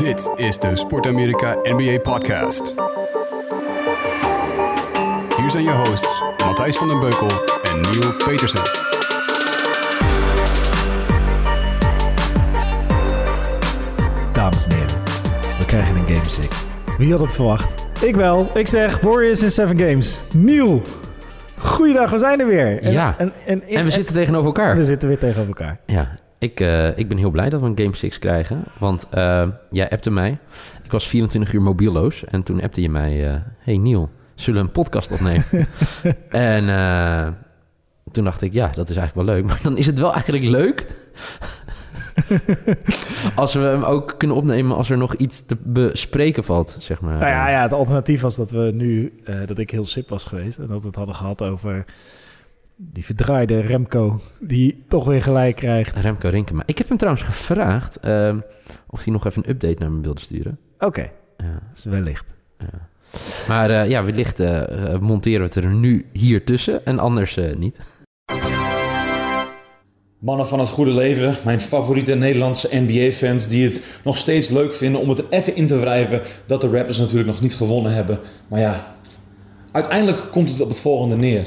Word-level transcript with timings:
Dit 0.00 0.30
is 0.36 0.58
de 0.58 0.76
Sport 0.76 1.06
Amerika 1.06 1.56
NBA 1.62 1.98
Podcast. 1.98 2.74
Hier 5.36 5.50
zijn 5.50 5.64
je 5.64 5.70
hosts 5.86 6.22
Matthijs 6.44 6.76
van 6.76 6.88
den 6.88 7.00
Beukel 7.00 7.28
en 7.62 7.80
Neil 7.80 8.12
Petersen. 8.16 8.60
Dames 14.32 14.66
en 14.66 14.72
heren, 14.72 15.02
we 15.58 15.64
krijgen 15.66 15.96
een 15.96 16.06
Game 16.06 16.30
6. 16.30 16.46
Wie 16.98 17.10
had 17.10 17.20
het 17.20 17.32
verwacht? 17.32 17.86
Ik 18.02 18.16
wel. 18.16 18.46
Ik 18.54 18.66
zeg 18.66 19.00
Warriors 19.00 19.42
in 19.42 19.50
7 19.50 19.78
games. 19.78 20.22
Nieuw. 20.32 20.82
Goeiedag, 21.58 22.10
we 22.10 22.18
zijn 22.18 22.40
er 22.40 22.46
weer. 22.46 22.82
En, 22.82 22.92
Ja. 22.92 23.14
En, 23.18 23.32
en, 23.46 23.62
En 23.62 23.84
we 23.84 23.90
zitten 23.90 24.14
tegenover 24.14 24.46
elkaar. 24.46 24.76
we 24.76 24.84
zitten 24.84 25.08
weer 25.08 25.18
tegenover 25.18 25.48
elkaar. 25.48 25.78
Ja, 25.86 26.08
ik, 26.40 26.60
eh, 26.60 26.98
ik 26.98 27.08
ben 27.08 27.16
heel 27.16 27.30
blij 27.30 27.48
dat 27.48 27.60
we 27.60 27.66
een 27.66 27.78
Game 27.78 27.96
6 27.96 28.18
krijgen. 28.18 28.64
Want 28.78 29.08
eh, 29.10 29.48
jij 29.70 29.90
appte 29.90 30.10
mij. 30.10 30.38
Ik 30.82 30.90
was 30.90 31.08
24 31.08 31.52
uur 31.52 31.62
mobieloos. 31.62 32.24
En 32.24 32.42
toen 32.42 32.62
appte 32.62 32.82
je 32.82 32.90
mij... 32.90 33.32
eh, 33.32 33.40
hey 33.58 33.76
Niel, 33.76 34.10
zullen 34.34 34.60
we 34.60 34.66
een 34.66 34.72
podcast 34.72 35.12
opnemen? 35.12 35.44
en 36.54 37.36
toen 38.12 38.24
dacht 38.24 38.42
ik, 38.42 38.52
ja, 38.52 38.70
dat 38.74 38.88
is 38.88 38.96
eigenlijk 38.96 39.26
wel 39.26 39.36
leuk. 39.36 39.44
Maar 39.44 39.60
dan 39.62 39.76
is 39.76 39.86
het 39.86 39.98
wel 39.98 40.12
eigenlijk 40.12 40.44
leuk... 40.44 40.84
als 43.34 43.54
we 43.54 43.60
hem 43.60 43.82
ook 43.82 44.14
kunnen 44.18 44.36
opnemen 44.36 44.76
als 44.76 44.90
er 44.90 44.96
nog 44.96 45.14
iets 45.14 45.46
te 45.46 45.56
bespreken 45.62 46.44
valt, 46.44 46.76
zeg 46.78 47.00
maar. 47.00 47.18
Nou 47.18 47.30
ja, 47.30 47.50
ja, 47.50 47.62
het 47.62 47.72
alternatief 47.72 48.20
was 48.20 48.36
dat 48.36 48.50
we 48.50 48.70
nu, 48.74 49.22
dat 49.46 49.58
ik 49.58 49.70
heel 49.70 49.86
sip 49.86 50.08
was 50.08 50.24
geweest. 50.24 50.58
En 50.58 50.66
dat 50.66 50.80
we 50.80 50.86
het 50.86 50.96
hadden 50.96 51.14
gehad 51.14 51.42
over 51.42 51.84
die 52.82 53.04
verdraaide 53.04 53.60
Remco, 53.60 54.20
die 54.38 54.84
toch 54.88 55.04
weer 55.04 55.22
gelijk 55.22 55.56
krijgt. 55.56 56.00
Remco 56.00 56.28
Rinkema. 56.28 56.62
Ik 56.66 56.78
heb 56.78 56.88
hem 56.88 56.96
trouwens 56.96 57.24
gevraagd 57.24 57.96
eh, 57.96 58.34
of 58.86 59.04
hij 59.04 59.12
nog 59.12 59.26
even 59.26 59.42
een 59.44 59.50
update 59.50 59.76
naar 59.78 59.90
me 59.92 60.00
wilde 60.00 60.20
sturen. 60.20 60.58
Oké, 60.78 61.10
Ja. 61.36 61.62
is 61.74 61.84
wellicht. 61.84 62.34
Maar 63.48 63.70
eh, 63.70 63.88
ja, 63.88 64.04
wellicht 64.04 64.40
eh, 64.40 64.92
eh, 64.94 65.00
monteren 65.00 65.38
we 65.38 65.44
het 65.44 65.54
er 65.54 65.66
nu 65.74 66.06
hier 66.12 66.44
tussen 66.44 66.84
en 66.84 66.98
anders 66.98 67.36
eh, 67.36 67.56
niet. 67.56 67.78
Mannen 70.18 70.46
van 70.46 70.58
het 70.58 70.68
goede 70.68 70.90
leven, 70.90 71.36
mijn 71.44 71.60
favoriete 71.60 72.14
Nederlandse 72.14 72.68
NBA-fans 72.72 73.48
die 73.48 73.64
het 73.64 74.00
nog 74.04 74.16
steeds 74.16 74.48
leuk 74.48 74.74
vinden 74.74 75.00
om 75.00 75.08
het 75.08 75.18
er 75.18 75.24
even 75.30 75.56
in 75.56 75.66
te 75.66 75.78
wrijven 75.78 76.20
dat 76.46 76.60
de 76.60 76.70
Raptors 76.70 76.98
natuurlijk 76.98 77.28
nog 77.28 77.40
niet 77.40 77.54
gewonnen 77.54 77.92
hebben. 77.92 78.18
Maar 78.48 78.60
ja, 78.60 78.96
uiteindelijk 79.72 80.30
komt 80.30 80.50
het 80.50 80.60
op 80.60 80.68
het 80.68 80.80
volgende 80.80 81.16
neer. 81.16 81.46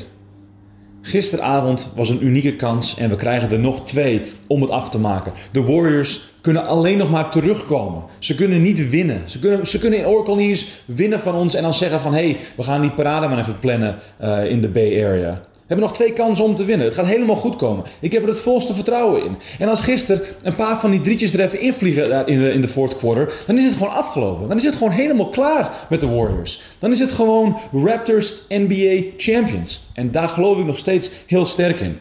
Gisteravond 1.06 1.90
was 1.96 2.10
een 2.10 2.26
unieke 2.26 2.56
kans 2.56 2.98
en 2.98 3.10
we 3.10 3.16
krijgen 3.16 3.52
er 3.52 3.60
nog 3.60 3.86
twee 3.86 4.22
om 4.48 4.62
het 4.62 4.72
af 4.72 4.90
te 4.90 5.00
maken. 5.00 5.34
De 5.52 5.64
Warriors 5.64 6.32
kunnen 6.42 6.68
alleen 6.68 6.98
nog 6.98 7.10
maar 7.10 7.32
terugkomen. 7.32 8.04
Ze 8.20 8.36
kunnen 8.36 8.62
niet 8.62 8.90
winnen. 8.90 9.22
Ze 9.26 9.40
kunnen, 9.40 9.68
ze 9.68 9.80
kunnen 9.80 10.00
in 10.00 10.06
Oracle 10.06 10.36
niet 10.36 10.50
eens 10.50 10.84
winnen 10.86 11.20
van 11.20 11.36
ons 11.36 11.56
en 11.56 11.64
dan 11.64 11.74
zeggen 11.74 12.02
van... 12.02 12.14
hé, 12.14 12.32
hey, 12.32 12.40
we 12.58 12.64
gaan 12.64 12.82
die 12.82 12.92
parade 12.92 13.28
maar 13.28 13.38
even 13.38 13.60
plannen 13.60 13.96
eh, 14.18 14.46
in 14.46 14.62
de 14.62 14.68
Bay 14.68 15.06
Area. 15.06 15.42
Hebben 15.74 15.92
nog 15.92 15.98
twee 15.98 16.14
kansen 16.14 16.46
om 16.46 16.56
te 16.56 16.66
winnen. 16.66 16.86
Het 16.86 16.96
gaat 16.96 17.06
helemaal 17.06 17.36
goed 17.36 17.56
komen. 17.56 17.86
Ik 18.00 18.12
heb 18.12 18.24
er 18.24 18.30
het 18.30 18.42
volste 18.42 18.74
vertrouwen 18.74 19.24
in. 19.24 19.38
En 19.60 19.68
als 19.70 19.82
gisteren 19.82 20.22
een 20.42 20.56
paar 20.56 20.80
van 20.80 20.92
die 20.92 21.02
drietjes 21.02 21.34
er 21.34 21.40
even 21.40 21.60
invliegen 21.60 22.10
daar 22.10 22.28
in 22.28 22.40
de, 22.40 22.52
in 22.52 22.62
de 22.62 22.68
fourth 22.68 22.98
quarter... 22.98 23.34
dan 23.48 23.58
is 23.58 23.64
het 23.64 23.74
gewoon 23.74 23.94
afgelopen. 23.94 24.48
Dan 24.48 24.58
is 24.58 24.64
het 24.64 24.76
gewoon 24.76 24.94
helemaal 24.94 25.30
klaar 25.30 25.86
met 25.90 26.00
de 26.00 26.08
Warriors. 26.08 26.62
Dan 26.80 26.92
is 26.92 27.00
het 27.00 27.12
gewoon 27.12 27.58
Raptors 27.72 28.34
NBA 28.48 29.04
Champions. 29.18 29.90
En 29.94 30.12
daar 30.12 30.30
geloof 30.30 30.60
ik 30.60 30.66
nog 30.66 30.78
steeds 30.78 31.12
heel 31.28 31.46
sterk 31.46 31.80
in. 31.80 31.98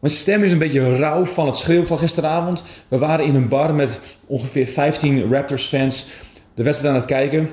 Mijn 0.00 0.14
stem 0.14 0.42
is 0.42 0.52
een 0.52 0.58
beetje 0.58 0.96
rauw 0.96 1.24
van 1.24 1.46
het 1.46 1.56
schreeuwen 1.56 1.86
van 1.86 1.98
gisteravond. 1.98 2.64
We 2.88 2.98
waren 2.98 3.24
in 3.24 3.34
een 3.34 3.48
bar 3.48 3.74
met 3.74 4.00
ongeveer 4.26 4.66
15 4.66 5.32
Raptors-fans 5.32 6.06
de 6.54 6.62
wedstrijd 6.62 6.94
aan 6.94 7.00
het 7.00 7.10
kijken. 7.10 7.50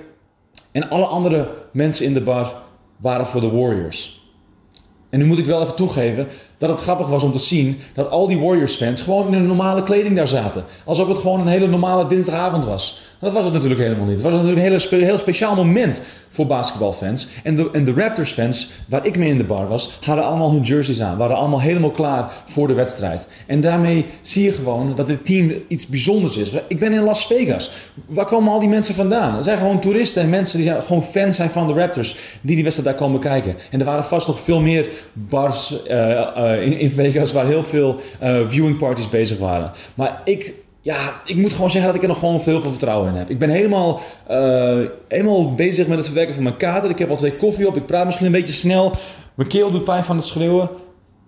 En 0.72 0.90
alle 0.90 1.06
andere 1.06 1.50
mensen 1.74 2.06
in 2.06 2.14
de 2.14 2.22
bar 2.22 2.56
waren 2.98 3.28
voor 3.28 3.42
de 3.42 3.50
Warriors. 3.50 4.21
En 5.12 5.20
nu 5.20 5.26
moet 5.26 5.38
ik 5.38 5.46
wel 5.46 5.62
even 5.62 5.76
toegeven 5.76 6.28
dat 6.62 6.70
het 6.70 6.82
grappig 6.82 7.08
was 7.08 7.24
om 7.24 7.32
te 7.32 7.40
zien 7.40 7.80
dat 7.94 8.10
al 8.10 8.28
die 8.28 8.40
Warriors-fans 8.40 9.02
gewoon 9.02 9.28
in 9.28 9.34
hun 9.34 9.46
normale 9.46 9.84
kleding 9.84 10.16
daar 10.16 10.28
zaten. 10.28 10.64
Alsof 10.86 11.08
het 11.08 11.18
gewoon 11.18 11.40
een 11.40 11.48
hele 11.48 11.68
normale 11.68 12.08
dinsdagavond 12.08 12.66
was. 12.66 13.02
Dat 13.20 13.34
was 13.34 13.44
het 13.44 13.54
natuurlijk 13.54 13.82
helemaal 13.82 14.06
niet. 14.06 14.14
Het 14.14 14.24
was 14.24 14.32
natuurlijk 14.32 14.58
een 14.58 14.72
hele 14.90 15.06
heel 15.06 15.18
speciaal 15.18 15.56
moment 15.56 16.04
voor 16.30 16.46
basketbalfans. 16.46 17.28
En 17.44 17.56
de, 17.56 17.70
en 17.72 17.84
de 17.84 17.94
Raptors-fans, 17.94 18.72
waar 18.88 19.06
ik 19.06 19.18
mee 19.18 19.30
in 19.30 19.38
de 19.38 19.44
bar 19.44 19.68
was, 19.68 19.98
hadden 20.02 20.26
allemaal 20.26 20.52
hun 20.52 20.62
jerseys 20.62 21.02
aan. 21.02 21.18
Waren 21.18 21.36
allemaal 21.36 21.62
helemaal 21.62 21.92
klaar 21.92 22.32
voor 22.46 22.68
de 22.68 22.74
wedstrijd. 22.74 23.28
En 23.48 23.62
daarmee 23.62 24.06
zie 24.22 24.44
je 24.44 24.52
gewoon 24.52 24.96
dat 24.96 25.08
dit 25.08 25.26
team 25.26 25.54
iets 25.68 25.88
bijzonders 25.88 26.38
is. 26.38 26.52
Ik 26.68 26.80
ben 26.80 26.94
in 26.94 27.02
Las 27.02 27.26
Vegas. 27.26 27.72
Waar 28.06 28.26
komen 28.26 28.54
al 28.54 28.60
die 28.60 28.70
mensen 28.70 28.96
vandaan? 28.96 29.36
Er 29.36 29.44
zijn 29.44 29.58
gewoon 29.58 29.80
toeristen 29.80 30.24
en 30.24 30.30
mensen 30.30 30.60
die 30.60 30.82
gewoon 30.82 31.04
fans 31.04 31.36
zijn 31.36 31.50
van 31.50 31.68
de 31.68 31.74
Raptors. 31.74 32.16
Die 32.42 32.56
die 32.56 32.64
wedstrijd 32.64 32.90
daar 32.90 33.08
komen 33.08 33.20
kijken. 33.20 33.56
En 33.72 33.80
er 33.80 33.86
waren 33.86 34.04
vast 34.04 34.28
nog 34.28 34.40
veel 34.40 34.60
meer 34.60 34.90
bars 35.14 35.84
eh, 35.84 36.51
eh, 36.60 36.82
in, 36.82 36.90
Vegas 36.90 37.32
waar 37.32 37.46
heel 37.46 37.64
veel 37.64 38.00
eh, 38.20 38.40
viewing 38.46 38.78
parties 38.78 39.10
bezig 39.10 39.38
waren. 39.38 39.72
Maar 39.96 40.22
ik 40.24 40.54
ja, 40.82 41.22
ik 41.26 41.36
moet 41.36 41.54
gewoon 41.54 41.70
zeggen 41.70 41.88
dat 41.88 41.96
ik 41.96 42.02
er 42.02 42.14
nog 42.14 42.20
gewoon 42.20 42.42
veel 42.42 42.62
veel 42.62 42.70
vertrouwen 42.70 43.10
in 43.10 43.16
heb. 43.16 43.30
Ik 43.30 43.40
ben 43.40 43.50
helemaal, 43.50 44.02
eh, 44.28 44.80
helemaal 45.08 45.56
bezig 45.56 45.88
met 45.88 45.98
het 45.98 46.06
verwerken 46.06 46.34
van 46.34 46.44
mijn 46.44 46.58
kater. 46.58 46.90
Ik 46.90 47.00
heb 47.00 47.10
al 47.10 47.16
twee 47.16 47.36
koffie 47.36 47.68
op. 47.68 47.76
Ik 47.76 47.86
praat 47.86 48.06
misschien 48.06 48.26
een 48.26 48.32
beetje 48.32 48.54
snel. 48.54 48.92
Mijn 49.36 49.50
keel 49.50 49.72
doet 49.72 49.84
pijn 49.84 50.04
van 50.04 50.16
het 50.16 50.26
schreeuwen. 50.26 50.70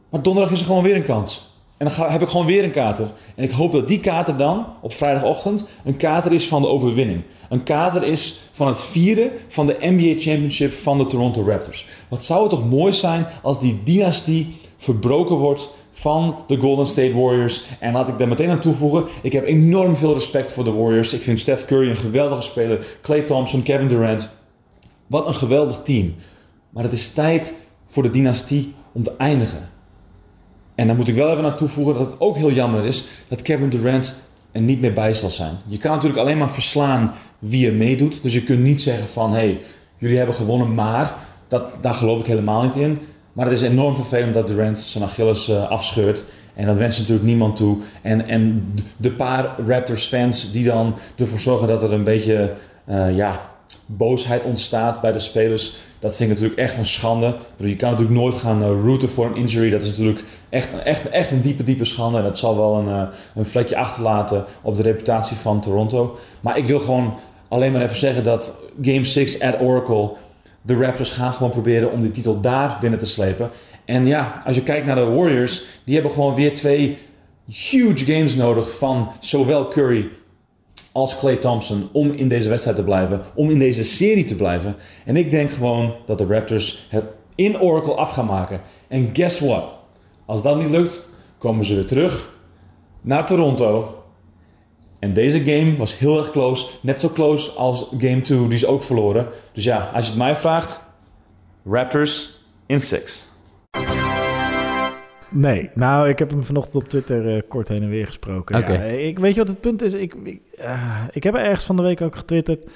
Maar 0.09 0.21
donderdag 0.21 0.51
is 0.51 0.59
er 0.59 0.65
gewoon 0.65 0.83
weer 0.83 0.95
een 0.95 1.05
kans. 1.05 1.51
En 1.77 1.87
dan 1.87 2.11
heb 2.11 2.21
ik 2.21 2.27
gewoon 2.27 2.45
weer 2.45 2.63
een 2.63 2.71
kater. 2.71 3.11
En 3.35 3.43
ik 3.43 3.51
hoop 3.51 3.71
dat 3.71 3.87
die 3.87 3.99
kater 3.99 4.37
dan, 4.37 4.65
op 4.81 4.93
vrijdagochtend, 4.93 5.67
een 5.85 5.97
kater 5.97 6.33
is 6.33 6.47
van 6.47 6.61
de 6.61 6.67
overwinning. 6.67 7.23
Een 7.49 7.63
kater 7.63 8.03
is 8.03 8.41
van 8.51 8.67
het 8.67 8.81
vieren 8.81 9.31
van 9.47 9.65
de 9.65 9.77
NBA 9.79 10.19
Championship 10.19 10.73
van 10.73 10.97
de 10.97 11.07
Toronto 11.07 11.43
Raptors. 11.47 11.85
Wat 12.07 12.23
zou 12.23 12.41
het 12.41 12.49
toch 12.49 12.69
mooi 12.69 12.93
zijn 12.93 13.25
als 13.41 13.59
die 13.59 13.81
dynastie 13.83 14.57
verbroken 14.83 15.35
wordt 15.35 15.69
van 15.91 16.43
de 16.47 16.57
Golden 16.57 16.85
State 16.85 17.15
Warriors. 17.15 17.63
En 17.79 17.93
laat 17.93 18.07
ik 18.07 18.17
daar 18.17 18.27
meteen 18.27 18.49
aan 18.49 18.59
toevoegen, 18.59 19.05
ik 19.21 19.33
heb 19.33 19.45
enorm 19.45 19.95
veel 19.95 20.13
respect 20.13 20.51
voor 20.51 20.63
de 20.63 20.71
Warriors. 20.71 21.13
Ik 21.13 21.21
vind 21.21 21.39
Steph 21.39 21.65
Curry 21.65 21.89
een 21.89 21.97
geweldige 21.97 22.41
speler. 22.41 22.97
Klay 23.01 23.21
Thompson, 23.21 23.63
Kevin 23.63 23.87
Durant. 23.87 24.41
Wat 25.07 25.25
een 25.25 25.35
geweldig 25.35 25.81
team. 25.81 26.15
Maar 26.69 26.83
het 26.83 26.93
is 26.93 27.13
tijd 27.13 27.53
voor 27.85 28.03
de 28.03 28.09
dynastie 28.09 28.73
om 28.91 29.03
te 29.03 29.13
eindigen. 29.17 29.69
En 30.75 30.87
dan 30.87 30.95
moet 30.95 31.07
ik 31.07 31.15
wel 31.15 31.31
even 31.31 31.45
aan 31.45 31.55
toevoegen 31.55 31.93
dat 31.93 32.11
het 32.11 32.21
ook 32.21 32.35
heel 32.35 32.51
jammer 32.51 32.85
is 32.85 33.05
dat 33.27 33.41
Kevin 33.41 33.69
Durant 33.69 34.17
er 34.51 34.61
niet 34.61 34.81
meer 34.81 34.93
bij 34.93 35.13
zal 35.13 35.29
zijn. 35.29 35.57
Je 35.65 35.77
kan 35.77 35.91
natuurlijk 35.91 36.19
alleen 36.19 36.37
maar 36.37 36.53
verslaan 36.53 37.13
wie 37.39 37.67
er 37.67 37.73
meedoet. 37.73 38.23
Dus 38.23 38.33
je 38.33 38.43
kunt 38.43 38.63
niet 38.63 38.81
zeggen 38.81 39.09
van 39.09 39.31
hé, 39.31 39.37
hey, 39.37 39.61
jullie 39.97 40.17
hebben 40.17 40.35
gewonnen, 40.35 40.73
maar 40.73 41.15
dat, 41.47 41.63
daar 41.81 41.93
geloof 41.93 42.19
ik 42.19 42.25
helemaal 42.25 42.61
niet 42.61 42.75
in. 42.75 42.99
Maar 43.33 43.45
het 43.45 43.55
is 43.55 43.61
enorm 43.61 43.95
vervelend 43.95 44.33
dat 44.33 44.47
Durant 44.47 44.79
zijn 44.79 45.03
Achilles 45.03 45.49
eh, 45.49 45.69
afscheurt. 45.69 46.23
En 46.53 46.65
dat 46.65 46.77
wenst 46.77 46.99
natuurlijk 46.99 47.27
niemand 47.27 47.55
toe. 47.55 47.77
En, 48.01 48.27
en 48.27 48.73
de 48.97 49.11
paar 49.11 49.55
Raptors 49.67 50.05
fans 50.07 50.51
die 50.51 50.65
dan 50.65 50.95
ervoor 51.15 51.39
zorgen 51.39 51.67
dat 51.67 51.81
er 51.81 51.93
een 51.93 52.03
beetje 52.03 52.53
eh, 52.85 53.15
ja, 53.15 53.39
boosheid 53.85 54.45
ontstaat 54.45 55.01
bij 55.01 55.11
de 55.11 55.19
spelers. 55.19 55.75
Dat 55.99 56.15
vind 56.15 56.29
ik 56.29 56.35
natuurlijk 56.35 56.61
echt 56.61 56.77
een 56.77 56.85
schande. 56.85 57.35
Je 57.57 57.75
kan 57.75 57.91
natuurlijk 57.91 58.19
nooit 58.19 58.35
gaan 58.35 58.61
uh, 58.61 58.67
rooten 58.67 59.09
voor 59.09 59.25
een 59.25 59.35
injury. 59.35 59.69
Dat 59.69 59.83
is 59.83 59.89
natuurlijk 59.89 60.23
echt, 60.49 60.81
echt, 60.83 61.09
echt 61.09 61.31
een 61.31 61.41
diepe, 61.41 61.63
diepe 61.63 61.85
schande. 61.85 62.17
En 62.17 62.23
dat 62.23 62.37
zal 62.37 62.57
wel 62.57 62.77
een, 62.77 63.09
een 63.35 63.45
vlekje 63.45 63.77
achterlaten 63.77 64.45
op 64.61 64.75
de 64.75 64.83
reputatie 64.83 65.37
van 65.37 65.61
Toronto. 65.61 66.17
Maar 66.41 66.57
ik 66.57 66.65
wil 66.65 66.79
gewoon 66.79 67.13
alleen 67.47 67.71
maar 67.71 67.81
even 67.81 67.95
zeggen 67.95 68.23
dat 68.23 68.57
Game 68.81 69.05
6 69.05 69.41
at 69.41 69.59
Oracle... 69.59 70.11
De 70.65 70.75
Raptors 70.75 71.11
gaan 71.11 71.33
gewoon 71.33 71.51
proberen 71.51 71.91
om 71.91 72.01
die 72.01 72.11
titel 72.11 72.41
daar 72.41 72.77
binnen 72.79 72.99
te 72.99 73.05
slepen. 73.05 73.49
En 73.85 74.05
ja, 74.05 74.41
als 74.45 74.55
je 74.55 74.63
kijkt 74.63 74.85
naar 74.85 74.95
de 74.95 75.05
Warriors... 75.05 75.63
Die 75.85 75.93
hebben 75.93 76.11
gewoon 76.11 76.35
weer 76.35 76.53
twee 76.55 76.97
huge 77.45 78.05
games 78.05 78.35
nodig 78.35 78.77
van 78.77 79.11
zowel 79.19 79.67
Curry 79.67 80.09
als 80.91 81.17
Clay 81.17 81.35
Thompson 81.35 81.89
om 81.91 82.11
in 82.11 82.27
deze 82.27 82.49
wedstrijd 82.49 82.77
te 82.77 82.83
blijven, 82.83 83.21
om 83.35 83.49
in 83.49 83.59
deze 83.59 83.83
serie 83.83 84.25
te 84.25 84.35
blijven. 84.35 84.75
En 85.05 85.15
ik 85.15 85.31
denk 85.31 85.51
gewoon 85.51 85.95
dat 86.05 86.17
de 86.17 86.25
Raptors 86.25 86.85
het 86.89 87.05
in 87.35 87.59
Oracle 87.59 87.93
af 87.93 88.11
gaan 88.11 88.25
maken. 88.25 88.61
En 88.87 89.09
guess 89.13 89.39
what? 89.39 89.63
Als 90.25 90.43
dat 90.43 90.57
niet 90.57 90.69
lukt, 90.69 91.09
komen 91.37 91.65
ze 91.65 91.75
weer 91.75 91.85
terug 91.85 92.31
naar 93.01 93.25
Toronto. 93.25 94.02
En 95.03 95.13
deze 95.13 95.43
game 95.43 95.77
was 95.77 95.97
heel 95.97 96.17
erg 96.17 96.31
close. 96.31 96.67
Net 96.81 96.99
zo 96.99 97.09
close 97.09 97.51
als 97.51 97.89
game 97.97 98.21
2, 98.21 98.39
die 98.39 98.53
is 98.53 98.65
ook 98.65 98.83
verloren. 98.83 99.27
Dus 99.51 99.63
ja, 99.63 99.89
als 99.93 100.05
je 100.05 100.11
het 100.11 100.19
mij 100.19 100.35
vraagt, 100.35 100.83
Raptors 101.65 102.39
in 102.65 102.81
6. 102.81 103.31
Nee, 105.31 105.69
nou, 105.73 106.09
ik 106.09 106.19
heb 106.19 106.29
hem 106.29 106.43
vanochtend 106.43 106.75
op 106.75 106.87
Twitter 106.87 107.35
eh, 107.35 107.41
kort 107.47 107.67
heen 107.67 107.81
en 107.81 107.89
weer 107.89 108.05
gesproken. 108.05 108.59
Ja, 108.59 108.81
ik 108.83 109.19
weet 109.19 109.33
je 109.33 109.39
wat 109.39 109.49
het 109.49 109.61
punt 109.61 109.81
is? 109.81 109.93
Ik, 109.93 110.13
ik, 110.23 110.41
eh, 110.57 111.03
ik 111.11 111.23
heb 111.23 111.33
er 111.33 111.41
ergens 111.41 111.63
van 111.63 111.75
de 111.75 111.83
week 111.83 112.01
ook 112.01 112.15
getwitterd. 112.15 112.69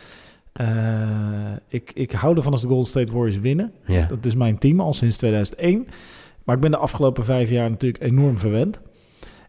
Eh, 0.53 0.67
ik, 1.67 1.91
ik 1.93 2.11
hou 2.11 2.35
ervan 2.35 2.51
als 2.51 2.61
de 2.61 2.67
Golden 2.67 2.87
State 2.87 3.13
Warriors 3.13 3.39
winnen. 3.39 3.71
Dat 4.07 4.25
is 4.25 4.35
mijn 4.35 4.57
team 4.57 4.79
al 4.79 4.93
sinds 4.93 5.17
2001. 5.17 5.87
Maar 6.43 6.55
ik 6.55 6.61
ben 6.61 6.71
de 6.71 6.77
afgelopen 6.77 7.25
vijf 7.25 7.49
jaar 7.49 7.69
natuurlijk 7.69 8.03
enorm 8.03 8.37
verwend. 8.37 8.79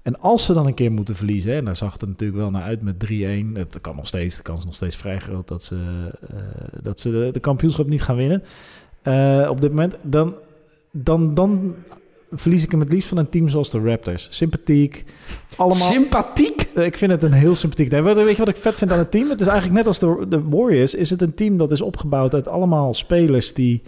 En 0.09 0.21
als 0.21 0.45
ze 0.45 0.53
dan 0.53 0.67
een 0.67 0.75
keer 0.75 0.93
moeten 0.93 1.17
verliezen, 1.17 1.55
en 1.55 1.65
daar 1.65 1.77
zag 1.77 1.93
het 1.93 2.03
er 2.03 2.09
natuurlijk 2.09 2.39
wel 2.41 2.51
naar 2.51 2.63
uit 2.63 2.83
met 2.83 2.95
3-1. 2.95 3.09
Het 3.53 3.79
kan 3.81 3.97
nog 3.97 4.07
steeds, 4.07 4.37
de 4.37 4.43
kans 4.43 4.59
is 4.59 4.65
nog 4.65 4.75
steeds 4.75 4.97
vrij 4.97 5.19
groot 5.19 5.49
dat 5.49 5.63
ze, 5.65 5.77
eh, 6.31 6.37
dat 6.83 7.01
ze 7.01 7.11
de, 7.11 7.29
de 7.33 7.41
kampioenschap 7.41 7.87
niet 7.87 8.03
gaan 8.03 8.17
winnen. 8.17 8.43
eh, 9.03 9.47
op 9.51 9.61
dit 9.61 9.71
moment, 9.71 9.97
dan, 10.03 10.35
dan, 10.93 11.35
dan 11.35 11.75
verlies 12.33 12.63
ik 12.65 12.71
hem 12.71 12.81
het 12.81 12.93
liefst 12.93 13.09
van 13.09 13.19
een 13.19 13.29
team 13.29 13.49
zoals 13.49 13.71
de 13.71 13.81
Raptors. 13.81 14.27
Sympathiek, 14.31 15.05
allemaal... 15.57 15.89
Sympathiek? 15.89 16.69
Eh, 16.75 16.85
Ik 16.85 16.97
vind 16.97 17.11
het 17.11 17.23
een 17.23 17.33
heel 17.33 17.55
sympathiek 17.55 17.89
team. 17.89 18.05
Weet 18.05 18.17
weet 18.17 18.31
je 18.31 18.45
wat 18.45 18.49
ik 18.49 18.57
vet 18.57 18.77
vind 18.77 18.93
aan 18.93 18.99
het 18.99 19.11
team? 19.11 19.31
Het 19.31 19.41
is 19.41 19.47
eigenlijk 19.47 19.77
net 19.79 19.87
als 19.87 19.99
de, 19.99 20.27
de 20.29 20.43
Warriors. 20.49 20.95
Is 20.95 21.11
het 21.11 21.23
een 21.23 21.35
team 21.35 21.57
dat 21.57 21.73
is 21.73 21.81
opgebouwd 21.81 22.35
uit 22.35 22.49
allemaal 22.49 22.95
spelers 22.95 23.53
die 23.55 23.83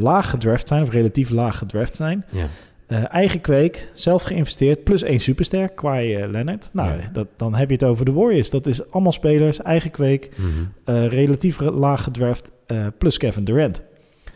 laag 0.00 0.30
gedraft 0.30 0.68
zijn, 0.68 0.82
of 0.82 0.90
relatief 0.90 1.30
laag 1.30 1.58
gedraft 1.58 1.96
zijn. 1.96 2.24
Ja. 2.30 2.46
Eh, 2.90 3.14
eigen 3.14 3.40
kweek, 3.40 3.90
zelf 3.94 4.22
geïnvesteerd, 4.22 4.84
plus 4.84 5.02
één 5.02 5.20
superster, 5.20 5.68
Kawhi 5.68 6.14
eh, 6.14 6.30
Leonard. 6.30 6.70
Nou, 6.72 6.88
Ja. 7.00 7.10
dat, 7.12 7.26
dan 7.36 7.54
heb 7.54 7.68
je 7.68 7.74
het 7.74 7.84
over 7.84 8.04
de 8.04 8.12
Warriors. 8.12 8.50
Dat 8.50 8.66
is 8.66 8.90
allemaal 8.90 9.12
spelers, 9.12 9.62
eigen 9.62 9.90
kweek, 9.90 10.30
Mhm. 10.36 10.48
eh, 10.84 11.06
relatief 11.06 11.58
re- 11.58 11.70
laag 11.70 12.02
gedraft, 12.02 12.50
plus 12.98 13.16
Kevin 13.18 13.44
Durant. 13.44 13.82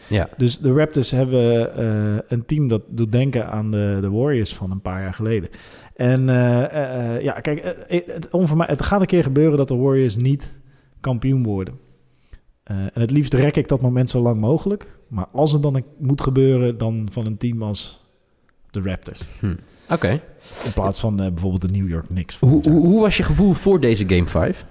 Ja. 0.09 0.29
Dus 0.37 0.59
de 0.59 0.73
Raptors 0.73 1.11
hebben 1.11 1.73
een 2.33 2.45
team 2.47 2.69
dat 2.69 2.83
doet 2.89 3.13
denken 3.13 3.47
aan 3.51 3.71
de, 3.71 3.99
de 4.01 4.11
Warriors 4.11 4.55
van 4.55 4.71
een 4.71 4.81
paar 4.81 5.01
jaar 5.01 5.13
geleden. 5.15 5.49
En 5.95 6.27
ja, 7.23 7.33
kijk, 7.41 7.63
het, 7.89 8.29
het 8.69 8.83
gaat 8.83 9.01
een 9.01 9.07
keer 9.07 9.23
gebeuren 9.23 9.57
dat 9.59 9.69
de 9.69 9.77
Warriors 9.77 10.17
niet 10.17 10.53
kampioen 11.01 11.43
worden. 11.45 11.75
En 12.65 12.91
het 12.93 13.11
liefst 13.11 13.35
rek 13.35 13.57
ik 13.57 13.69
dat 13.69 13.83
moment 13.83 14.11
zo 14.11 14.21
lang 14.21 14.41
mogelijk. 14.41 14.99
Maar 15.09 15.27
als 15.33 15.53
het 15.53 15.63
dan 15.63 15.83
moet 15.99 16.21
gebeuren, 16.21 16.79
dan 16.79 17.09
van 17.11 17.27
een 17.27 17.37
team 17.37 17.63
als 17.63 18.03
de 18.75 18.81
Raptors. 18.91 19.21
Oké. 19.91 20.21
In 20.65 20.73
plaats 20.75 21.01
van 21.01 21.21
eh, 21.21 21.29
bijvoorbeeld 21.29 21.69
de 21.69 21.79
New 21.79 21.89
York 21.89 22.07
Knicks. 22.07 22.39
Hoe, 22.39 22.71
hoe, 22.71 22.87
hoe 22.87 23.01
was 23.01 23.17
je 23.17 23.23
gevoel 23.23 23.53
voor 23.53 23.81
deze 23.81 24.09
Game 24.09 24.27
5? 24.27 24.65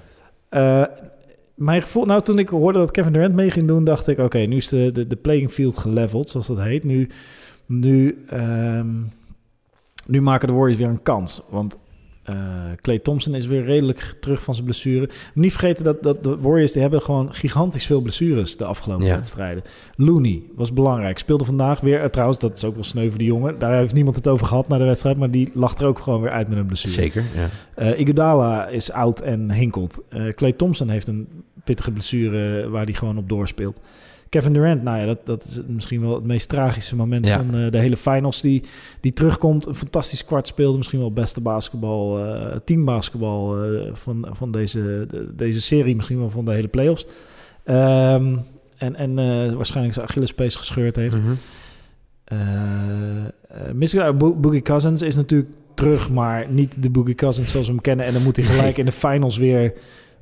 Eh, 0.50 0.84
mijn 1.56 1.82
gevoel, 1.82 2.06
nou 2.06 2.22
toen 2.22 2.40
ik 2.40 2.50
hoorde 2.50 2.80
dat 2.80 2.92
Kevin 2.92 3.14
Durant 3.14 3.36
mee 3.36 3.52
ging 3.52 3.66
doen, 3.66 3.84
dacht 3.84 4.08
ik, 4.08 4.18
oké, 4.18 4.38
nu 4.38 4.56
is 4.56 4.68
de, 4.68 4.92
de, 4.92 5.08
de 5.08 5.16
playing 5.16 5.52
field 5.52 5.78
geleveld, 5.78 6.30
zoals 6.30 6.48
dat 6.48 6.60
heet. 6.60 6.84
Nu, 6.84 7.10
nu, 7.66 8.24
ehm, 8.30 8.88
nu 10.06 10.22
maken 10.22 10.48
de 10.48 10.54
Warriors 10.54 10.78
weer 10.78 10.88
een 10.88 11.04
kans, 11.04 11.42
want 11.50 11.78
eh 12.24 12.36
Clay 12.82 13.00
Thompson 13.00 13.36
is 13.36 13.46
weer 13.46 13.64
redelijk 13.64 14.16
terug 14.20 14.44
van 14.44 14.54
zijn 14.54 14.66
blessure. 14.66 15.00
Moet 15.00 15.44
niet 15.44 15.52
vergeten 15.52 15.84
dat, 15.84 16.04
dat 16.04 16.24
de 16.24 16.38
Warriors 16.38 16.72
die 16.72 16.82
hebben 16.82 17.02
gewoon 17.02 17.34
gigantisch 17.34 17.86
veel 17.86 18.02
blessures 18.02 18.58
de 18.58 18.66
afgelopen 18.66 19.06
Ja. 19.06 19.16
wedstrijden. 19.16 19.64
Looney 19.96 20.42
was 20.56 20.74
belangrijk, 20.74 21.18
speelde 21.18 21.46
vandaag 21.46 21.80
weer. 21.80 22.02
eh, 22.02 22.08
trouwens, 22.10 22.40
dat 22.40 22.58
is 22.58 22.64
ook 22.64 22.74
wel 22.76 22.84
sneu 22.84 23.10
voor 23.10 23.18
die 23.18 23.28
jongen. 23.28 23.60
Daar 23.60 23.78
heeft 23.78 23.94
niemand 23.94 24.16
het 24.16 24.28
over 24.28 24.46
gehad 24.48 24.68
na 24.68 24.78
de 24.78 24.84
wedstrijd, 24.86 25.18
maar 25.18 25.32
die 25.32 25.52
lag 25.54 25.78
er 25.78 25.88
ook 25.88 26.00
gewoon 26.00 26.22
weer 26.22 26.32
uit 26.32 26.48
met 26.48 26.58
een 26.58 26.66
blessure. 26.66 26.94
Zeker, 26.94 27.24
ja. 27.36 27.48
Eh 27.76 28.00
Iguodala 28.00 28.68
is 28.68 28.92
oud 28.92 29.20
en 29.22 29.52
hinkelt. 29.52 30.00
Clay 30.36 30.52
Thompson 30.52 30.90
heeft 30.90 31.08
een 31.08 31.28
pittige 31.64 31.92
blessure 31.92 32.70
waar 32.70 32.84
hij 32.84 32.94
gewoon 32.94 33.18
op 33.18 33.30
doorspeelt. 33.30 33.80
Kevin 34.34 34.54
Durant, 34.54 34.84
nou 34.84 35.00
ja, 35.00 35.06
dat, 35.06 35.26
dat 35.26 35.44
is 35.46 35.60
misschien 35.68 36.02
wel 36.02 36.16
het 36.16 36.24
meest 36.24 36.50
tragische 36.50 36.96
moment 36.96 37.28
Ja. 37.28 37.36
van 37.38 37.56
eh, 37.56 37.72
de 37.72 37.78
hele 37.78 37.98
finals. 37.98 38.42
Die, 38.42 38.64
die 39.00 39.14
terugkomt, 39.14 39.66
een 39.66 39.76
fantastisch 39.76 40.26
kwart 40.26 40.48
speelde. 40.48 40.78
Misschien 40.78 41.00
wel 41.00 41.08
het 41.08 41.18
beste 41.18 41.42
basketbal, 41.42 42.26
eh 42.26 42.58
teambasketbal 42.66 43.64
eh, 43.64 43.90
van, 43.94 44.28
van 44.32 44.52
deze, 44.52 45.06
de- 45.10 45.32
deze 45.36 45.62
serie. 45.62 45.96
Misschien 45.96 46.20
wel 46.20 46.30
van 46.30 46.46
de 46.46 46.52
hele 46.52 46.68
playoffs. 46.68 47.06
Ehm, 47.64 48.36
en 48.78 48.96
en 48.96 49.16
waarschijnlijk 49.56 49.94
zijn 49.96 50.06
Achillespees 50.08 50.56
gescheurd 50.56 50.96
heeft. 50.96 51.16
Bo- 54.18 54.36
Boogie 54.36 54.62
Cousins 54.62 55.02
is 55.02 55.16
natuurlijk 55.16 55.52
terug, 55.74 56.10
maar 56.10 56.50
niet 56.50 56.84
de 56.84 56.90
Boogie 56.90 57.16
Cousins 57.16 57.50
zoals 57.52 57.66
we 57.66 57.72
hem 57.72 57.82
kennen. 57.82 58.06
En 58.06 58.14
dan 58.14 58.24
moet 58.24 58.36
hij 58.36 58.46
gelijk 58.46 58.78
in 58.78 58.86
de 58.86 58.92
finals 58.92 59.38
weer 59.38 59.74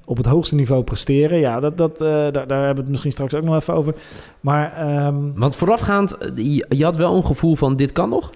op 0.05 0.17
het 0.17 0.25
hoogste 0.25 0.55
niveau 0.55 0.83
presteren. 0.83 1.39
Ja, 1.39 1.59
dat, 1.59 1.77
dat, 1.77 2.01
eh, 2.01 2.07
daar, 2.07 2.31
daar 2.31 2.57
hebben 2.65 2.75
we 2.75 2.81
het 2.81 2.89
misschien 2.89 3.11
straks 3.11 3.33
ook 3.35 3.43
nog 3.43 3.55
even 3.55 3.73
over. 3.73 3.95
Maar 4.39 4.73
ehm, 4.77 5.15
Want 5.35 5.55
voorafgaand, 5.55 6.17
je, 6.35 6.83
had 6.83 6.95
wel 6.95 7.15
een 7.15 7.25
gevoel 7.25 7.55
van 7.55 7.75
dit 7.75 7.91
kan 7.91 8.09
nog? 8.09 8.29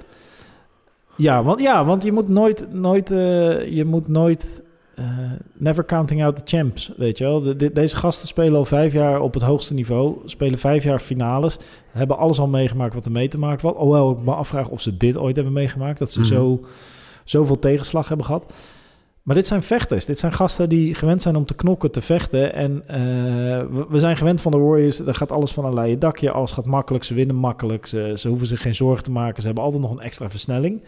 ja, 1.18 1.44
want, 1.44 1.62
ja, 1.62 1.86
want 1.86 2.04
je 2.04 2.12
moet 2.12 2.30
nooit, 2.30 2.74
nooit, 2.74 3.12
eh, 3.12 3.68
je 3.76 3.84
moet 3.86 4.08
nooit, 4.08 4.62
eh, 4.96 5.06
never 5.54 5.86
counting 5.86 6.24
out 6.24 6.36
the 6.36 6.58
champs, 6.58 6.92
weet 6.98 7.18
je 7.18 7.24
wel. 7.24 7.42
De- 7.42 7.56
de- 7.56 7.72
deze 7.72 7.96
gasten 7.98 8.28
spelen 8.28 8.56
al 8.56 8.66
vijf 8.66 8.94
jaar 8.94 9.20
op 9.20 9.34
het 9.34 9.44
hoogste 9.44 9.74
niveau, 9.74 10.18
spelen 10.26 10.60
vijf 10.60 10.84
jaar 10.84 11.00
finales, 11.00 11.58
hebben 11.92 12.18
alles 12.18 12.40
al 12.40 12.48
meegemaakt 12.48 12.94
wat 12.94 13.06
er 13.06 13.12
mee 13.12 13.28
te 13.28 13.40
maken 13.40 13.60
valt. 13.60 13.76
Alhoewel 13.78 14.12
ik 14.12 14.24
me 14.24 14.34
afvraag 14.34 14.70
of 14.70 14.82
ze 14.82 14.98
dit 14.98 15.18
ooit 15.18 15.36
hebben 15.36 15.54
meegemaakt, 15.54 16.00
dat 16.00 16.12
ze 16.12 16.20
Mhm. 16.20 16.28
zo, 16.28 16.60
zoveel 17.24 17.60
tegenslag 17.60 18.08
hebben 18.08 18.26
gehad. 18.26 18.54
Maar 19.26 19.36
dit 19.36 19.48
zijn 19.48 19.64
vechters. 19.64 20.06
Dit 20.06 20.20
zijn 20.20 20.32
gasten 20.32 20.70
die 20.70 20.96
gewend 20.96 21.22
zijn 21.22 21.36
om 21.36 21.46
te 21.46 21.56
knokken, 21.56 21.92
te 21.92 22.02
vechten. 22.02 22.54
En 22.54 22.84
eh, 22.88 22.98
we, 23.90 24.00
zijn 24.00 24.18
gewend 24.18 24.42
van 24.42 24.52
de 24.52 24.58
Warriors. 24.58 25.00
Er 25.00 25.14
gaat 25.14 25.32
alles 25.32 25.52
van 25.52 25.66
een 25.66 25.74
leien 25.74 26.00
dakje. 26.00 26.32
Alles 26.32 26.52
gaat 26.52 26.66
makkelijk. 26.66 27.04
Ze 27.04 27.14
winnen 27.14 27.36
makkelijk. 27.36 27.86
Ze, 27.86 28.26
hoeven 28.28 28.48
zich 28.48 28.62
geen 28.62 28.76
zorgen 28.76 29.04
te 29.04 29.12
maken. 29.12 29.42
Ze 29.42 29.46
hebben 29.46 29.64
altijd 29.64 29.82
nog 29.82 29.92
een 29.92 30.00
extra 30.00 30.30
versnelling. 30.30 30.82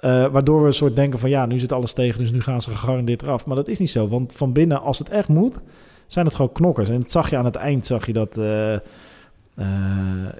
Eh, 0.00 0.26
waardoor 0.26 0.60
we 0.60 0.66
een 0.66 0.72
soort 0.72 0.96
denken 0.96 1.18
van 1.18 1.30
ja, 1.30 1.46
nu 1.46 1.58
zit 1.58 1.72
alles 1.72 1.92
tegen. 1.92 2.20
Dus 2.20 2.30
nu 2.30 2.40
gaan 2.40 2.60
ze 2.60 2.70
gegarandeerd 2.70 3.22
eraf. 3.22 3.46
Maar 3.46 3.56
dat 3.56 3.68
is 3.68 3.78
niet 3.78 3.90
zo. 3.90 4.08
Want 4.08 4.32
van 4.32 4.52
binnen, 4.52 4.82
als 4.82 4.98
het 4.98 5.08
echt 5.08 5.28
moet, 5.28 5.58
zijn 6.06 6.26
het 6.26 6.34
gewoon 6.34 6.52
knokkers. 6.52 6.88
En 6.88 7.00
dat 7.00 7.10
zag 7.10 7.30
je 7.30 7.36
aan 7.36 7.44
het 7.44 7.56
eind. 7.56 7.86
Zag 7.86 8.06
je 8.06 8.12
dat... 8.12 8.36
eh, 8.36 8.76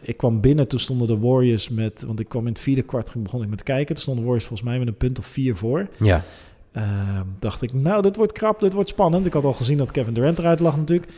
ik 0.02 0.16
kwam 0.16 0.40
binnen, 0.40 0.68
toen 0.68 0.80
stonden 0.80 1.08
de 1.08 1.18
Warriors 1.18 1.68
met... 1.68 2.04
Want 2.06 2.20
ik 2.20 2.28
kwam 2.28 2.46
in 2.46 2.52
het 2.52 2.60
vierde 2.60 2.82
kwart, 2.82 3.12
begon 3.16 3.42
ik 3.42 3.48
met 3.48 3.62
kijken. 3.62 3.94
Toen 3.94 4.02
stonden 4.02 4.22
de 4.22 4.28
Warriors 4.30 4.48
volgens 4.48 4.68
mij 4.68 4.78
met 4.78 4.88
een 4.88 4.96
punt 4.96 5.18
of 5.18 5.26
vier 5.26 5.56
voor. 5.56 5.88
Ja. 5.98 6.22
Ehm, 6.72 7.24
dacht 7.38 7.62
ik, 7.62 7.72
nou, 7.72 8.02
dit 8.02 8.16
wordt 8.16 8.32
krap, 8.32 8.60
dit 8.60 8.72
wordt 8.72 8.88
spannend. 8.88 9.26
Ik 9.26 9.32
had 9.32 9.44
al 9.44 9.52
gezien 9.52 9.78
dat 9.78 9.90
Kevin 9.90 10.14
Durant 10.14 10.38
eruit 10.38 10.60
lag 10.60 10.76
natuurlijk. 10.76 11.12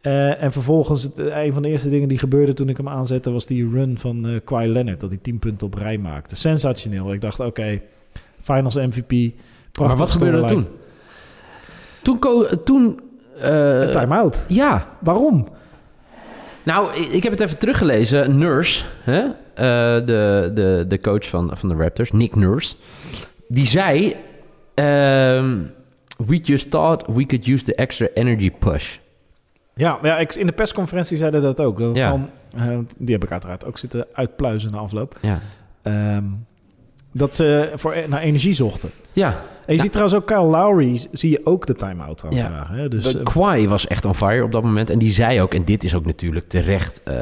Eh, 0.00 0.42
en 0.42 0.52
vervolgens, 0.52 1.02
het, 1.02 1.18
eh, 1.18 1.42
een 1.44 1.52
van 1.52 1.62
de 1.62 1.68
eerste 1.68 1.88
dingen 1.88 2.08
die 2.08 2.18
gebeurde 2.18 2.52
toen 2.54 2.68
ik 2.68 2.76
hem 2.76 2.88
aanzette... 2.88 3.30
was 3.30 3.46
die 3.46 3.70
run 3.70 3.98
van 3.98 4.26
eh 4.28 4.40
Kawhi 4.44 4.66
Leonard, 4.66 5.00
dat 5.00 5.10
hij 5.10 5.18
10 5.22 5.38
punten 5.38 5.66
op 5.66 5.74
rij 5.74 5.98
maakte. 5.98 6.36
Sensationeel. 6.36 7.12
Ik 7.12 7.20
dacht, 7.20 7.40
oké, 7.40 7.80
finals 8.40 8.74
MVP. 8.74 9.34
Maar 9.80 9.96
wat 9.96 10.10
gebeurde 10.10 10.38
er 10.42 10.46
toen? 10.46 10.66
Toen... 12.02 12.18
toen 12.64 13.00
Een 13.36 13.90
time-out. 13.90 14.40
ja, 14.48 14.88
Waarom? 15.00 15.48
Nou, 16.62 16.96
ik- 16.96 17.22
heb 17.22 17.32
het 17.32 17.40
even 17.40 17.58
teruggelezen. 17.58 18.38
Nurse, 18.38 18.84
hè? 19.02 19.22
De, 20.04 20.50
de, 20.54 20.84
de 20.88 21.00
coach 21.00 21.28
van, 21.28 21.50
van 21.56 21.68
de 21.68 21.74
Raptors, 21.74 22.12
Nick 22.12 22.34
Nurse, 22.34 22.74
die 23.48 23.66
zei: 23.66 24.16
ehm, 24.74 25.58
We 26.26 26.36
just 26.36 26.70
thought 26.70 27.06
we 27.14 27.26
could 27.26 27.46
use 27.46 27.64
the 27.64 27.74
extra 27.74 28.06
energy 28.14 28.50
push. 28.50 28.96
Ja, 29.74 29.98
maar 30.00 30.10
ja 30.10 30.18
ik, 30.18 30.34
in 30.34 30.46
de 30.46 30.52
persconferentie 30.52 31.16
zeiden 31.16 31.42
dat 31.42 31.60
ook. 31.60 31.78
Dat 31.78 31.96
Ja. 31.96 32.06
gewoon, 32.10 32.28
eh, 32.56 32.78
die 32.98 33.14
heb 33.14 33.24
ik 33.24 33.30
uiteraard 33.32 33.64
ook 33.64 33.78
zitten 33.78 34.06
uitpluizen 34.12 34.70
na 34.72 34.78
afloop. 34.78 35.18
Ja. 35.20 35.38
Ehm, 35.82 36.24
dat 37.12 37.34
ze 37.34 37.72
voor, 37.74 37.94
naar 38.08 38.20
energie 38.20 38.52
zochten. 38.52 38.90
Ja, 39.12 39.26
En 39.28 39.34
je 39.66 39.74
Ja. 39.74 39.82
ziet 39.82 39.92
trouwens 39.92 40.16
ook 40.18 40.26
Kyle 40.26 40.42
Lowry, 40.58 41.06
zie 41.12 41.30
je 41.30 41.40
ook 41.46 41.66
de 41.66 41.74
time-out 41.74 42.24
Ja. 42.30 42.44
aanvragen. 42.44 42.74
Hè? 42.76 42.88
Dus, 42.88 43.04
de 43.12 43.18
eh, 43.18 43.24
Kawhi 43.24 43.68
was 43.68 43.86
echt 43.86 44.04
on 44.04 44.14
fire 44.14 44.42
op 44.44 44.52
dat 44.52 44.62
moment. 44.62 44.90
En 44.90 44.98
die 44.98 45.12
zei 45.12 45.40
ook, 45.40 45.54
en 45.54 45.64
dit 45.64 45.84
is 45.84 45.94
ook 45.94 46.04
natuurlijk 46.04 46.48
terecht 46.48 47.02
eh, 47.02 47.14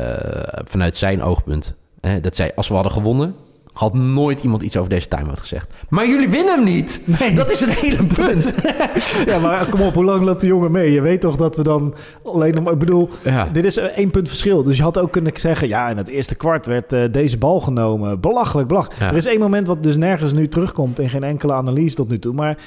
vanuit 0.64 0.96
zijn 0.96 1.22
oogpunt. 1.22 1.74
Hè, 2.00 2.20
dat 2.20 2.36
zei, 2.36 2.50
als 2.54 2.68
we 2.68 2.74
hadden 2.74 2.92
gewonnen, 2.92 3.34
had 3.80 3.94
nooit 3.94 4.42
iemand 4.42 4.62
iets 4.62 4.76
over 4.76 4.90
deze 4.90 5.08
time-out 5.08 5.40
gezegd. 5.40 5.74
Maar 5.88 6.06
jullie 6.08 6.28
winnen 6.28 6.54
hem 6.54 6.64
niet! 6.64 7.00
Nee. 7.20 7.34
Dat 7.34 7.50
is 7.50 7.60
het 7.60 7.70
hele 7.70 8.04
punt. 8.04 8.54
ja, 9.26 9.38
maar 9.38 9.68
kom 9.68 9.80
op, 9.80 9.94
hoe 9.94 10.04
lang 10.04 10.24
loopt 10.24 10.40
de 10.40 10.46
jongen 10.46 10.70
mee? 10.70 10.92
Je 10.92 11.00
weet 11.00 11.20
toch 11.20 11.36
dat 11.36 11.56
we 11.56 11.62
dan 11.62 11.94
alleen 12.24 12.54
nog... 12.54 12.70
Ik 12.72 12.78
bedoel, 12.78 13.08
Ja. 13.24 13.48
dit 13.52 13.64
is 13.64 13.76
eh, 13.76 13.84
één 13.84 14.10
punt 14.10 14.28
verschil. 14.28 14.62
Dus 14.62 14.76
je 14.76 14.82
had 14.82 14.98
ook 14.98 15.12
kunnen 15.12 15.32
zeggen... 15.34 15.68
Ja, 15.68 15.88
in 15.88 15.96
het 15.96 16.08
eerste 16.08 16.34
kwart 16.34 16.66
werd 16.66 16.92
eh, 16.92 17.04
deze 17.10 17.38
bal 17.38 17.60
genomen. 17.60 18.20
Belachelijk, 18.20 18.68
belachelijk. 18.68 19.00
Ja. 19.00 19.08
Er 19.10 19.16
is 19.16 19.26
één 19.26 19.40
moment 19.40 19.66
wat 19.66 19.82
dus 19.82 19.96
nergens 19.96 20.32
nu 20.32 20.48
terugkomt... 20.48 20.98
in 20.98 21.08
geen 21.08 21.24
enkele 21.24 21.52
analyse 21.52 21.96
tot 21.96 22.08
nu 22.08 22.18
toe. 22.18 22.34
Maar 22.34 22.58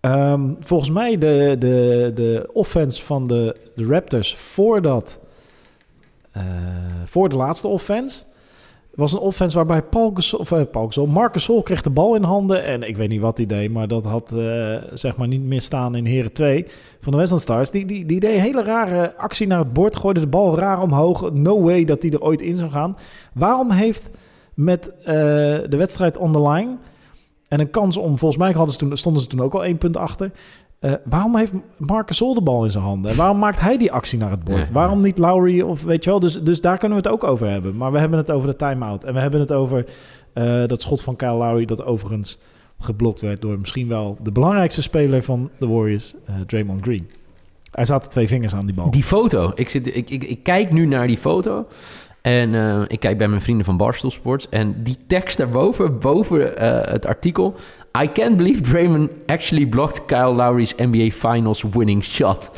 ehm, 0.00 0.40
volgens 0.60 0.90
mij 0.90 1.18
de, 1.18 1.56
de, 1.58 2.10
de 2.14 2.48
offense 2.52 3.02
van 3.02 3.26
de, 3.26 3.56
de 3.74 3.84
Raptors... 3.86 4.34
voordat... 4.36 5.18
eh, 6.32 6.42
voor 7.06 7.28
de 7.28 7.36
laatste 7.36 7.68
offense... 7.68 8.22
was 8.96 9.12
een 9.12 9.18
offense 9.18 9.56
waarbij 9.56 9.82
Paul 9.82 10.12
of, 10.38 10.52
eh, 10.52 10.62
Paul 10.70 10.90
Gasol, 11.32 11.62
kreeg 11.62 11.80
de 11.80 11.90
bal 11.90 12.14
in 12.14 12.22
handen. 12.22 12.64
En 12.64 12.82
ik 12.82 12.96
weet 12.96 13.08
niet 13.08 13.20
wat 13.20 13.36
hij 13.36 13.46
deed, 13.46 13.72
maar 13.72 13.88
dat 13.88 14.04
had 14.04 14.32
eh, 14.32 14.76
zeg 14.92 15.16
maar 15.16 15.28
niet 15.28 15.42
meer 15.42 15.60
staan 15.60 15.94
in 15.94 16.04
Heren 16.04 16.32
2 16.32 16.66
van 17.00 17.12
de 17.12 17.18
Westland 17.18 17.42
Stars. 17.42 17.70
Die, 17.70 17.86
die, 17.86 18.06
die 18.06 18.20
deed 18.20 18.34
een 18.34 18.40
hele 18.40 18.62
rare 18.62 19.16
actie 19.16 19.46
naar 19.46 19.58
het 19.58 19.72
bord, 19.72 19.96
gooide 19.96 20.20
de 20.20 20.26
bal 20.26 20.58
raar 20.58 20.82
omhoog. 20.82 21.32
No 21.32 21.62
way 21.62 21.84
dat 21.84 22.02
hij 22.02 22.10
er 22.10 22.22
ooit 22.22 22.42
in 22.42 22.56
zou 22.56 22.70
gaan. 22.70 22.96
Waarom 23.32 23.70
heeft 23.70 24.10
met 24.54 24.90
eh, 24.98 25.14
de 25.68 25.76
wedstrijd 25.76 26.16
on 26.16 26.32
the 26.32 26.42
line 26.42 26.76
en 27.48 27.60
een 27.60 27.70
kans 27.70 27.96
om, 27.96 28.18
volgens 28.18 28.40
mij 28.40 28.52
hadden 28.52 28.72
ze 28.72 28.78
toen, 28.78 28.96
stonden 28.96 29.22
ze 29.22 29.28
toen 29.28 29.42
ook 29.42 29.54
al 29.54 29.64
één 29.64 29.78
punt 29.78 29.96
achter. 29.96 30.30
Eh, 30.84 30.92
waarom 31.04 31.36
heeft 31.36 31.52
Marc 31.76 32.08
Gasol 32.08 32.34
de 32.34 32.40
bal 32.40 32.64
in 32.64 32.70
zijn 32.70 32.84
handen? 32.84 33.10
En 33.10 33.16
waarom 33.16 33.38
maakt 33.38 33.60
hij 33.60 33.78
die 33.78 33.92
actie 33.92 34.18
naar 34.18 34.30
het 34.30 34.44
bord? 34.44 34.66
Ja. 34.66 34.72
Waarom 34.72 35.00
niet 35.00 35.18
Lowry 35.18 35.60
of 35.60 35.82
weet 35.82 36.04
je 36.04 36.10
wel? 36.10 36.20
Dus, 36.20 36.42
dus 36.42 36.60
daar 36.60 36.78
kunnen 36.78 36.98
we 36.98 37.08
het 37.08 37.12
ook 37.12 37.24
over 37.24 37.50
hebben. 37.50 37.76
Maar 37.76 37.92
we 37.92 37.98
hebben 37.98 38.18
het 38.18 38.30
over 38.30 38.48
de 38.48 38.56
time-out. 38.56 39.04
En 39.04 39.14
we 39.14 39.20
hebben 39.20 39.40
het 39.40 39.52
over 39.52 39.86
eh, 40.32 40.66
dat 40.66 40.82
schot 40.82 41.02
van 41.02 41.16
Kyle 41.16 41.34
Lowry... 41.34 41.64
dat 41.64 41.84
overigens 41.84 42.38
geblokt 42.78 43.20
werd 43.20 43.40
door 43.40 43.58
misschien 43.58 43.88
wel 43.88 44.18
de 44.22 44.32
belangrijkste 44.32 44.82
speler 44.82 45.22
van 45.22 45.50
de 45.58 45.66
Warriors, 45.66 46.14
eh, 46.26 46.34
Draymond 46.46 46.82
Green. 46.82 47.10
Hij 47.70 47.84
zat 47.84 48.10
twee 48.10 48.28
vingers 48.28 48.54
aan 48.54 48.66
die 48.66 48.74
bal. 48.74 48.90
Die 48.90 49.02
foto. 49.02 49.52
Ik, 49.54 49.68
zit, 49.68 49.96
ik, 49.96 50.10
ik, 50.10 50.24
ik 50.24 50.42
kijk 50.42 50.70
nu 50.70 50.86
naar 50.86 51.06
die 51.06 51.18
foto. 51.18 51.66
En 52.22 52.54
ik 52.88 53.00
kijk 53.00 53.18
bij 53.18 53.28
mijn 53.28 53.40
vrienden 53.40 53.64
van 53.64 53.76
Barstool 53.76 54.10
Sports. 54.10 54.48
En 54.48 54.82
die 54.82 54.96
tekst 55.06 55.36
daarboven, 55.36 55.98
boven 55.98 56.52
het 56.90 57.06
artikel. 57.06 57.54
I 58.02 58.06
can't 58.12 58.36
believe 58.36 58.60
Draymond 58.60 59.10
actually 59.26 59.68
blocked 59.68 60.06
Kyle 60.06 60.34
Lowry's 60.34 60.74
NBA 60.76 61.10
Finals 61.10 61.62
winning 61.62 62.04
shot. 62.04 62.50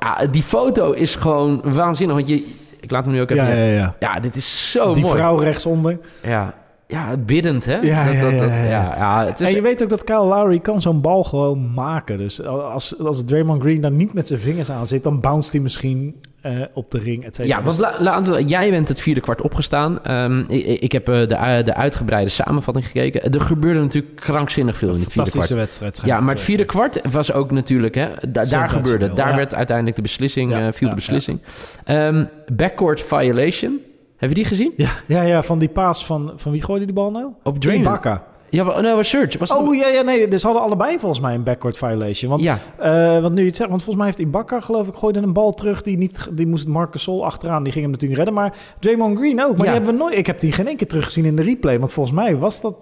Ja, 0.00 0.26
die 0.26 0.42
foto 0.42 0.92
is 0.92 1.14
gewoon 1.14 1.60
waanzinnig. 1.74 2.16
Want 2.16 2.28
je, 2.28 2.46
ik 2.80 2.90
laat 2.90 3.04
hem 3.04 3.14
nu 3.14 3.20
ook 3.20 3.30
even... 3.30 3.46
ja, 3.46 3.52
ja, 3.52 3.72
ja. 3.74 3.94
Ja, 3.98 4.20
dit 4.20 4.36
is 4.36 4.70
zo 4.70 4.94
Die 4.94 5.02
mooi. 5.02 5.16
vrouw 5.16 5.36
rechtsonder. 5.38 5.98
Ja, 6.22 6.54
ja, 6.86 7.16
biddend, 7.16 7.64
hè? 7.64 7.76
Ja, 7.80 8.04
dat, 8.04 8.14
ja, 8.14 8.20
dat, 8.30 8.38
dat, 8.38 8.48
ja, 8.48 8.62
ja. 8.62 8.70
ja, 8.70 8.94
ja, 8.96 9.26
het 9.26 9.40
is, 9.40 9.48
En 9.48 9.54
je 9.54 9.62
weet 9.62 9.82
ook 9.82 9.88
dat 9.88 10.04
Kyle 10.04 10.24
Lowry 10.24 10.58
kan 10.58 10.80
zo'n 10.80 11.00
bal 11.00 11.24
gewoon 11.24 11.72
maken. 11.74 12.16
Dus 12.16 12.42
als, 12.44 12.98
als 12.98 13.24
Draymond 13.24 13.62
Green 13.62 13.80
daar 13.80 13.90
niet 13.90 14.14
met 14.14 14.26
zijn 14.26 14.40
vingers 14.40 14.70
aan 14.70 14.86
zit... 14.86 15.02
dan 15.02 15.20
bounce 15.20 15.50
hij 15.50 15.60
misschien 15.60 16.20
eh, 16.44 16.60
op 16.72 16.90
de 16.90 16.98
ring, 16.98 17.24
et 17.24 17.34
cetera. 17.34 17.56
Ja, 17.56 17.62
want 17.64 17.76
Dus- 17.78 17.86
la- 18.00 18.20
la- 18.22 18.40
jij 18.40 18.70
bent 18.70 18.88
het 18.88 19.00
vierde 19.00 19.20
kwart 19.20 19.42
opgestaan. 19.42 20.02
Ehm, 20.04 20.38
ik, 20.48 20.80
ik 20.80 20.92
heb 20.92 21.08
eh, 21.08 21.14
de, 21.14 21.62
de 21.64 21.74
uitgebreide 21.74 22.30
samenvatting 22.30 22.86
gekeken. 22.86 23.30
Er 23.32 23.40
gebeurde 23.40 23.80
natuurlijk 23.80 24.16
krankzinnig 24.16 24.76
veel 24.76 24.88
in 24.94 25.00
het 25.00 25.12
vierde 25.12 25.30
kwart. 25.30 25.46
Fantastische 25.46 25.60
wedstrijd. 25.86 26.02
Ja, 26.04 26.20
maar 26.20 26.34
het 26.34 26.44
vierde 26.44 26.64
kwart 26.64 27.00
was 27.10 27.32
ook 27.32 27.50
natuurlijk... 27.50 27.94
Hè, 27.94 28.08
da- 28.28 28.44
daar 28.44 28.68
gebeurde. 28.68 29.12
Daar 29.12 29.30
ja. 29.30 29.36
werd 29.36 29.54
uiteindelijk 29.54 29.96
de 29.96 30.02
beslissing, 30.02 30.50
Ja, 30.50 30.66
eh, 30.66 30.72
viel 30.72 30.88
ja, 30.88 30.94
de 30.94 31.00
beslissing. 31.00 31.40
Ehm, 31.84 32.24
backcourt 32.52 33.00
violation. 33.02 33.80
Heb 34.16 34.28
je 34.28 34.34
die 34.34 34.44
gezien? 34.44 34.72
Ja, 34.76 34.90
ja, 35.06 35.22
ja, 35.22 35.42
van 35.42 35.58
die 35.58 35.68
paas 35.68 36.06
van... 36.06 36.32
Van 36.36 36.52
wie 36.52 36.62
gooide 36.62 36.84
die 36.84 36.94
bal 36.94 37.10
nou? 37.10 37.26
Op 37.42 37.60
Draymond. 37.60 37.86
Ibaka. 37.88 38.24
Ja, 38.50 38.64
wa- 38.64 38.80
nee, 38.80 38.94
was 38.94 39.08
Search. 39.08 39.38
Was 39.38 39.48
het- 39.50 39.58
Oh 39.58 39.74
ja, 39.74 39.88
ja, 39.88 40.02
nee. 40.02 40.28
Dus 40.28 40.42
hadden 40.42 40.62
allebei 40.62 40.98
volgens 40.98 41.20
mij 41.20 41.34
een 41.34 41.42
backcourt 41.42 41.76
violation. 41.76 42.30
Want, 42.30 42.42
ja, 42.42 42.58
eh, 42.78 43.22
want 43.22 43.34
nu 43.34 43.40
je 43.40 43.46
het 43.46 43.56
zegt, 43.56 43.70
want 43.70 43.82
volgens 43.82 44.04
mij 44.04 44.14
heeft 44.14 44.28
Ibaka, 44.28 44.60
geloof 44.60 44.88
ik, 44.88 44.94
gooide 44.94 45.18
een 45.18 45.32
bal 45.32 45.54
terug. 45.54 45.82
Die, 45.82 45.96
niet, 45.98 46.28
die 46.32 46.46
moest 46.46 46.66
Marcus 46.68 47.02
Sol 47.02 47.24
achteraan. 47.24 47.62
Die 47.62 47.72
ging 47.72 47.84
hem 47.84 47.92
natuurlijk 47.92 48.20
redden. 48.20 48.40
Maar 48.40 48.54
Draymond 48.80 49.18
Green 49.18 49.42
ook. 49.44 49.48
Maar 49.56 49.56
Ja. 49.58 49.62
die 49.62 49.72
hebben 49.72 49.92
we 49.92 49.98
nooit. 49.98 50.16
Ik 50.18 50.26
heb 50.26 50.40
die 50.40 50.52
geen 50.52 50.76
keer 50.76 50.86
teruggezien 50.88 51.24
in 51.24 51.36
de 51.36 51.42
replay. 51.42 51.78
Want 51.78 51.92
volgens 51.92 52.14
mij 52.14 52.36
was 52.36 52.60
dat. 52.60 52.76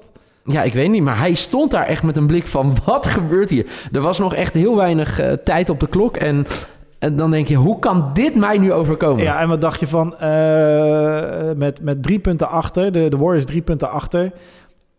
Ja, 0.45 0.62
ik 0.62 0.73
weet 0.73 0.90
niet, 0.90 1.02
maar 1.02 1.19
hij 1.19 1.35
stond 1.35 1.71
daar 1.71 1.87
echt 1.87 2.02
met 2.02 2.16
een 2.16 2.26
blik 2.26 2.47
van... 2.47 2.75
wat 2.85 3.07
gebeurt 3.07 3.50
hier? 3.50 3.66
Er 3.92 4.00
was 4.00 4.19
nog 4.19 4.35
echt 4.35 4.54
heel 4.54 4.76
weinig 4.76 5.19
eh, 5.19 5.33
tijd 5.33 5.71
op 5.71 5.81
de 5.81 5.88
klok. 5.88 6.16
En, 6.16 6.47
en 6.99 7.16
dan 7.16 7.31
denk 7.31 7.47
je, 7.49 7.54
hoe 7.54 7.78
kan 7.78 8.11
dit 8.12 8.35
mij 8.35 8.59
nu 8.59 8.73
overkomen? 8.73 9.23
Ja, 9.23 9.40
en 9.40 9.49
wat 9.49 9.61
dacht 9.61 9.81
je 9.81 9.87
van 9.87 10.19
eh, 10.19 11.50
met, 11.57 11.81
met 11.83 12.02
drie 12.02 12.19
punten 12.19 12.49
achter, 12.49 12.92
de, 12.92 13.09
de 13.09 13.16
Warriors 13.16 13.45
drie 13.45 13.62
punten 13.62 13.90
achter. 13.90 14.33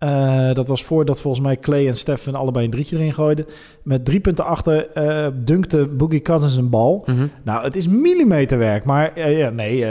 Eh, 0.04 0.54
dat 0.54 0.68
was 0.68 0.84
voordat 0.84 1.22
volgens 1.22 1.44
mij 1.44 1.58
Clay 1.58 1.88
en 1.88 1.96
Stephen 1.96 2.36
allebei 2.36 2.66
een 2.66 2.72
drietje 2.72 2.96
erin 2.98 3.14
gooiden. 3.14 3.46
Met 3.84 4.06
drie 4.06 4.20
punten 4.20 4.46
achter 4.46 4.90
eh 4.94 5.28
dunkte 5.44 5.88
Boogie 5.94 6.22
Cousins 6.22 6.56
een 6.56 6.70
bal. 6.70 7.04
Mhm. 7.06 7.28
Nou, 7.44 7.64
het 7.64 7.76
is 7.76 7.88
millimeterwerk, 7.88 8.86
maar 8.86 9.14
eh, 9.14 9.38
ja, 9.38 9.50
nee, 9.50 9.86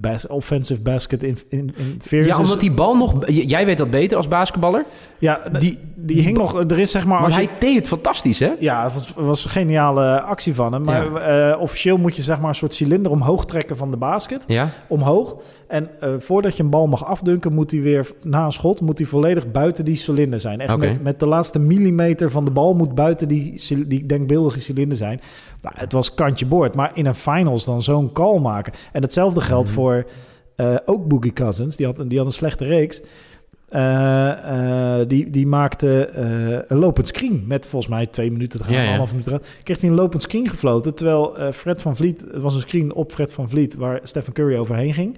bas- 0.00 0.26
offensive 0.26 0.82
basket 0.82 1.22
in, 1.22 1.38
in, 1.48 1.74
in 1.76 2.24
Ja, 2.24 2.38
omdat 2.38 2.60
die 2.60 2.72
bal 2.72 2.96
nog... 2.96 3.14
Jij 3.26 3.66
weet 3.66 3.78
dat 3.78 3.90
beter 3.90 4.16
als 4.16 4.28
basketballer. 4.28 4.84
Ja, 5.18 5.40
die, 5.52 5.58
die, 5.60 5.78
die 5.94 6.22
hing 6.22 6.36
nog... 6.36 6.60
Er 6.60 6.80
is 6.80 6.90
zeg 6.90 7.06
maar... 7.06 7.20
Maar 7.20 7.32
hij 7.34 7.48
deed 7.58 7.76
het 7.76 7.88
fantastisch, 7.88 8.38
hè? 8.38 8.52
Ja, 8.58 8.84
het 8.84 8.92
was, 8.92 9.12
was 9.16 9.44
een 9.44 9.50
geniale 9.50 10.20
actie 10.20 10.54
van 10.54 10.72
hem. 10.72 10.82
Maar 10.82 11.58
officieel 11.58 11.96
moet 11.96 12.16
je 12.16 12.22
zeg 12.22 12.38
maar 12.40 12.48
een 12.48 12.54
soort 12.54 12.74
cilinder 12.74 13.12
omhoog 13.12 13.44
trekken 13.44 13.76
van 13.76 13.90
de 13.90 13.96
basket. 13.96 14.44
Ja. 14.46 14.68
Omhoog. 14.88 15.36
En 15.68 15.90
voordat 16.18 16.56
je 16.56 16.62
een 16.62 16.70
bal 16.70 16.86
mag 16.86 17.04
afdunken, 17.04 17.54
moet 17.54 17.70
hij 17.70 17.80
weer 17.80 18.10
na 18.22 18.44
een 18.44 18.52
schot 18.52 18.80
moet 18.80 18.98
hij 18.98 19.06
volledig 19.20 19.50
buiten 19.50 19.84
die 19.84 19.96
cilinder 19.96 20.40
zijn. 20.40 20.60
Echt 20.60 20.76
met, 20.76 21.02
met 21.02 21.20
de 21.20 21.26
laatste 21.26 21.58
millimeter 21.58 22.30
van 22.30 22.44
de 22.44 22.50
bal 22.50 22.74
moet 22.74 22.94
buiten 22.94 23.28
die, 23.28 23.54
die 23.86 24.06
denkbeeldige 24.06 24.60
cilinder 24.60 24.96
zijn. 24.96 25.20
Nou, 25.62 25.74
het 25.78 25.92
was 25.92 26.14
kantje 26.14 26.46
boord. 26.46 26.74
Maar 26.74 26.90
in 26.94 27.06
een 27.06 27.14
finals 27.14 27.64
dan 27.64 27.82
zo'n 27.82 28.12
call 28.12 28.38
maken. 28.38 28.72
En 28.92 29.02
hetzelfde 29.02 29.40
geldt 29.40 29.68
Mhm. 29.68 29.74
voor 29.78 30.06
eh, 30.56 30.76
ook 30.84 31.08
Boogie 31.08 31.32
Cousins. 31.32 31.76
Die 31.76 31.86
had, 31.86 31.98
een- 31.98 32.08
die 32.08 32.18
had 32.18 32.26
een 32.26 32.32
slechte 32.32 32.64
reeks. 32.64 33.00
Eh, 33.68 35.00
eh, 35.00 35.08
die, 35.08 35.30
die 35.30 35.46
maakte 35.46 36.10
een 36.68 36.78
lopend 36.78 37.06
screen 37.06 37.44
met 37.46 37.66
volgens 37.66 37.90
mij 37.92 38.06
twee 38.06 38.30
minuten 38.30 38.58
te 38.58 38.64
gaan, 38.64 38.72
Ja, 38.74 38.78
ja. 38.80 38.84
anderhalf 38.84 39.10
minuut 39.10 39.24
te 39.26 39.30
gaan. 39.30 39.42
Kreeg 39.62 39.80
hij 39.80 39.90
een 39.90 39.96
lopend 39.96 40.22
screen 40.22 40.48
gefloten, 40.48 40.94
terwijl 40.94 41.36
Fred 41.52 41.82
van 41.82 41.96
Vliet, 41.96 42.20
het 42.32 42.42
was 42.42 42.54
een 42.54 42.60
screen 42.60 42.94
op 42.94 43.12
Fred 43.12 43.32
van 43.32 43.48
Vliet 43.48 43.74
waar 43.74 44.00
Stephen 44.02 44.32
Curry 44.32 44.56
overheen 44.56 44.92
ging. 44.94 45.16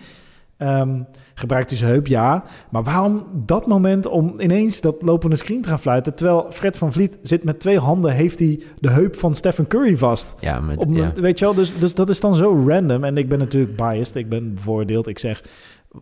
Ehm 0.59 1.01
gebruikt 1.39 1.71
hij 1.71 1.79
zijn 1.79 1.91
heup, 1.91 2.07
ja. 2.07 2.45
Maar 2.71 2.83
waarom 2.83 3.27
dat 3.33 3.67
moment 3.67 4.07
om 4.07 4.41
ineens 4.41 4.81
dat 4.81 5.03
lopende 5.03 5.37
screen 5.37 5.63
te 5.63 5.69
gaan 5.69 5.81
fluiten, 5.81 6.15
terwijl 6.15 6.47
Fred 6.51 6.77
van 6.77 6.93
Vliet 6.93 7.19
zit 7.23 7.45
met 7.45 7.61
twee 7.61 7.79
handen, 7.79 8.13
heeft 8.13 8.39
hij 8.39 8.63
de 8.79 8.91
heup 8.91 9.17
van 9.17 9.35
Stephen 9.35 9.67
Curry 9.67 9.97
vast. 9.97 10.35
Ja, 10.41 10.61
met, 10.61 10.79
Op, 10.79 10.91
ja. 10.91 11.13
Weet 11.15 11.39
je 11.39 11.45
wel, 11.45 11.55
dus, 11.55 11.79
dus 11.79 11.95
dat 11.95 12.09
is 12.09 12.21
dan 12.21 12.35
zo 12.35 12.65
random. 12.67 13.05
En 13.05 13.17
ik 13.17 13.29
ben 13.29 13.39
natuurlijk 13.39 13.77
biased, 13.77 14.15
ik 14.15 14.29
ben 14.29 14.55
bevoordeeld. 14.55 15.07
Ik 15.07 15.19
zeg, 15.19 15.45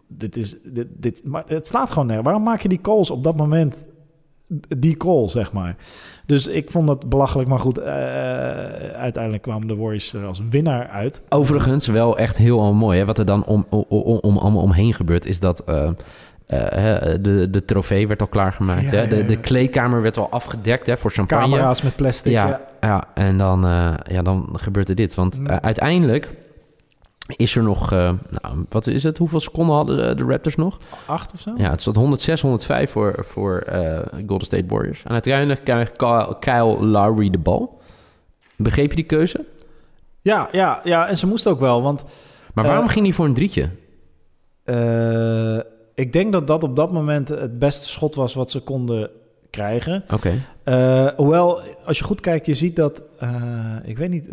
dit 0.08 0.36
is, 0.36 0.56
dit, 0.64 0.86
dit, 0.96 1.22
maar 1.24 1.44
het 1.46 1.66
slaat 1.66 1.90
gewoon 1.90 2.06
neer. 2.06 2.22
Waarom 2.22 2.42
maak 2.42 2.60
je 2.60 2.68
die 2.68 2.80
calls 2.80 3.10
op 3.10 3.24
dat 3.24 3.36
moment? 3.36 3.76
Die 4.76 4.96
call, 4.96 5.28
zeg 5.28 5.52
maar. 5.52 5.76
Dus 6.26 6.46
ik 6.46 6.70
vond 6.70 6.86
dat 6.86 7.08
belachelijk, 7.08 7.48
maar 7.48 7.58
goed. 7.58 7.78
eh, 7.78 7.94
uiteindelijk 8.98 9.42
kwamen 9.42 9.66
de 9.68 9.76
Warriors 9.76 10.12
er 10.14 10.24
als 10.26 10.42
winnaar 10.50 10.88
uit. 10.88 11.22
Overigens 11.28 11.86
wel 11.86 12.18
echt 12.18 12.36
heel 12.38 12.74
mooi. 12.74 12.98
Hè? 12.98 13.04
Wat 13.04 13.18
er 13.18 13.24
dan 13.24 13.44
om, 13.44 13.66
om, 13.70 14.36
om, 14.36 14.56
omheen 14.56 14.94
gebeurt, 14.94 15.26
is 15.26 15.40
dat... 15.40 15.64
eh, 15.64 15.88
eh, 16.46 17.18
de, 17.22 17.50
de 17.50 17.64
trofee 17.64 18.08
werd 18.08 18.20
al 18.20 18.26
klaargemaakt. 18.26 18.82
Ja, 18.82 18.90
hè? 18.90 19.08
De, 19.08 19.24
de 19.24 19.36
kleedkamer 19.40 20.02
werd 20.02 20.16
al 20.16 20.30
afgedekt 20.30 20.86
hè, 20.86 20.96
voor 20.96 21.10
champagne. 21.10 21.44
Camera's 21.50 21.82
met 21.82 21.96
plastic. 21.96 22.32
Ja, 22.32 22.48
ja. 22.48 22.60
ja, 22.80 23.04
en 23.14 23.36
dan, 23.36 23.60
ja, 24.08 24.22
dan 24.22 24.48
gebeurt 24.52 24.88
er 24.88 24.94
dit. 24.94 25.14
Want 25.14 25.38
Mm. 25.38 25.48
uiteindelijk 25.48 26.28
is 27.26 27.56
er 27.56 27.62
nog... 27.62 27.92
eh, 27.92 28.12
nou, 28.42 28.64
wat 28.68 28.86
is 28.86 29.02
het? 29.02 29.18
Hoeveel 29.18 29.40
seconden 29.40 29.74
hadden 29.74 29.96
de, 29.96 30.14
de 30.24 30.30
Raptors 30.30 30.56
nog? 30.56 30.78
Acht 31.06 31.32
of 31.32 31.40
zo? 31.40 31.52
Ja, 31.56 31.70
het 31.70 31.80
stond 31.80 31.96
106, 31.96 32.40
105 32.40 32.90
voor, 32.90 33.24
voor 33.28 33.58
eh, 33.58 33.98
Golden 34.26 34.46
State 34.46 34.64
Warriors. 34.66 35.02
En 35.04 35.12
uiteindelijk 35.12 35.64
krijgt 35.64 35.96
Kyle, 35.96 36.36
Kyle 36.40 36.84
Lowry 36.86 37.30
de 37.30 37.38
bal. 37.38 37.80
Begreep 38.56 38.90
je 38.90 38.96
die 38.96 39.04
keuze? 39.04 39.44
ja, 40.22 40.48
ja, 40.52 40.80
ja. 40.84 41.08
En 41.08 41.16
ze 41.16 41.26
moest 41.26 41.46
ook 41.46 41.60
wel, 41.60 41.82
want 41.82 42.04
Maar 42.54 42.64
Eh, 42.64 42.70
waarom 42.70 42.88
ging 42.88 43.04
hij 43.06 43.14
voor 43.14 43.24
een 43.24 43.34
drietje? 43.34 43.68
eh, 44.64 45.58
ik 45.94 46.12
denk 46.12 46.32
dat 46.32 46.46
dat 46.46 46.62
op 46.62 46.76
dat 46.76 46.92
moment 46.92 47.28
het 47.28 47.58
beste 47.58 47.88
schot 47.88 48.14
was 48.14 48.34
wat 48.34 48.50
ze 48.50 48.60
konden 48.60 49.10
krijgen. 49.50 50.04
Oké. 50.12 50.32
Eh, 50.64 51.06
hoewel, 51.16 51.60
als 51.84 51.98
je 51.98 52.04
goed 52.04 52.20
kijkt, 52.20 52.46
je 52.46 52.54
ziet 52.54 52.76
dat... 52.76 53.02
eh, 53.18 53.74
ik 53.84 53.98
weet 53.98 54.10
niet 54.10 54.28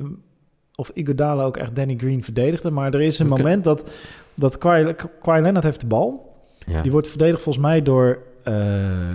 of 0.76 0.92
Iguodala 0.94 1.44
ook 1.44 1.58
echt 1.58 1.76
Danny 1.76 1.96
Green 1.98 2.24
verdedigde... 2.24 2.72
maar 2.72 2.94
er 2.94 3.02
is 3.02 3.20
een 3.20 3.28
moment 3.28 3.64
dat, 3.64 3.92
dat 4.34 4.58
Kawhi, 4.58 4.94
Kawhi 5.22 5.42
Leonard 5.42 5.64
heeft 5.64 5.80
de 5.80 5.86
bal. 5.86 6.32
Ja. 6.66 6.82
Die 6.82 6.92
wordt 6.92 7.08
verdedigd 7.08 7.42
volgens 7.42 7.66
mij 7.66 7.82
door 7.82 8.20
eh 8.44 8.54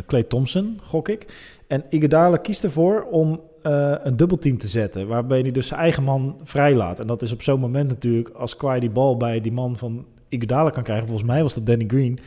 Clay 0.06 0.22
Thompson, 0.22 0.78
gok 0.82 1.08
ik. 1.08 1.26
En 1.66 1.84
Iguodala 1.90 2.36
kiest 2.36 2.64
ervoor 2.64 3.06
om 3.10 3.40
eh, 3.62 3.94
een 4.02 4.16
dubbelteam 4.16 4.58
te 4.58 4.68
zetten... 4.68 5.06
waarbij 5.06 5.40
hij 5.40 5.50
dus 5.50 5.66
zijn 5.66 5.80
eigen 5.80 6.02
man 6.02 6.36
vrijlaat. 6.42 7.00
En 7.00 7.06
dat 7.06 7.22
is 7.22 7.32
op 7.32 7.42
zo'n 7.42 7.60
moment 7.60 7.88
natuurlijk... 7.88 8.28
als 8.28 8.56
Kawhi 8.56 8.80
die 8.80 8.90
bal 8.90 9.16
bij 9.16 9.40
die 9.40 9.52
man 9.52 9.76
van 9.76 10.04
Iguodala 10.28 10.70
kan 10.70 10.82
krijgen... 10.82 11.06
volgens 11.06 11.28
mij 11.28 11.42
was 11.42 11.54
dat 11.54 11.66
Danny 11.66 11.84
Green... 11.86 12.18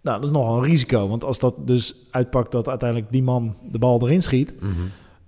Nou, 0.00 0.20
dat 0.20 0.28
is 0.28 0.34
nogal 0.34 0.56
een 0.56 0.64
risico. 0.64 1.08
Want 1.08 1.24
als 1.24 1.38
dat 1.38 1.54
dus 1.66 1.96
uitpakt 2.10 2.52
dat 2.52 2.68
uiteindelijk 2.68 3.12
die 3.12 3.22
man 3.22 3.56
de 3.70 3.78
bal 3.78 4.02
erin 4.02 4.22
schiet... 4.22 4.54
Mhm. 4.60 4.70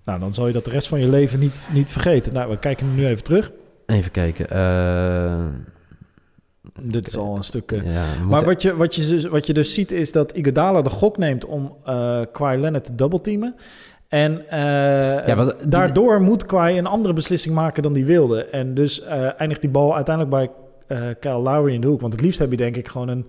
Nou, 0.07 0.21
dan 0.21 0.35
zal 0.35 0.47
je 0.47 0.53
dat 0.53 0.65
de 0.65 0.71
rest 0.71 0.89
van 0.89 1.01
je 1.01 1.09
leven 1.09 1.39
niet, 1.39 1.69
niet 1.73 1.91
vergeten. 1.91 2.33
Nou, 2.33 2.51
we 2.51 2.59
kijken 2.59 2.95
nu 2.95 3.07
even 3.07 3.25
terug. 3.25 3.53
Even 3.87 4.11
kijken. 4.11 4.51
eh, 4.51 5.45
Dit 6.83 7.07
is 7.07 7.17
al 7.17 7.37
een 7.37 7.43
stuk... 7.45 7.73
eh, 7.73 7.93
ja, 7.93 8.05
Maar 8.29 8.45
wat 8.45 8.63
je, 8.63 8.77
wat, 8.77 8.95
je, 8.95 9.07
dus- 9.07 9.25
wat 9.25 9.47
je 9.47 9.53
dus 9.55 9.75
ziet 9.75 9.93
is 9.93 10.13
dat 10.13 10.33
Iguodala 10.33 10.83
de 10.83 10.91
gok 10.91 11.17
neemt 11.17 11.45
om 11.45 11.77
eh 11.85 12.21
Kawhi 12.33 12.57
Leonard 12.61 12.85
te 12.85 12.95
doubleteamen. 12.95 13.55
En 14.09 14.49
eh, 14.51 15.37
wat- 15.37 15.59
die- 15.61 15.69
daardoor 15.69 16.21
moet 16.21 16.47
Kawhi 16.47 16.79
een 16.79 16.87
andere 16.87 17.15
beslissing 17.15 17.55
maken 17.55 17.83
dan 17.83 17.93
die 17.93 18.05
wilde. 18.05 18.45
En 18.45 18.75
dus 18.75 19.03
eindigt 19.37 19.61
die 19.61 19.71
bal 19.71 19.95
uiteindelijk 19.95 20.35
bij 20.37 20.51
eh 20.99 21.15
Kyle 21.21 21.39
Lowry 21.39 21.75
in 21.75 21.81
de 21.81 21.87
hoek. 21.87 22.01
Want 22.01 22.13
het 22.13 22.23
liefst 22.23 22.39
heb 22.39 22.51
je 22.51 22.57
denk 22.57 22.77
ik 22.77 22.89
gewoon 22.89 23.09
een, 23.09 23.27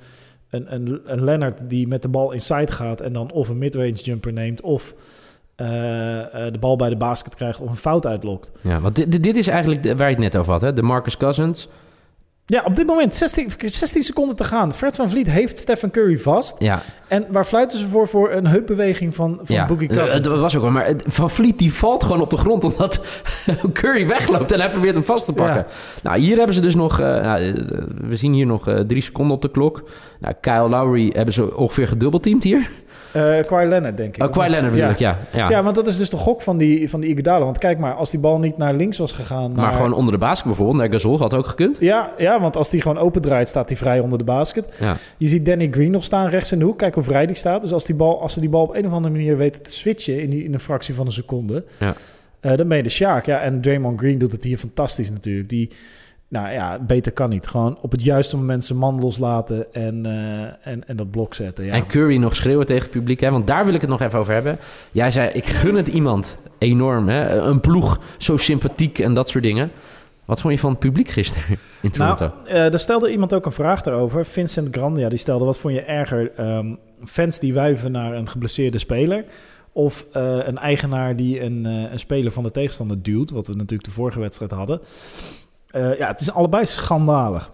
een, 0.50 0.74
een, 0.74 1.02
een 1.06 1.24
Leonard 1.24 1.70
die 1.70 1.88
met 1.88 2.02
de 2.02 2.08
bal 2.10 2.32
inside 2.32 2.72
gaat... 2.72 3.02
en 3.02 3.14
dan 3.14 3.32
of 3.32 3.50
een 3.50 3.58
midrange 3.58 3.92
jumper 3.94 4.34
neemt 4.34 4.62
of 4.62 4.96
eh, 5.58 6.46
eh, 6.48 6.54
de 6.54 6.60
bal 6.60 6.76
bij 6.76 6.90
de 6.90 6.98
basket 6.98 7.36
krijgt 7.36 7.60
of 7.60 7.70
een 7.70 7.76
fout 7.76 8.06
uitlokt. 8.06 8.52
Ja, 8.62 8.80
want 8.80 8.96
dit, 8.96 9.24
dit- 9.24 9.38
is 9.38 9.48
eigenlijk 9.48 9.84
de- 9.84 9.96
waar 9.96 10.08
je 10.10 10.14
het 10.16 10.24
net 10.24 10.38
over 10.38 10.52
had. 10.52 10.62
Hè? 10.62 10.74
De 10.74 10.82
Marcus 10.82 11.18
Cousins. 11.18 11.68
Ja, 12.50 12.64
op 12.66 12.76
dit 12.76 12.88
moment 12.88 13.16
16, 13.16 13.52
16 13.66 14.04
seconden 14.04 14.36
te 14.36 14.44
gaan. 14.44 14.74
Fred 14.74 14.96
van 14.96 15.10
Vliet 15.10 15.30
heeft 15.30 15.58
Stephen 15.58 15.92
Curry 15.92 16.18
vast. 16.18 16.56
Ja, 16.60 16.82
En 17.08 17.26
waar 17.30 17.46
fluiten 17.46 17.78
ze 17.78 17.88
voor? 17.88 18.08
Voor 18.08 18.32
een 18.32 18.48
heupbeweging 18.48 19.16
van, 19.16 19.40
van 19.44 19.56
ja. 19.56 19.66
Boogie 19.66 19.90
Eh, 19.90 19.96
Cousins. 19.96 20.24
dat 20.28 20.40
was 20.40 20.56
ook 20.56 20.62
wel. 20.62 20.72
Maar 20.72 20.94
Van 21.06 21.30
Vliet 21.30 21.60
die 21.60 21.74
valt 21.74 22.04
gewoon 22.04 22.22
op 22.22 22.30
de 22.30 22.38
grond 22.38 22.64
omdat 22.64 23.06
Curry 23.74 24.08
wegloopt 24.08 24.52
en 24.52 24.60
hij 24.60 24.70
probeert 24.70 24.96
hem 24.96 25.04
vast 25.06 25.26
te 25.26 25.34
pakken. 25.34 25.66
Nou, 26.04 26.20
hier 26.20 26.38
hebben 26.38 26.56
ze 26.56 26.62
dus 26.62 26.76
nog... 26.76 26.98
nou, 27.00 27.54
we 28.08 28.16
zien 28.16 28.34
hier 28.34 28.46
nog 28.46 28.70
drie 28.88 29.02
seconden 29.02 29.36
op 29.36 29.42
de 29.42 29.52
klok. 29.52 29.90
Nou, 30.20 30.34
Kyle 30.42 30.70
Lowry 30.70 31.10
hebben 31.14 31.34
ze 31.34 31.56
ongeveer 31.56 31.88
gedubbelteamd 31.88 32.44
hier. 32.44 32.70
Kawhi 33.48 33.68
Leonard, 33.68 33.98
denk 33.98 34.16
ik. 34.16 34.24
Oh, 34.24 34.32
Kawhi 34.32 34.50
Leonard 34.50 34.74
bedoel 34.74 34.90
ik, 34.90 35.00
ja. 35.00 35.18
ja. 35.34 35.50
Ja. 35.50 35.64
want 35.64 35.76
dat 35.76 35.88
is 35.88 35.98
dus 35.98 36.10
de 36.10 36.18
gok 36.18 36.42
van 36.42 36.58
die, 36.58 36.90
van 36.90 37.00
die 37.02 37.10
Iguodala. 37.10 37.46
Want 37.46 37.58
kijk 37.58 37.78
maar, 37.80 37.94
als 37.94 38.12
die 38.12 38.20
bal 38.20 38.40
niet 38.40 38.58
naar 38.58 38.74
links 38.74 38.98
was 38.98 39.12
gegaan... 39.12 39.52
maar 39.52 39.66
naar- 39.66 39.74
gewoon 39.74 39.94
onder 39.94 40.12
de 40.14 40.20
basket 40.20 40.46
bijvoorbeeld. 40.46 40.78
Naar 40.78 40.90
Gasol 40.92 41.18
had 41.20 41.36
ook 41.36 41.46
gekund. 41.48 41.78
Ja, 41.80 42.10
ja, 42.18 42.40
want 42.40 42.56
als 42.56 42.70
die 42.70 42.82
gewoon 42.82 42.98
open 42.98 43.22
draait, 43.22 43.48
staat 43.50 43.70
hij 43.70 43.78
vrij 43.78 44.00
onder 44.00 44.18
de 44.18 44.24
basket. 44.24 44.76
Ja. 44.80 44.96
Je 45.18 45.28
ziet 45.28 45.46
Danny 45.46 45.68
Green 45.72 45.92
nog 45.92 46.04
staan 46.04 46.30
rechts 46.30 46.52
in 46.52 46.60
de 46.60 46.66
hoek. 46.66 46.78
Kijk 46.78 46.94
hoe 46.94 47.04
vrij 47.04 47.26
die 47.26 47.36
staat. 47.36 47.62
Dus 47.62 47.74
als, 47.74 47.86
die 47.86 47.96
bal, 47.96 48.22
als 48.22 48.34
ze 48.34 48.40
die 48.40 48.50
bal 48.50 48.62
op 48.64 48.76
een 48.76 48.86
of 48.86 48.92
andere 48.92 49.14
manier 49.14 49.38
weten 49.38 49.62
te 49.64 49.72
switchen 49.72 50.22
in, 50.22 50.30
die, 50.30 50.44
in 50.44 50.54
een 50.54 50.60
fractie 50.60 50.94
van 50.94 51.06
een 51.06 51.12
seconde, 51.12 51.64
Ja. 51.80 51.94
eh, 52.40 52.58
dan 52.58 52.68
ben 52.68 52.78
je 52.78 52.84
de 52.84 52.90
Sjaak. 52.90 53.26
Ja, 53.26 53.40
en 53.42 53.62
Draymond 53.62 54.00
Green 54.00 54.18
doet 54.18 54.32
het 54.32 54.44
hier 54.44 54.58
fantastisch 54.58 55.10
natuurlijk. 55.10 55.50
Die, 55.50 55.70
nou 56.28 56.52
ja, 56.52 56.80
beter 56.80 57.12
kan 57.12 57.30
niet. 57.30 57.48
Gewoon 57.48 57.78
op 57.82 57.92
het 57.92 58.04
juiste 58.04 58.38
moment 58.38 58.66
zijn 58.66 58.80
man 58.80 59.00
loslaten 59.00 59.74
en, 59.74 60.06
eh, 60.06 60.72
en, 60.72 60.88
en 60.88 60.96
dat 60.96 61.12
blok 61.12 61.34
zetten. 61.34 61.66
Ja. 61.66 61.74
En 61.74 61.88
Curry 61.88 62.18
nog 62.18 62.36
schreeuwen 62.36 62.66
tegen 62.66 62.84
het 62.84 62.92
publiek, 62.92 63.20
hè? 63.20 63.32
want 63.32 63.48
daar 63.48 63.66
wil 63.66 63.74
ik 63.74 63.82
het 63.82 63.90
nog 63.90 64.02
even 64.02 64.20
over 64.20 64.34
hebben. 64.34 64.58
Jij 64.92 65.12
zei, 65.12 65.30
ik 65.30 65.46
gun 65.46 65.76
het 65.76 65.88
iemand 65.88 66.36
enorm, 66.58 67.08
hè? 67.08 67.40
een 67.40 67.62
ploeg 67.62 68.00
zo 68.18 68.38
sympathiek 68.38 69.00
en 69.00 69.14
dat 69.14 69.30
soort 69.30 69.44
dingen. 69.44 69.72
Wat 70.26 70.42
vond 70.42 70.54
je 70.54 70.60
van 70.60 70.70
het 70.70 70.80
publiek 70.80 71.10
gisteren 71.10 71.60
in 71.82 71.92
Toronto? 71.92 72.32
Nou, 72.44 72.48
eh, 72.48 72.74
er 72.74 72.80
stelde 72.80 73.12
iemand 73.12 73.34
ook 73.34 73.46
een 73.46 73.52
vraag 73.52 73.82
daarover. 73.82 74.26
Vincent 74.26 74.76
Grandia, 74.76 75.10
die 75.10 75.18
stelde... 75.18 75.46
wat 75.46 75.58
vond 75.58 75.74
je 75.74 75.82
erger? 75.82 76.32
ehm, 76.36 76.76
fans 77.06 77.40
die 77.40 77.54
wuiven 77.54 77.92
naar 77.92 78.14
een 78.14 78.30
geblesseerde 78.30 78.78
speler... 78.78 79.26
of 79.72 80.06
eh, 80.12 80.38
een 80.44 80.58
eigenaar 80.58 81.16
die 81.16 81.42
een, 81.42 81.66
een 81.66 82.00
speler 82.00 82.32
van 82.32 82.44
de 82.44 82.52
tegenstander 82.52 83.02
duwt... 83.02 83.30
wat 83.30 83.48
we 83.48 83.54
natuurlijk 83.54 83.84
de 83.84 83.92
vorige 83.92 84.20
wedstrijd 84.20 84.52
hadden. 84.52 84.82
Eh, 85.72 85.98
ja, 85.98 86.08
het 86.08 86.20
is 86.22 86.32
allebei 86.32 86.66
schandalig. 86.66 87.52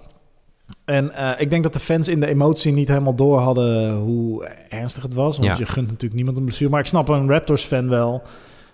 En 0.86 1.12
eh, 1.15 1.41
ik 1.41 1.50
denk 1.50 1.63
dat 1.63 1.74
de 1.74 1.79
fans 1.79 2.08
in 2.08 2.20
de 2.20 2.27
emotie 2.27 2.72
niet 2.74 2.88
helemaal 2.88 3.15
door 3.15 3.39
hadden 3.39 3.93
hoe 3.96 4.46
ernstig 4.70 5.03
het 5.03 5.13
was. 5.13 5.38
Want 5.38 5.50
Ja. 5.50 5.58
je 5.58 5.65
gunt 5.65 5.88
natuurlijk 5.88 6.13
niemand 6.13 6.38
een 6.38 6.43
blessure. 6.43 6.70
Maar 6.72 6.79
ik 6.79 6.86
snap 6.88 7.08
een 7.08 7.29
Raptors-fan 7.29 7.89
wel... 7.89 8.22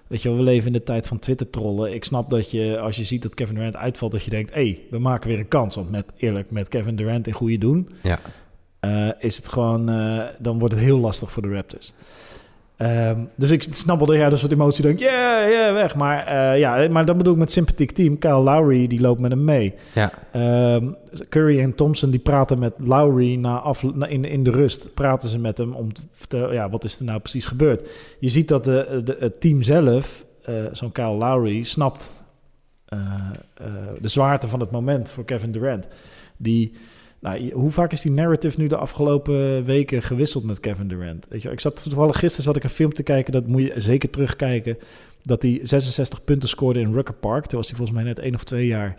Weet 0.07 0.21
je 0.21 0.29
wel, 0.29 0.37
we 0.37 0.43
leven 0.43 0.67
in 0.67 0.73
de 0.73 0.83
tijd 0.83 1.07
van 1.07 1.19
Twitter-trollen. 1.19 1.93
Ik 1.93 2.05
snap 2.05 2.29
dat 2.29 2.51
je, 2.51 2.79
als 2.79 2.95
je 2.95 3.03
ziet 3.03 3.21
dat 3.21 3.33
Kevin 3.33 3.55
Durant 3.55 3.75
uitvalt, 3.75 4.11
dat 4.11 4.23
je 4.23 4.29
denkt... 4.29 4.53
hé, 4.53 4.61
hey, 4.61 4.81
we 4.89 4.99
maken 4.99 5.29
weer 5.29 5.39
een 5.39 5.47
kans. 5.47 5.75
Want 5.75 5.91
met, 5.91 6.05
eerlijk, 6.17 6.51
met 6.51 6.67
Kevin 6.67 6.95
Durant 6.95 7.27
in 7.27 7.33
goede 7.33 7.57
doen... 7.57 7.89
Ja. 8.03 8.19
eh, 8.79 9.07
is 9.19 9.35
het 9.37 9.47
gewoon... 9.47 9.85
dan 10.39 10.59
wordt 10.59 10.73
het 10.73 10.83
heel 10.83 10.99
lastig 10.99 11.31
voor 11.31 11.41
de 11.41 11.53
Raptors. 11.53 11.93
Ehm, 12.79 13.19
dus 13.35 13.49
ik 13.51 13.63
snap 13.63 13.97
wel 13.97 14.07
dat 14.07 14.15
jij 14.15 14.29
dus 14.29 14.41
wat 14.41 14.51
emotie 14.51 14.83
denkt... 14.83 14.99
ja, 14.99 15.39
ja, 15.47 15.73
weg. 15.73 15.95
Maar, 15.95 16.25
eh, 16.25 16.59
ja, 16.59 16.87
maar 16.89 17.05
dan 17.05 17.17
bedoel 17.17 17.33
ik 17.33 17.39
met 17.39 17.51
sympathiek 17.51 17.91
team. 17.91 18.17
Kyle 18.17 18.39
Lowry, 18.39 18.87
die 18.87 19.01
loopt 19.01 19.19
met 19.19 19.31
hem 19.31 19.43
mee. 19.43 19.73
Ja. 19.93 20.11
Ehm, 20.31 20.91
Curry 21.29 21.59
en 21.59 21.75
Thompson 21.75 22.09
die 22.09 22.19
praten 22.19 22.59
met 22.59 22.73
Lowry 22.77 23.35
na 23.35 23.57
af, 23.57 23.83
na- 23.93 24.07
in, 24.07 24.25
in 24.25 24.43
de 24.43 24.51
rust. 24.51 24.93
Praten 24.93 25.29
ze 25.29 25.39
met 25.39 25.57
hem 25.57 25.73
om 25.73 25.93
te 25.93 26.01
vertellen, 26.11 26.53
ja, 26.53 26.69
wat 26.69 26.83
is 26.83 26.99
er 26.99 27.05
nou 27.05 27.19
precies 27.19 27.45
gebeurd. 27.45 27.89
Je 28.19 28.29
ziet 28.29 28.47
dat 28.47 28.63
de, 28.63 29.01
de, 29.03 29.15
het 29.19 29.41
team 29.41 29.61
zelf, 29.61 30.25
eh, 30.43 30.53
zo'n 30.71 30.91
Kyle 30.91 31.13
Lowry, 31.15 31.63
snapt 31.63 32.11
eh, 32.85 32.99
de 34.01 34.07
zwaarte 34.07 34.47
van 34.47 34.59
het 34.59 34.71
moment 34.71 35.11
voor 35.11 35.25
Kevin 35.25 35.51
Durant. 35.51 35.87
Die, 36.37 36.71
nou, 37.19 37.51
hoe 37.51 37.71
vaak 37.71 37.91
is 37.91 38.01
die 38.01 38.11
narrative 38.11 38.61
nu 38.61 38.67
de 38.67 38.77
afgelopen 38.77 39.63
weken 39.63 40.01
gewisseld 40.01 40.43
met 40.43 40.59
Kevin 40.59 40.87
Durant? 40.87 41.25
Weet 41.29 41.41
je, 41.41 41.49
ik 41.49 41.59
zat 41.59 41.83
toevallig 41.83 42.19
gisteren 42.19 42.43
zat 42.43 42.55
ik 42.55 42.63
een 42.63 42.69
film 42.69 42.93
te 42.93 43.03
kijken, 43.03 43.33
dat 43.33 43.47
moet 43.47 43.61
je 43.61 43.73
zeker 43.77 44.09
terugkijken. 44.09 44.77
Dat 45.21 45.41
hij 45.41 45.59
66 45.63 46.23
punten 46.23 46.49
scoorde 46.49 46.79
in 46.79 46.93
Rucker 46.93 47.13
Park. 47.13 47.45
Toen 47.45 47.57
was 47.57 47.67
hij 47.67 47.77
volgens 47.77 47.97
mij 47.97 48.07
net 48.07 48.19
één 48.19 48.35
of 48.35 48.43
twee 48.43 48.67
jaar 48.67 48.95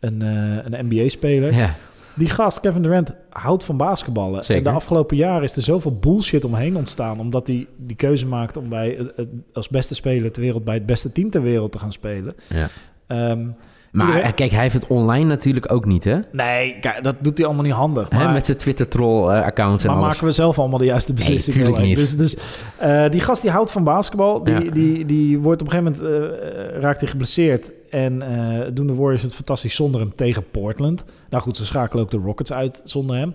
een, 0.00 0.22
eh, 0.22 0.64
een 0.64 0.86
NBA-speler. 0.86 1.54
ja. 1.54 1.74
Die 2.16 2.28
gast, 2.28 2.60
Kevin 2.60 2.82
Durant, 2.82 3.10
houdt 3.30 3.64
van 3.64 3.76
basketballen. 3.76 4.44
Zeker. 4.44 4.66
En 4.66 4.70
de 4.70 4.76
afgelopen 4.76 5.16
jaren 5.16 5.42
is 5.42 5.56
er 5.56 5.62
zoveel 5.62 5.98
bullshit 5.98 6.44
omheen 6.44 6.76
ontstaan. 6.76 7.20
Omdat 7.20 7.46
hij 7.46 7.66
die 7.76 7.96
keuze 7.96 8.26
maakt 8.26 8.56
om 8.56 8.68
bij, 8.68 8.96
eh, 8.98 9.06
eh, 9.16 9.26
als 9.52 9.68
beste 9.68 9.94
speler 9.94 10.32
ter 10.32 10.42
wereld 10.42 10.64
bij 10.64 10.74
het 10.74 10.86
beste 10.86 11.12
team 11.12 11.30
ter 11.30 11.42
wereld 11.42 11.72
te 11.72 11.78
gaan 11.78 11.92
spelen. 11.92 12.34
Ja. 12.48 12.68
Ehm, 13.06 13.46
Maar 13.94 14.06
Iedereen- 14.06 14.28
eh, 14.28 14.34
kijk, 14.34 14.50
hij 14.50 14.62
heeft 14.62 14.74
het 14.74 14.86
online 14.86 15.24
natuurlijk 15.24 15.72
ook 15.72 15.84
niet, 15.84 16.04
hè? 16.04 16.18
nee, 16.32 16.76
kijk, 16.80 17.02
dat 17.04 17.16
doet 17.20 17.36
hij 17.38 17.46
allemaal 17.46 17.64
niet 17.64 17.72
handig. 17.72 18.10
Hè, 18.10 18.16
Maar, 18.16 18.32
met 18.32 18.46
zijn 18.46 18.58
Twitter-troll-accounts 18.58 19.82
en 19.84 19.88
maar 19.90 19.98
alles. 19.98 20.08
maken 20.12 20.26
we 20.26 20.32
zelf 20.32 20.58
allemaal 20.58 20.78
de 20.78 20.84
juiste 20.84 21.12
beslissingen? 21.12 21.58
tuurlijk 21.58 21.76
wel, 21.76 21.84
hè? 21.84 22.00
niet. 22.00 22.16
Dus, 22.16 22.16
dus 22.16 22.36
eh, 22.78 23.08
die 23.08 23.20
gast 23.20 23.42
die 23.42 23.50
houdt 23.50 23.70
van 23.70 23.84
basketbal. 23.84 24.44
Die, 24.44 24.54
Ja. 24.64 24.70
die, 24.70 25.04
die 25.04 25.38
wordt 25.38 25.62
op 25.62 25.72
een 25.72 25.72
gegeven 25.72 26.06
moment 26.08 26.34
eh, 26.74 26.80
raakt 26.80 27.00
hij 27.00 27.08
geblesseerd. 27.08 27.70
En 27.90 28.22
eh, 28.22 28.66
doen 28.72 28.86
de 28.86 28.94
Warriors 28.94 29.22
het 29.22 29.34
fantastisch 29.34 29.74
zonder 29.74 30.00
hem 30.00 30.14
tegen 30.14 30.44
Portland. 30.50 31.04
Nou 31.30 31.42
goed, 31.42 31.56
ze 31.56 31.64
schakelen 31.64 32.04
ook 32.04 32.10
de 32.10 32.16
Rockets 32.24 32.52
uit 32.52 32.80
zonder 32.84 33.16
hem. 33.16 33.34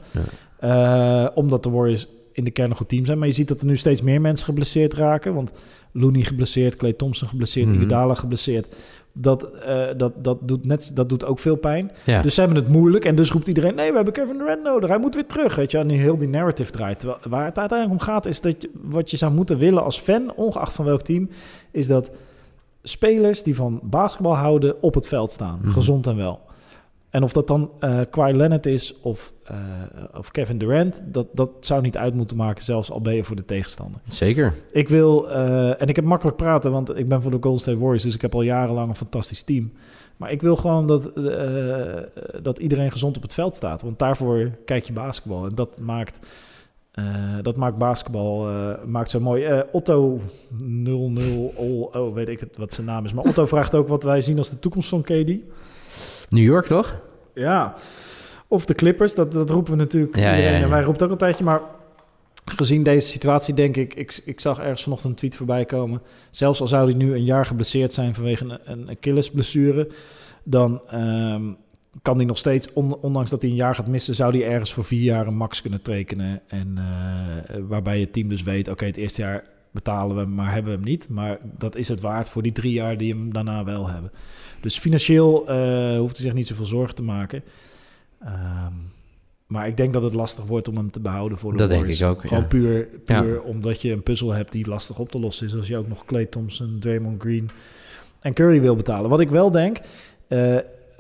Eh, 0.60 1.28
omdat 1.36 1.64
de 1.64 1.70
Warriors 1.70 2.08
in 2.34 2.44
de 2.44 2.52
kern 2.52 2.70
een 2.70 2.76
goed 2.78 2.90
team 2.90 3.06
zijn. 3.06 3.18
Maar 3.18 3.28
je 3.28 3.34
ziet 3.34 3.48
dat 3.48 3.60
er 3.60 3.66
nu 3.66 3.78
steeds 3.78 4.02
meer 4.02 4.22
mensen 4.22 4.46
geblesseerd 4.46 4.94
raken. 4.94 5.34
Want 5.34 5.52
Looney 5.92 6.24
geblesseerd, 6.24 6.76
Clay 6.76 6.94
Thompson 6.94 7.28
geblesseerd, 7.28 7.68
Mhm. 7.68 7.76
Iguodala 7.76 8.14
geblesseerd. 8.14 8.76
Dat, 9.22 9.44
eh, 9.44 9.88
dat, 9.98 10.24
dat, 10.24 10.38
doet 10.42 10.66
net, 10.66 10.92
dat 10.96 11.10
doet 11.10 11.26
ook 11.26 11.40
veel 11.40 11.56
pijn. 11.56 11.92
Ja. 12.06 12.22
Dus 12.22 12.34
ze 12.34 12.40
hebben 12.40 12.58
het 12.58 12.68
moeilijk. 12.68 13.06
En 13.06 13.16
dus 13.16 13.32
roept 13.32 13.48
iedereen, 13.48 13.76
nee, 13.76 13.90
we 13.90 13.96
hebben 13.96 14.14
Kevin 14.14 14.38
Durant 14.38 14.64
nodig. 14.64 14.90
Hij 14.90 14.98
moet 14.98 15.16
weer 15.16 15.26
terug, 15.26 15.56
weet 15.56 15.72
je. 15.72 15.78
En 15.78 15.88
nu 15.88 15.96
heel 15.96 16.18
die 16.18 16.28
narrative 16.28 16.72
draait. 16.72 17.00
Terwijl, 17.00 17.20
waar 17.30 17.46
het 17.46 17.58
uiteindelijk 17.58 18.00
om 18.00 18.06
gaat, 18.06 18.26
is 18.26 18.42
dat 18.42 18.62
je, 18.62 18.70
wat 18.82 19.12
je 19.12 19.18
zou 19.18 19.32
moeten 19.32 19.58
willen 19.58 19.84
als 19.84 20.00
fan, 20.00 20.34
ongeacht 20.36 20.74
van 20.74 20.86
welk 20.86 21.02
team, 21.02 21.30
is 21.72 21.88
dat 21.88 22.10
spelers 22.84 23.44
die 23.44 23.56
van 23.56 23.80
basketbal 23.84 24.36
houden 24.36 24.82
op 24.82 24.94
het 24.94 25.08
veld 25.08 25.32
staan. 25.32 25.60
Mhm. 25.62 25.72
Gezond 25.72 26.08
en 26.08 26.16
wel. 26.16 26.40
En 27.10 27.24
of 27.24 27.34
dat 27.34 27.48
dan 27.48 27.72
eh 27.80 28.00
Kawhi 28.10 28.34
Leonard 28.34 28.66
is 28.66 29.00
of, 29.02 29.34
eh, 29.44 29.58
of 30.18 30.32
Kevin 30.32 30.58
Durant, 30.58 31.02
dat, 31.06 31.28
dat 31.34 31.50
zou 31.60 31.82
niet 31.82 31.98
uit 31.98 32.14
moeten 32.14 32.38
maken, 32.38 32.64
zelfs 32.64 32.92
al 32.92 33.02
ben 33.02 33.16
je 33.16 33.24
voor 33.24 33.36
de 33.36 33.46
tegenstander. 33.46 34.02
Zeker. 34.08 34.54
Ik 34.72 34.90
wil, 34.90 35.30
eh, 35.30 35.82
en 35.82 35.88
ik 35.88 35.96
heb 35.96 36.06
makkelijk 36.06 36.38
praten, 36.38 36.72
want 36.72 36.98
ik 36.98 37.08
ben 37.08 37.22
voor 37.22 37.32
de 37.32 37.38
Golden 37.42 37.62
State 37.62 37.78
Warriors, 37.78 38.04
dus 38.04 38.16
ik 38.16 38.22
heb 38.22 38.36
al 38.36 38.42
jarenlang 38.42 38.90
een 38.90 38.96
fantastisch 38.96 39.44
team. 39.44 39.72
Maar 40.18 40.32
ik 40.32 40.42
wil 40.42 40.56
gewoon 40.56 40.88
dat, 40.88 41.12
dat 42.44 42.60
iedereen 42.60 42.92
gezond 42.92 43.16
op 43.16 43.22
het 43.22 43.34
veld 43.34 43.56
staat, 43.56 43.82
want 43.82 44.00
daarvoor 44.00 44.52
kijk 44.66 44.84
je 44.86 44.94
basketbal. 44.94 45.46
En 45.46 45.56
dat 45.56 45.80
maakt, 45.80 46.20
dat 47.42 47.56
maakt 47.56 47.78
basketbal 47.78 48.48
maakt 48.86 49.10
zo 49.10 49.20
mooi. 49.20 49.64
Otto 49.72 50.20
00, 50.50 51.54
oh, 51.56 51.96
oh, 51.96 52.14
weet 52.14 52.28
ik 52.30 52.40
het 52.40 52.58
wat 52.58 52.74
zijn 52.74 52.88
naam 52.88 53.06
is. 53.06 53.14
Maar 53.14 53.24
Otto 53.24 53.46
vraagt 53.46 53.76
ook 53.76 53.88
wat 53.88 54.04
wij 54.04 54.22
zien 54.22 54.38
als 54.38 54.50
de 54.50 54.60
toekomst 54.60 54.90
van 54.90 55.02
KD. 55.02 55.32
New 56.30 56.44
York, 56.44 56.66
toch? 56.66 56.96
Ja, 57.34 57.74
of 58.48 58.66
de 58.66 58.74
Clippers, 58.74 59.16
dat, 59.16 59.32
dat 59.32 59.50
roepen 59.50 59.72
we 59.72 59.78
natuurlijk. 59.78 60.16
Ja, 60.16 60.22
iedereen. 60.30 60.52
ja, 60.52 60.58
ja. 60.58 60.64
En 60.64 60.70
wij 60.70 60.82
roepen 60.82 61.06
ook 61.06 61.12
een 61.12 61.18
tijdje, 61.18 61.44
maar 61.44 61.62
gezien 62.46 62.84
deze 62.84 63.08
situatie 63.08 63.54
denk 63.54 63.78
ik, 63.78 63.94
ik, 63.94 64.22
ik 64.26 64.40
zag 64.40 64.60
ergens 64.60 64.84
vanochtend 64.84 65.12
een 65.12 65.18
tweet 65.18 65.36
voorbij 65.36 65.66
komen. 65.66 66.02
Zelfs 66.30 66.62
al 66.62 66.68
zou 66.68 66.86
hij 66.90 66.98
nu 66.98 67.14
een 67.14 67.24
jaar 67.24 67.46
geblesseerd 67.46 67.94
zijn 67.94 68.16
vanwege 68.16 68.44
een, 68.44 68.60
een 68.66 68.90
Achillesblessure, 68.90 69.88
dan 70.44 70.82
ehm, 70.90 71.44
kan 72.02 72.16
hij 72.18 72.26
nog 72.26 72.38
steeds, 72.38 72.74
on- 72.74 72.96
ondanks 73.02 73.30
dat 73.30 73.42
hij 73.42 73.50
een 73.50 73.56
jaar 73.56 73.76
gaat 73.76 73.88
missen, 73.88 74.16
zou 74.16 74.38
hij 74.38 74.48
ergens 74.52 74.74
voor 74.74 74.86
vier 74.86 75.02
jaar 75.04 75.28
een 75.28 75.36
max 75.38 75.62
kunnen 75.62 75.82
tekenen. 75.82 76.42
En 76.48 76.78
eh, 76.78 77.56
waarbij 77.68 78.00
het 78.00 78.14
team 78.14 78.30
dus 78.30 78.44
weet, 78.44 78.68
oké, 78.68 78.86
het 78.86 78.98
eerste 78.98 79.22
jaar 79.22 79.44
betalen 79.72 80.16
we 80.16 80.22
hem, 80.22 80.34
maar 80.36 80.54
hebben 80.54 80.72
we 80.72 80.78
hem 80.78 80.88
niet. 80.88 81.10
Maar 81.10 81.38
dat 81.58 81.76
is 81.76 81.88
het 81.88 82.02
waard 82.02 82.30
voor 82.30 82.42
die 82.42 82.52
drie 82.52 82.74
jaar 82.74 82.98
die 82.98 83.14
hem 83.14 83.34
daarna 83.34 83.64
wel 83.64 83.90
hebben. 83.90 84.12
Dus 84.62 84.80
financieel 84.80 85.48
eh, 85.48 85.98
hoeft 85.98 86.16
hij 86.18 86.26
zich 86.26 86.34
niet 86.34 86.48
zoveel 86.48 86.66
zorgen 86.66 86.96
te 86.96 87.04
maken. 87.04 87.44
Ehm, 88.24 88.74
maar 89.48 89.68
ik 89.68 89.78
denk 89.78 89.94
dat 89.94 90.04
het 90.04 90.14
lastig 90.14 90.46
wordt 90.46 90.68
om 90.68 90.76
hem 90.76 90.92
te 90.92 91.00
behouden 91.00 91.38
voor 91.38 91.52
de 91.52 91.58
Dat 91.58 91.70
denk 91.70 91.88
ik 91.88 92.02
ook, 92.02 92.22
Gewoon 92.22 92.40
ja. 92.40 92.48
puur, 92.48 92.88
puur 93.06 93.34
Ja. 93.34 93.40
omdat 93.40 93.82
je 93.82 93.92
een 93.92 94.04
puzzel 94.04 94.32
hebt 94.32 94.52
die 94.52 94.68
lastig 94.68 95.00
op 95.00 95.10
te 95.10 95.20
lossen 95.20 95.48
is. 95.48 95.56
Als 95.56 95.68
je 95.68 95.78
ook 95.78 95.88
nog 95.88 96.06
Clay 96.06 96.26
Thompson, 96.26 96.78
Draymond 96.80 97.22
Green 97.22 97.50
en 98.20 98.34
Curry 98.34 98.62
wil 98.62 98.76
betalen. 98.76 99.10
Wat 99.10 99.20
ik 99.20 99.30
wel 99.30 99.52
denk, 99.52 99.78
eh, 100.28 100.58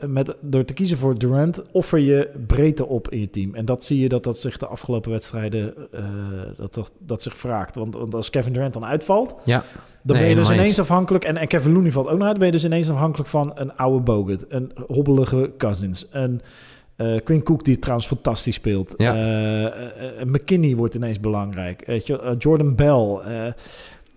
met, 0.07 0.35
door 0.41 0.65
te 0.65 0.73
kiezen 0.73 0.97
voor 0.97 1.17
Durant, 1.17 1.61
offer 1.71 1.99
je 1.99 2.29
breedte 2.47 2.87
op 2.87 3.09
in 3.09 3.19
je 3.19 3.29
team. 3.29 3.55
En 3.55 3.65
dat 3.65 3.83
zie 3.83 3.99
je 3.99 4.09
dat 4.09 4.23
dat 4.23 4.37
zich 4.37 4.57
de 4.57 4.67
afgelopen 4.67 5.11
wedstrijden 5.11 5.73
eh, 5.91 6.03
dat, 6.57 6.73
dat, 6.73 6.91
dat 6.97 7.21
zich 7.21 7.37
vraagt. 7.37 7.75
Want, 7.75 7.95
want 7.95 8.15
als 8.15 8.29
Kevin 8.29 8.53
Durant 8.53 8.73
dan 8.73 8.85
uitvalt, 8.85 9.35
Ja. 9.45 9.63
dan 10.03 10.15
Nee, 10.15 10.19
ben 10.19 10.29
je 10.29 10.35
dus 10.35 10.49
ineens 10.49 10.79
afhankelijk... 10.79 11.23
En, 11.23 11.37
en 11.37 11.47
Kevin 11.47 11.73
Looney 11.73 11.91
valt 11.91 12.07
ook 12.07 12.17
nog 12.17 12.27
uit. 12.27 12.31
Dan 12.31 12.39
ben 12.39 12.47
je 12.47 12.53
dus 12.53 12.65
ineens 12.65 12.89
afhankelijk 12.89 13.29
van 13.29 13.51
een 13.55 13.75
oude 13.75 13.99
Bogut. 13.99 14.45
Een 14.49 14.71
hobbelige 14.87 15.51
Cousins. 15.57 16.07
Een 16.11 16.41
eh 16.95 17.15
Quinn 17.23 17.43
Cook 17.43 17.63
die 17.63 17.79
trouwens 17.79 18.07
fantastisch 18.07 18.55
speelt. 18.55 18.93
Ja. 18.97 19.15
Eh, 19.15 20.25
McKinney 20.25 20.75
wordt 20.75 20.95
ineens 20.95 21.19
belangrijk. 21.19 21.83
Weet 21.85 22.07
je, 22.07 22.35
Jordan 22.37 22.75
Bell. 22.75 23.19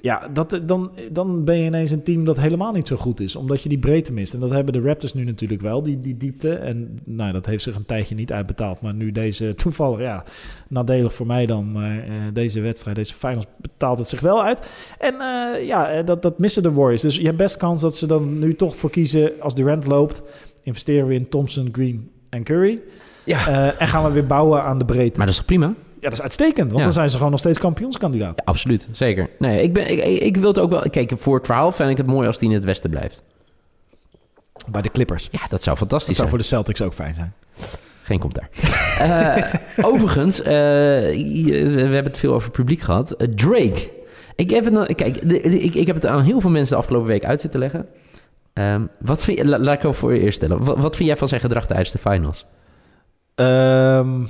Eh, 0.02 0.10
ja, 0.10 0.28
dat, 0.28 0.60
dan, 0.66 0.90
dan 1.10 1.44
ben 1.44 1.58
je 1.58 1.64
ineens 1.64 1.90
een 1.90 2.02
team 2.02 2.24
dat 2.24 2.40
helemaal 2.40 2.72
niet 2.72 2.86
zo 2.86 2.96
goed 2.96 3.20
is. 3.20 3.36
Omdat 3.36 3.62
je 3.62 3.68
die 3.68 3.78
breedte 3.78 4.12
mist. 4.12 4.34
En 4.34 4.40
dat 4.40 4.50
hebben 4.50 4.72
de 4.72 4.80
Raptors 4.80 5.14
nu 5.14 5.24
natuurlijk 5.24 5.60
wel, 5.60 5.82
die, 5.82 5.98
die 5.98 6.16
diepte. 6.16 6.54
En 6.54 6.98
nou, 7.04 7.32
dat 7.32 7.46
heeft 7.46 7.62
zich 7.62 7.76
een 7.76 7.86
tijdje 7.86 8.14
niet 8.14 8.32
uitbetaald. 8.32 8.80
Maar 8.80 8.94
nu 8.94 9.12
deze 9.12 9.54
toevallig, 9.62 9.98
ja, 9.98 10.24
nadelig 10.68 11.14
voor 11.14 11.26
mij 11.26 11.46
dan. 11.46 11.72
Maar 11.72 11.98
eh, 11.98 12.12
deze 12.32 12.60
wedstrijd, 12.60 12.96
deze 12.96 13.14
finals 13.14 13.46
betaalt 13.56 13.98
het 13.98 14.08
zich 14.08 14.20
wel 14.20 14.42
uit. 14.42 14.70
En 14.98 15.14
eh, 15.14 15.66
ja, 15.66 15.90
eh, 15.90 16.06
dat, 16.06 16.22
dat 16.22 16.38
missen 16.38 16.62
de 16.62 16.72
Warriors. 16.72 17.02
Dus 17.02 17.16
je 17.16 17.26
hebt 17.26 17.36
best 17.36 17.56
kans 17.56 17.80
dat 17.80 17.96
ze 17.96 18.06
dan 18.06 18.38
nu 18.38 18.54
toch 18.54 18.76
voor 18.76 18.90
kiezen 18.90 19.32
als 19.40 19.54
Durant 19.54 19.86
loopt. 19.86 20.22
Investeren 20.62 21.06
we 21.06 21.14
in 21.14 21.28
Thompson, 21.28 21.68
Green 21.72 22.10
en 22.28 22.42
Curry. 22.42 22.80
Ja. 23.24 23.46
Eh, 23.46 23.80
en 23.80 23.88
gaan 23.88 24.04
we 24.04 24.10
weer 24.10 24.26
bouwen 24.26 24.62
aan 24.62 24.78
de 24.78 24.84
breedte. 24.84 25.16
Maar 25.16 25.26
dat 25.26 25.34
is 25.34 25.36
toch 25.36 25.46
prima? 25.46 25.74
Ja, 26.02 26.08
dat 26.08 26.12
is 26.18 26.22
uitstekend, 26.22 26.66
want 26.66 26.78
Ja. 26.78 26.82
dan 26.82 26.92
zijn 26.92 27.10
ze 27.10 27.16
gewoon 27.16 27.30
nog 27.30 27.40
steeds 27.40 27.58
kampioenskandidaat. 27.58 28.32
Ja, 28.36 28.42
absoluut. 28.44 28.88
Zeker. 28.92 29.28
Nee, 29.38 29.62
ik, 29.62 29.72
ben, 29.72 29.90
ik, 29.90 30.20
ik, 30.22 30.36
wil 30.36 30.48
het 30.48 30.58
ook 30.58 30.70
wel... 30.70 30.90
Kijk, 30.90 31.12
voor 31.16 31.36
het 31.36 31.46
verhaal 31.46 31.72
vind 31.72 31.90
ik 31.90 31.96
het 31.96 32.06
mooi 32.06 32.26
als 32.26 32.38
die 32.38 32.48
in 32.48 32.54
het 32.54 32.64
westen 32.64 32.90
blijft. 32.90 33.22
Bij 34.70 34.82
de 34.82 34.90
Clippers. 34.90 35.28
Ja, 35.30 35.38
dat 35.48 35.62
zou 35.62 35.78
Dat 35.78 35.78
fantastisch 35.78 36.16
zou 36.16 36.16
zijn. 36.16 36.28
voor 36.28 36.38
de 36.38 36.44
Celtics 36.44 36.82
ook 36.82 36.94
fijn 36.94 37.14
zijn. 37.14 37.32
Geen 38.02 38.18
commentaar. 38.18 38.48
Eh, 38.98 39.86
overigens, 39.86 40.40
eh, 40.42 40.52
we 40.52 41.76
hebben 41.78 42.04
het 42.04 42.18
veel 42.18 42.32
over 42.34 42.48
het 42.48 42.56
publiek 42.56 42.80
gehad. 42.80 43.10
Eh, 43.10 43.28
Drake. 43.28 43.90
Ik 44.36 44.50
heb, 44.50 44.64
het, 44.64 44.94
kijk, 44.94 45.20
de- 45.20 45.26
de- 45.26 45.60
ik, 45.60 45.74
ik 45.74 45.86
heb 45.86 45.96
het 45.96 46.06
aan 46.06 46.22
heel 46.22 46.40
veel 46.40 46.50
mensen 46.50 46.74
de 46.74 46.80
afgelopen 46.80 47.08
week 47.08 47.24
uit 47.24 47.40
zitten 47.40 47.60
leggen. 47.60 47.86
Ehm, 48.52 48.82
wat 49.00 49.24
vind 49.24 49.38
je, 49.38 49.44
la- 49.46 49.58
laat 49.58 49.84
ik 49.84 49.94
voor 49.94 50.14
je 50.14 50.20
eerst 50.20 50.36
stellen. 50.36 50.64
Wat, 50.64 50.78
wat 50.78 50.96
vind 50.96 51.08
jij 51.08 51.16
van 51.18 51.28
zijn 51.28 51.40
gedrag 51.40 51.66
tijdens 51.66 51.90
de 51.92 51.98
finals? 51.98 52.46
Ehm, 53.34 54.20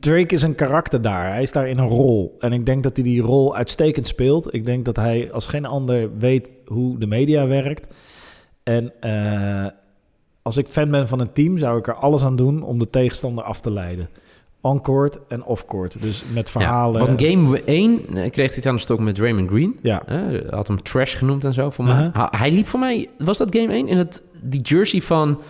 Drake 0.00 0.34
is 0.34 0.42
een 0.42 0.54
karakter 0.54 1.02
daar. 1.02 1.32
Hij 1.32 1.42
is 1.42 1.52
daar 1.52 1.68
in 1.68 1.78
een 1.78 1.88
rol. 1.88 2.36
En 2.38 2.52
ik 2.52 2.66
denk 2.66 2.82
dat 2.82 2.96
hij 2.96 3.04
die 3.04 3.22
rol 3.22 3.56
uitstekend 3.56 4.06
speelt. 4.06 4.54
Ik 4.54 4.64
denk 4.64 4.84
dat 4.84 4.96
hij 4.96 5.32
als 5.32 5.46
geen 5.46 5.66
ander 5.66 6.18
weet 6.18 6.48
hoe 6.66 6.98
de 6.98 7.06
media 7.06 7.46
werkt. 7.46 7.94
En 8.62 8.92
eh, 9.00 9.66
als 10.42 10.56
ik 10.56 10.68
fan 10.68 10.90
ben 10.90 11.08
van 11.08 11.20
een 11.20 11.32
team, 11.32 11.58
zou 11.58 11.78
ik 11.78 11.86
er 11.86 11.94
alles 11.94 12.22
aan 12.22 12.36
doen 12.36 12.62
om 12.62 12.78
de 12.78 12.90
tegenstander 12.90 13.44
af 13.44 13.60
te 13.60 13.70
leiden. 13.70 14.08
On-court 14.60 15.18
en 15.28 15.44
off-court. 15.44 16.02
Dus 16.02 16.24
met 16.32 16.50
verhalen. 16.50 17.00
Ja, 17.00 17.06
van 17.06 17.20
game 17.20 17.64
1 17.64 18.04
kreeg 18.30 18.34
hij 18.34 18.54
het 18.54 18.66
aan 18.66 18.74
de 18.74 18.80
stok 18.80 19.00
met 19.00 19.14
Draymond 19.14 19.50
Green. 19.50 19.78
Ja. 19.82 20.06
Eh, 20.06 20.50
had 20.50 20.66
hem 20.66 20.82
trash 20.82 21.16
genoemd 21.16 21.44
en 21.44 21.52
zo 21.52 21.70
voor 21.70 21.84
mij. 21.84 22.04
Uh-huh. 22.04 22.26
Hij 22.30 22.52
liep 22.52 22.66
voor 22.66 22.80
mij, 22.80 23.08
was 23.18 23.38
dat 23.38 23.56
game 23.56 23.72
1? 23.72 23.88
In 23.88 23.98
het, 23.98 24.22
die 24.42 24.60
jersey 24.60 25.00
van 25.00 25.40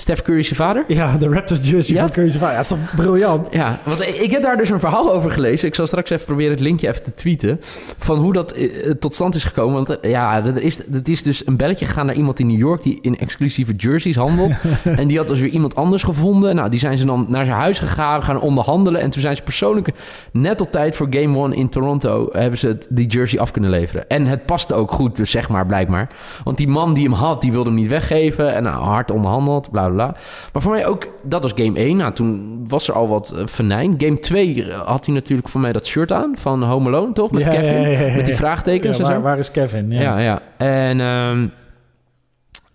Steph 0.00 0.22
Curry's 0.22 0.48
vader? 0.48 0.84
Ja, 0.88 1.16
de 1.16 1.28
Raptors 1.28 1.70
jersey 1.70 1.94
Ja? 1.94 2.00
van 2.00 2.10
Curry 2.10 2.32
Ja, 2.32 2.50
dat 2.52 2.60
is 2.60 2.68
toch 2.68 2.78
briljant? 2.96 3.48
Ja, 3.50 3.78
want 3.84 4.00
ik 4.00 4.30
heb 4.30 4.42
daar 4.42 4.56
dus 4.56 4.70
een 4.70 4.80
verhaal 4.80 5.12
over 5.12 5.30
gelezen. 5.30 5.68
Ik 5.68 5.74
zal 5.74 5.86
straks 5.86 6.10
even 6.10 6.26
proberen 6.26 6.50
het 6.50 6.60
linkje 6.60 6.88
even 6.88 7.02
te 7.02 7.14
tweeten. 7.14 7.60
Van 7.98 8.18
hoe 8.18 8.32
dat 8.32 8.52
eh, 8.52 8.90
tot 8.90 9.14
stand 9.14 9.34
is 9.34 9.44
gekomen. 9.44 9.74
Want 9.74 10.00
eh, 10.00 10.10
ja, 10.10 10.44
er 10.44 10.62
is, 10.62 10.78
het 10.92 11.08
is 11.08 11.22
dus 11.22 11.46
een 11.46 11.56
belletje 11.56 11.86
gegaan 11.86 12.06
naar 12.06 12.14
iemand 12.14 12.38
in 12.38 12.46
New 12.46 12.58
York 12.58 12.82
die 12.82 12.98
in 13.02 13.18
exclusieve 13.18 13.74
jerseys 13.74 14.16
handelt. 14.16 14.56
en 14.84 15.08
die 15.08 15.18
had 15.18 15.28
dus 15.28 15.40
weer 15.40 15.50
iemand 15.50 15.74
anders 15.74 16.02
gevonden. 16.02 16.54
Nou, 16.54 16.70
die 16.70 16.80
zijn 16.80 16.98
ze 16.98 17.06
dan 17.06 17.26
naar 17.28 17.44
zijn 17.44 17.56
huis 17.56 17.78
gegaan, 17.78 18.22
gaan 18.22 18.40
onderhandelen. 18.40 19.00
En 19.00 19.10
toen 19.10 19.22
zijn 19.22 19.36
ze 19.36 19.42
persoonlijk 19.42 19.90
net 20.32 20.60
op 20.60 20.70
tijd 20.70 20.96
voor 20.96 21.06
Game 21.10 21.38
One 21.38 21.56
in 21.56 21.68
Toronto 21.68 22.28
hebben 22.32 22.58
ze 22.58 22.66
het, 22.66 22.86
die 22.90 23.06
jersey 23.06 23.38
af 23.38 23.50
kunnen 23.50 23.70
leveren. 23.70 24.08
En 24.08 24.26
het 24.26 24.46
paste 24.46 24.74
ook 24.74 24.92
goed, 24.92 25.16
dus 25.16 25.30
zeg 25.30 25.48
maar, 25.48 25.66
blijkbaar. 25.66 26.08
Want 26.44 26.56
die 26.56 26.68
man 26.68 26.94
die 26.94 27.04
hem 27.04 27.12
had, 27.12 27.40
die 27.40 27.52
wilde 27.52 27.70
hem 27.70 27.78
niet 27.78 27.88
weggeven. 27.88 28.54
En 28.54 28.62
nou, 28.62 28.84
hard 28.84 29.10
onderhandeld, 29.10 29.70
bla 29.70 29.89
bla. 29.92 30.14
Maar 30.52 30.62
voor 30.62 30.72
mij 30.72 30.86
ook, 30.86 31.08
dat 31.22 31.42
was 31.42 31.52
game 31.54 31.78
1. 31.78 31.96
Nou, 31.96 32.12
toen 32.12 32.60
was 32.68 32.88
er 32.88 32.94
al 32.94 33.08
wat 33.08 33.32
eh, 33.36 33.46
venijn. 33.46 33.94
Game 33.98 34.18
2 34.18 34.72
had 34.72 35.04
hij 35.06 35.14
natuurlijk 35.14 35.48
voor 35.48 35.60
mij 35.60 35.72
dat 35.72 35.86
shirt 35.86 36.12
aan 36.12 36.32
van 36.38 36.62
Home 36.62 36.88
Alone, 36.88 37.12
toch? 37.12 37.30
Met 37.30 37.44
Ja, 37.44 37.50
Kevin, 37.50 37.80
ja, 37.80 37.86
ja, 37.88 38.00
ja, 38.06 38.16
met 38.16 38.26
die 38.26 38.34
vraagtekens 38.34 38.96
Ja, 38.96 39.02
en 39.02 39.08
waar, 39.08 39.18
zo. 39.18 39.22
waar 39.22 39.38
is 39.38 39.50
Kevin? 39.50 39.90
Ja. 39.90 40.18
Ja. 40.18 40.40
En, 40.56 41.00
ehm, 41.00 41.46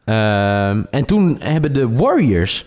ehm, 0.05 0.83
en 0.91 1.05
toen 1.05 1.35
hebben 1.39 1.73
de 1.73 1.89
Warriors 1.89 2.65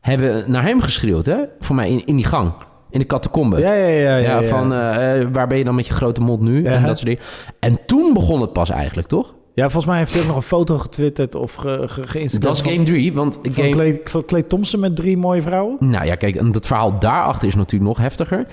hebben 0.00 0.44
naar 0.50 0.62
hem 0.62 0.80
geschreeuwd, 0.80 1.26
hè? 1.26 1.36
Voor 1.60 1.76
mij 1.76 1.90
in, 1.90 2.06
in 2.06 2.16
die 2.16 2.24
gang, 2.24 2.52
in 2.90 2.98
de 2.98 3.06
catacombe. 3.06 3.58
Ja, 3.58 3.72
ja, 3.72 3.86
ja. 3.86 4.16
ja, 4.16 4.40
Ja, 4.40 4.42
van 4.42 4.72
eh, 4.72 5.20
eh, 5.20 5.28
waar 5.32 5.46
ben 5.46 5.58
je 5.58 5.64
dan 5.64 5.74
met 5.74 5.86
je 5.86 5.92
grote 5.92 6.20
mond 6.20 6.40
nu? 6.40 6.62
Ja. 6.62 6.70
En 6.72 6.82
dat 6.86 6.98
soort 6.98 7.08
dingen. 7.08 7.22
En 7.60 7.78
toen 7.86 8.12
begon 8.12 8.40
het 8.40 8.52
pas 8.52 8.70
eigenlijk, 8.70 9.08
toch? 9.08 9.34
Ja, 9.58 9.64
volgens 9.64 9.86
mij 9.86 9.98
heeft 9.98 10.12
hij 10.12 10.20
ook 10.20 10.26
nog 10.26 10.36
een 10.36 10.42
foto 10.42 10.78
getwitterd 10.78 11.34
of 11.34 11.54
ge, 11.54 11.82
ge, 11.86 12.06
geïnstagram 12.06 12.52
Dat 12.54 12.66
is 12.66 12.72
game 12.72 12.84
3, 12.84 13.12
want 13.12 13.38
Van 13.42 13.52
game... 13.52 13.68
Clay, 13.68 14.00
van 14.04 14.24
Clay 14.24 14.42
Thompson 14.42 14.80
met 14.80 14.96
drie 14.96 15.16
mooie 15.16 15.42
vrouwen? 15.42 15.76
Nou 15.80 16.04
ja, 16.04 16.14
kijk, 16.14 16.36
en 16.36 16.52
het 16.52 16.66
verhaal 16.66 16.98
daarachter 16.98 17.48
is 17.48 17.54
natuurlijk 17.54 17.90
nog 17.90 17.98
heftiger. 17.98 18.46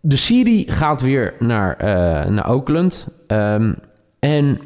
De 0.00 0.16
serie 0.16 0.72
gaat 0.72 1.00
weer 1.00 1.34
naar, 1.38 1.76
eh, 1.76 2.30
naar 2.30 2.50
Oakland. 2.50 3.08
Ehm, 3.26 3.72
en 4.18 4.60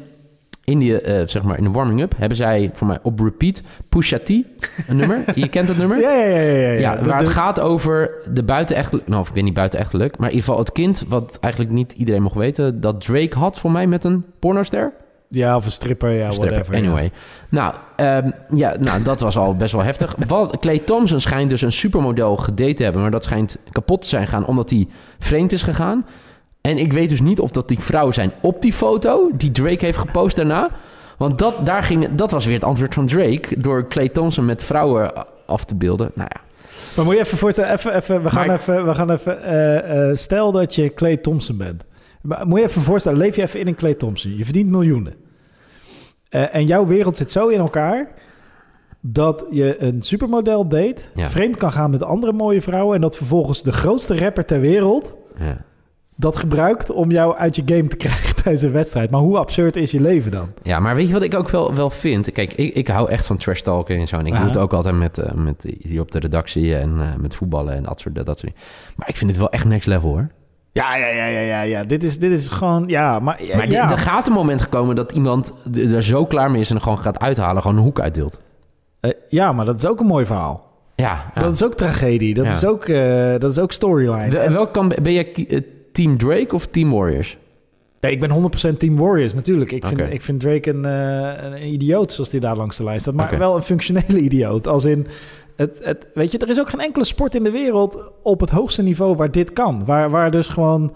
in, 0.63 0.79
die, 0.79 1.01
eh, 1.01 1.27
zeg 1.27 1.43
maar 1.43 1.57
in 1.57 1.63
de 1.63 1.69
warming-up 1.69 2.13
hebben 2.17 2.37
zij 2.37 2.69
voor 2.73 2.87
mij 2.87 2.99
op 3.01 3.19
repeat 3.19 3.61
Pusha 3.89 4.17
T, 4.17 4.29
een 4.29 4.45
nummer. 4.87 5.23
Je 5.35 5.47
kent 5.47 5.67
dat 5.67 5.77
nummer? 5.77 5.99
Ja, 5.99 6.11
ja, 6.11 6.25
ja. 6.25 6.39
ja, 6.39 6.71
ja. 6.71 6.79
Ja, 6.79 7.03
waar 7.03 7.19
het 7.19 7.29
gaat 7.29 7.59
over 7.59 8.11
de 8.33 8.43
buitenechtelijk... 8.43 9.07
Nou, 9.07 9.21
of 9.21 9.27
ik 9.27 9.33
weet 9.33 9.43
niet 9.43 9.53
buitenechtelijk... 9.53 10.17
maar 10.17 10.29
in 10.29 10.35
ieder 10.35 10.47
geval 10.47 10.63
het 10.63 10.71
kind, 10.71 11.05
wat 11.07 11.37
eigenlijk 11.39 11.73
niet 11.73 11.91
iedereen 11.91 12.21
mocht 12.21 12.35
weten... 12.35 12.81
dat 12.81 13.01
Drake 13.01 13.37
had 13.37 13.59
voor 13.59 13.71
mij 13.71 13.87
met 13.87 14.03
een 14.03 14.25
pornoster. 14.39 14.93
Ja, 15.33 15.55
of 15.55 15.65
een 15.65 15.71
stripper, 15.71 16.11
ja, 16.11 16.31
Stripper, 16.31 16.49
whatever. 16.63 16.75
ja. 16.83 16.87
anyway. 16.89 17.11
Nou, 17.49 17.73
ehm, 17.95 18.31
ja, 18.55 18.75
nou, 18.79 19.01
dat 19.01 19.19
was 19.19 19.37
al 19.37 19.55
best 19.55 19.71
wel 19.71 19.83
heftig. 19.83 20.15
Wat, 20.27 20.59
Clay 20.59 20.79
Thompson 20.79 21.19
schijnt 21.19 21.49
dus 21.49 21.61
een 21.61 21.71
supermodel 21.71 22.37
gedate 22.37 22.73
te 22.73 22.83
hebben... 22.83 23.01
maar 23.01 23.11
dat 23.11 23.23
schijnt 23.23 23.57
kapot 23.71 24.01
te 24.01 24.07
zijn 24.07 24.27
gaan 24.27 24.45
omdat 24.45 24.69
hij 24.69 24.87
vreemd 25.19 25.51
is 25.51 25.61
gegaan. 25.61 26.05
En 26.61 26.77
ik 26.77 26.93
weet 26.93 27.09
dus 27.09 27.21
niet 27.21 27.39
of 27.39 27.51
dat 27.51 27.67
die 27.67 27.79
vrouwen 27.79 28.13
zijn 28.13 28.31
op 28.41 28.61
die 28.61 28.73
foto... 28.73 29.29
die 29.33 29.51
Drake 29.51 29.85
heeft 29.85 29.97
gepost 29.97 30.35
daarna... 30.35 30.69
Want 31.17 31.39
dat, 31.39 31.65
daar 31.65 31.83
ging, 31.83 32.15
dat 32.15 32.31
was 32.31 32.45
weer 32.45 32.53
het 32.53 32.63
antwoord 32.63 32.93
van 32.93 33.05
Drake... 33.05 33.59
door 33.59 33.87
Clay 33.87 34.09
Thompson 34.09 34.45
met 34.45 34.63
vrouwen 34.63 35.11
af 35.45 35.63
te 35.65 35.75
beelden. 35.75 36.11
Nou 36.15 36.29
ja, 36.33 36.41
Maar 36.95 37.05
moet 37.05 37.13
je 37.13 37.19
even 37.19 37.37
voorstellen, 37.37 37.71
even, 37.71 37.95
even, 37.95 38.23
we 38.23 38.29
gaan 38.29 38.47
Maar- 38.47 38.55
even, 38.55 38.85
we 38.85 38.93
gaan 38.95 39.11
even 39.11 39.43
eh, 39.43 40.09
eh, 40.09 40.15
stel 40.15 40.51
dat 40.51 40.75
je 40.75 40.93
Clay 40.93 41.17
Thompson 41.17 41.57
bent. 41.57 41.83
Maar 42.21 42.47
moet 42.47 42.59
je 42.59 42.65
even 42.65 42.81
voorstellen, 42.81 43.17
leef 43.17 43.35
je 43.35 43.41
even 43.41 43.59
in 43.59 43.67
een 43.67 43.75
Clay 43.75 43.93
Thompson. 43.93 44.37
Je 44.37 44.43
verdient 44.43 44.69
miljoenen. 44.69 45.13
Eh, 46.29 46.55
en 46.55 46.65
jouw 46.65 46.85
wereld 46.85 47.17
zit 47.17 47.31
zo 47.31 47.47
in 47.47 47.59
elkaar 47.59 48.11
dat 48.99 49.45
je 49.51 49.81
een 49.81 50.01
supermodel 50.01 50.67
date, 50.67 51.01
Ja. 51.13 51.29
vreemd 51.29 51.55
kan 51.55 51.71
gaan 51.71 51.91
met 51.91 52.03
andere 52.03 52.31
mooie 52.33 52.61
vrouwen 52.61 52.95
en 52.95 53.01
dat 53.01 53.15
vervolgens 53.17 53.63
de 53.63 53.71
grootste 53.71 54.17
rapper 54.17 54.45
ter 54.45 54.59
wereld 54.59 55.13
ja. 55.39 55.57
dat 56.15 56.35
gebruikt 56.37 56.89
om 56.91 57.11
jou 57.11 57.35
uit 57.37 57.55
je 57.55 57.61
game 57.65 57.87
te 57.87 57.95
krijgen 58.05 58.35
tijdens 58.35 58.61
een 58.63 58.71
wedstrijd. 58.71 59.09
Maar 59.09 59.21
hoe 59.21 59.37
absurd 59.37 59.75
is 59.75 59.91
je 59.91 60.01
leven 60.01 60.31
dan? 60.31 60.47
Ja, 60.63 60.79
maar 60.79 60.95
weet 60.95 61.07
je 61.07 61.13
wat 61.13 61.21
ik 61.21 61.33
ook 61.35 61.49
wel, 61.49 61.75
wel 61.75 61.89
vind? 61.89 62.31
Kijk, 62.31 62.53
ik, 62.53 62.73
ik 62.75 62.87
hou 62.87 63.09
echt 63.09 63.25
van 63.25 63.37
trash 63.37 63.61
talken 63.61 63.97
en 63.97 64.07
zo. 64.07 64.17
En 64.17 64.25
ik 64.25 64.33
doe 64.35 64.45
het 64.45 64.57
ook 64.57 64.73
altijd 64.73 64.95
met, 64.95 65.17
eh, 65.17 65.33
met 65.33 65.75
hier 65.81 66.01
op 66.01 66.11
de 66.11 66.19
redactie 66.19 66.75
en 66.75 66.99
eh, 66.99 67.15
met 67.15 67.35
voetballen 67.35 67.73
en 67.73 67.83
dat 67.83 67.99
soort, 67.99 68.15
dat 68.15 68.25
soort 68.25 68.41
dingen. 68.41 68.59
Maar 68.95 69.09
ik 69.09 69.15
vind 69.15 69.29
het 69.29 69.39
wel 69.39 69.49
echt 69.51 69.65
next 69.65 69.87
level 69.87 70.09
hoor. 70.09 70.29
Ja, 70.73 70.95
ja, 70.95 71.07
ja, 71.07 71.25
ja, 71.25 71.39
ja. 71.39 71.61
ja. 71.61 71.83
Dit, 71.83 72.03
is, 72.03 72.19
dit 72.19 72.31
is 72.31 72.49
gewoon, 72.49 72.83
ja, 72.87 73.19
maar, 73.19 73.41
Maar 73.55 73.65
die- 73.65 73.71
ja. 73.75 73.89
er 73.91 73.97
gaat 73.97 74.27
een 74.27 74.33
moment 74.33 74.61
gekomen 74.61 74.95
dat 74.95 75.11
iemand 75.11 75.53
er 75.75 76.03
zo 76.03 76.25
klaar 76.25 76.51
mee 76.51 76.61
is 76.61 76.69
en 76.69 76.75
er 76.75 76.81
gewoon 76.81 76.99
gaat 76.99 77.19
uithalen, 77.19 77.61
gewoon 77.61 77.77
een 77.77 77.83
hoek 77.83 77.99
uitdeelt. 77.99 78.39
Eh, 78.99 79.11
ja, 79.29 79.51
maar 79.51 79.65
dat 79.65 79.75
is 79.77 79.85
ook 79.85 79.99
een 79.99 80.05
mooi 80.05 80.25
verhaal. 80.25 80.69
Ja, 80.95 81.31
ja. 81.35 81.41
Dat 81.41 81.53
is 81.53 81.63
ook 81.63 81.73
tragedie. 81.73 82.33
Dat, 82.33 82.45
is, 82.45 82.65
ook, 82.65 82.85
eh, 82.85 83.31
dat 83.39 83.51
is 83.51 83.59
ook 83.59 83.71
storyline. 83.71 84.29
Wel- 84.29 84.49
welk 84.49 84.73
kan, 84.73 84.93
ben 85.01 85.13
je 85.13 85.23
eh, 85.47 85.59
Team 85.91 86.17
Drake 86.17 86.55
of 86.55 86.65
Team 86.67 86.91
Warriors? 86.91 87.37
Ik 87.99 88.19
ben 88.19 88.29
100% 88.29 88.79
Team 88.79 88.97
Warriors 88.97 89.33
natuurlijk. 89.33 89.71
Ik 89.71 89.85
vind, 89.85 89.99
ik 89.99 90.21
vind 90.21 90.39
Drake 90.39 90.69
een, 90.69 90.83
een 90.83 91.67
idioot 91.73 92.11
zoals 92.11 92.31
hij 92.31 92.39
daar 92.39 92.55
langs 92.55 92.77
de 92.77 92.83
lijn 92.83 92.99
staat. 92.99 93.13
Maar 93.13 93.37
wel 93.37 93.55
een 93.55 93.61
functionele 93.61 94.19
idioot. 94.29 94.67
Als 94.67 94.85
in, 94.85 95.07
het, 95.55 95.79
het, 95.83 96.07
weet 96.13 96.31
je, 96.31 96.37
er 96.37 96.49
is 96.49 96.59
ook 96.59 96.69
geen 96.69 96.79
enkele 96.79 97.05
sport 97.05 97.35
in 97.35 97.43
de 97.43 97.51
wereld 97.51 97.99
op 98.23 98.39
het 98.39 98.49
hoogste 98.49 98.83
niveau 98.83 99.15
waar 99.15 99.31
dit 99.31 99.53
kan. 99.53 99.85
Waar, 99.85 100.09
waar 100.09 100.31
dus 100.31 100.47
gewoon 100.47 100.95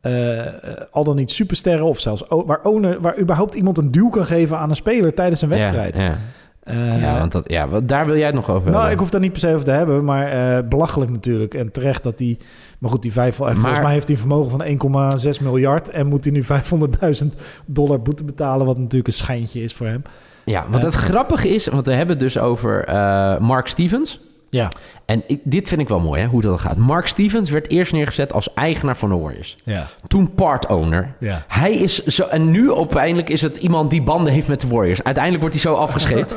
eh, 0.00 0.46
al 0.90 1.04
dan 1.04 1.16
niet 1.16 1.30
supersterren 1.30 1.84
of 1.84 2.00
zelfs 2.00 2.24
waar, 2.28 2.60
owner, 2.62 3.00
waar 3.00 3.18
überhaupt 3.18 3.54
iemand 3.54 3.78
een 3.78 3.90
duw 3.90 4.08
kan 4.08 4.24
geven 4.24 4.58
aan 4.58 4.68
een 4.70 4.76
speler 4.76 5.14
tijdens 5.14 5.42
een 5.42 5.48
wedstrijd. 5.48 5.96
Ja, 5.96 6.02
ja. 6.02 6.16
Eh, 6.64 7.00
ja, 7.00 7.18
want 7.18 7.32
dat, 7.32 7.50
ja, 7.50 7.80
daar 7.80 8.06
wil 8.06 8.16
jij 8.16 8.26
het 8.26 8.34
nog 8.34 8.50
over 8.50 8.62
nou, 8.62 8.72
hebben. 8.72 8.92
ik 8.92 8.98
hoef 8.98 9.10
daar 9.10 9.20
niet 9.20 9.32
per 9.32 9.40
se 9.40 9.52
over 9.52 9.64
te 9.64 9.70
hebben, 9.70 10.04
maar 10.04 10.26
eh, 10.26 10.68
belachelijk 10.68 11.10
natuurlijk. 11.10 11.54
En 11.54 11.72
terecht 11.72 12.02
dat 12.02 12.18
hij... 12.18 12.38
Maar 12.78 12.90
goed, 12.90 13.02
die 13.02 13.12
vijf, 13.12 13.36
volgens 13.36 13.80
mij 13.80 13.92
heeft 13.92 14.08
hij 14.08 14.16
een 14.16 14.22
vermogen 14.22 14.50
van 14.50 15.18
1,6 15.36 15.42
miljard... 15.42 15.88
en 15.88 16.06
moet 16.06 16.24
hij 16.24 16.32
nu 16.32 16.44
500.000 16.44 17.28
dollar 17.66 18.02
boete 18.02 18.24
betalen... 18.24 18.66
wat 18.66 18.78
natuurlijk 18.78 19.06
een 19.06 19.12
schijntje 19.12 19.62
is 19.62 19.74
voor 19.74 19.86
hem. 19.86 20.02
Ja, 20.44 20.64
wat 20.68 20.82
het 20.82 20.94
grappige 20.94 21.48
is, 21.54 21.66
want 21.66 21.86
we 21.86 21.92
hebben 21.92 22.08
het 22.16 22.20
dus 22.24 22.38
over 22.38 22.84
eh, 22.84 23.38
Mark 23.38 23.66
Stevens. 23.68 24.20
Ja, 24.50 24.68
En 25.04 25.22
ik, 25.26 25.40
dit 25.42 25.68
vind 25.68 25.80
ik 25.80 25.88
wel 25.88 26.00
mooi, 26.00 26.20
hè, 26.20 26.26
hoe 26.26 26.40
dat 26.40 26.60
gaat. 26.60 26.76
Mark 26.76 27.06
Stevens 27.06 27.50
werd 27.50 27.70
eerst 27.70 27.92
neergezet 27.92 28.32
als 28.32 28.52
eigenaar 28.54 28.96
van 28.96 29.08
de 29.08 29.14
Warriors. 29.16 29.56
ja, 29.64 29.86
Toen 30.06 30.34
part-owner. 30.34 31.14
ja. 31.20 31.44
Hij 31.48 31.72
is 31.72 32.04
zo... 32.04 32.24
En 32.26 32.50
nu 32.50 32.74
uiteindelijk 32.74 33.28
is 33.30 33.40
het 33.42 33.56
iemand 33.56 33.90
die 33.90 34.02
banden 34.02 34.32
heeft 34.32 34.48
met 34.48 34.60
de 34.60 34.68
Warriors. 34.68 35.02
Uiteindelijk 35.02 35.44
wordt 35.44 35.62
hij 35.62 35.72
zo 35.72 35.78
afgescheept. 35.80 36.36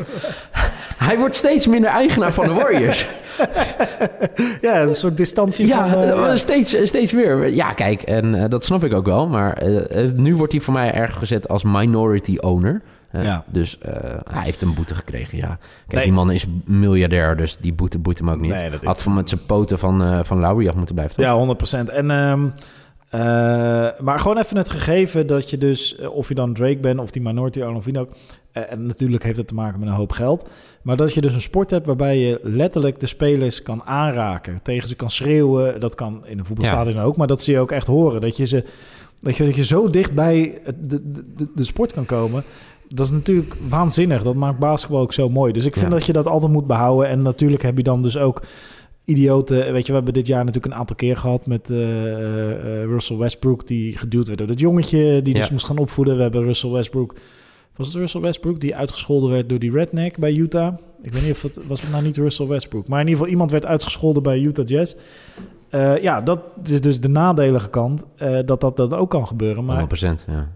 hij 1.07 1.17
wordt 1.17 1.35
steeds 1.35 1.67
minder 1.67 1.89
eigenaar 1.89 2.31
van 2.33 2.45
de 2.45 2.53
Warriors. 2.53 3.05
Ja, 4.61 4.81
een 4.81 4.95
soort 4.95 5.17
distantie 5.17 5.67
ja, 5.67 5.87
van... 5.89 6.01
eh, 6.01 6.29
eh, 6.29 6.35
steeds, 6.35 6.77
steeds 6.83 7.11
weer. 7.11 7.53
Ja, 7.53 7.71
kijk, 7.71 8.01
en 8.01 8.49
dat 8.49 8.63
snap 8.63 8.83
ik 8.83 8.93
ook 8.93 9.05
wel. 9.05 9.27
Maar 9.27 9.63
nu 10.15 10.35
wordt 10.35 10.51
hij 10.51 10.61
voor 10.61 10.73
mij 10.73 10.93
erg 10.93 11.17
gezet 11.17 11.47
als 11.47 11.63
minority 11.63 12.37
owner. 12.37 12.81
Ja. 13.11 13.43
Dus 13.47 13.77
eh, 13.77 13.93
hij 14.31 14.43
heeft 14.43 14.61
een 14.61 14.73
boete 14.73 14.95
gekregen, 14.95 15.37
ja. 15.37 15.47
Kijk, 15.47 15.91
Nee. 15.91 16.03
die 16.03 16.13
man 16.13 16.31
is 16.31 16.45
miljardair, 16.65 17.37
dus 17.37 17.57
die 17.57 17.73
boete 17.73 17.99
boet 17.99 18.17
hem 18.17 18.29
ook 18.29 18.39
niet. 18.39 18.51
Nee, 18.51 18.69
dat 18.69 18.83
Had 18.83 19.03
van 19.03 19.13
met 19.13 19.29
zijn 19.29 19.45
poten 19.45 19.79
van, 19.79 20.03
eh 20.03 20.19
van 20.23 20.39
Lowry 20.39 20.67
af 20.67 20.75
moeten 20.75 20.95
blijven, 20.95 21.15
toch? 21.15 21.25
Ja, 21.25 21.33
100%. 21.35 21.89
En 21.89 22.11
ehm, 22.11 22.47
Eh, 23.09 23.19
maar 23.99 24.19
gewoon 24.19 24.37
even 24.37 24.57
het 24.57 24.69
gegeven 24.69 25.27
dat 25.27 25.49
je 25.49 25.57
dus, 25.57 25.97
of 25.99 26.27
je 26.27 26.33
dan 26.35 26.53
Drake 26.53 26.77
bent 26.77 26.99
of 26.99 27.11
die 27.11 27.21
Minority 27.21 27.61
Arnold 27.61 27.97
ook, 27.97 28.11
eh, 28.51 28.71
en 28.71 28.85
natuurlijk 28.85 29.23
heeft 29.23 29.37
het 29.37 29.47
te 29.47 29.53
maken 29.53 29.79
met 29.79 29.89
een 29.89 29.95
hoop 29.95 30.11
geld, 30.11 30.49
maar 30.81 30.97
dat 30.97 31.13
je 31.13 31.21
dus 31.21 31.33
een 31.33 31.41
sport 31.41 31.69
hebt 31.69 31.85
waarbij 31.85 32.17
je 32.17 32.39
letterlijk 32.43 32.99
de 32.99 33.07
spelers 33.07 33.61
kan 33.61 33.83
aanraken, 33.83 34.59
tegen 34.63 34.87
ze 34.87 34.95
kan 34.95 35.09
schreeuwen, 35.09 35.79
dat 35.79 35.95
kan 35.95 36.25
in 36.25 36.39
een 36.39 36.45
voetbalstadion 36.45 36.99
ook, 36.99 37.17
maar 37.17 37.27
dat 37.27 37.41
ze 37.41 37.51
je 37.51 37.59
ook 37.59 37.71
echt 37.71 37.87
horen, 37.87 38.21
dat 38.21 38.37
je 38.37 38.45
ze, 38.45 38.63
dat 39.19 39.37
je, 39.37 39.45
dat 39.45 39.55
je 39.55 39.65
zo 39.65 39.89
dicht 39.89 40.13
bij 40.13 40.61
de, 40.79 41.11
de, 41.11 41.47
de 41.55 41.63
sport 41.63 41.93
kan 41.93 42.05
komen. 42.05 42.43
Dat 42.89 43.05
is 43.05 43.11
natuurlijk 43.11 43.55
waanzinnig. 43.69 44.23
Dat 44.23 44.35
maakt 44.35 44.59
basketbal 44.59 44.99
ook 44.99 45.13
zo 45.13 45.29
mooi. 45.29 45.53
Dus 45.53 45.65
ik 45.65 45.73
vind 45.73 45.85
Ja. 45.85 45.91
dat 45.91 46.05
je 46.05 46.13
dat 46.13 46.27
altijd 46.27 46.51
moet 46.51 46.67
behouden. 46.67 47.09
En 47.09 47.21
natuurlijk 47.21 47.61
heb 47.61 47.77
je 47.77 47.83
dan 47.83 48.01
dus 48.01 48.17
ook 48.17 48.41
idioten. 49.07 49.73
Weet 49.73 49.81
je, 49.81 49.87
we 49.87 49.93
hebben 49.97 50.13
dit 50.13 50.27
jaar 50.27 50.45
natuurlijk 50.45 50.73
een 50.73 50.79
aantal 50.79 50.95
keer 50.95 51.17
gehad 51.17 51.47
met 51.47 51.69
eh, 51.69 51.77
eh, 51.77 52.51
eh, 52.51 52.83
Russell 52.83 53.17
Westbrook, 53.17 53.67
die 53.67 53.97
geduwd 53.97 54.25
werd 54.25 54.37
door 54.37 54.47
dat 54.47 54.59
jongetje, 54.59 55.21
die 55.21 55.33
dus 55.33 55.49
moest 55.49 55.65
gaan 55.65 55.77
opvoeden. 55.77 56.15
We 56.15 56.21
hebben 56.21 56.43
Russell 56.43 56.69
Westbrook. 56.69 57.15
Was 57.75 57.87
het 57.87 57.95
Russell 57.95 58.21
Westbrook 58.21 58.59
die 58.59 58.75
uitgescholden 58.75 59.29
werd 59.29 59.49
door 59.49 59.59
die 59.59 59.71
redneck 59.71 60.17
bij 60.17 60.33
Utah? 60.33 60.73
Ik 61.01 61.13
weet 61.13 61.21
niet 61.23 61.31
of 61.31 61.41
het 61.41 61.59
was 61.67 61.81
het 61.81 61.91
nou 61.91 62.03
niet 62.03 62.17
Russell 62.17 62.47
Westbrook, 62.47 62.87
maar 62.87 62.99
in 62.99 63.05
ieder 63.05 63.17
geval 63.17 63.31
iemand 63.31 63.51
werd 63.51 63.65
uitgescholden 63.65 64.23
bij 64.23 64.39
Utah 64.39 64.65
Jazz. 64.67 64.95
Ja, 66.01 66.21
dat 66.21 66.39
is 66.63 66.81
dus 66.81 66.99
de 66.99 67.09
nadelige 67.09 67.69
kant, 67.69 68.03
dat, 68.45 68.61
dat 68.61 68.77
dat 68.77 68.93
ook 68.93 69.09
kan 69.09 69.27
gebeuren. 69.27 69.65
Maar 69.65 69.83
100%, 69.83 69.85
ja. 70.27 70.47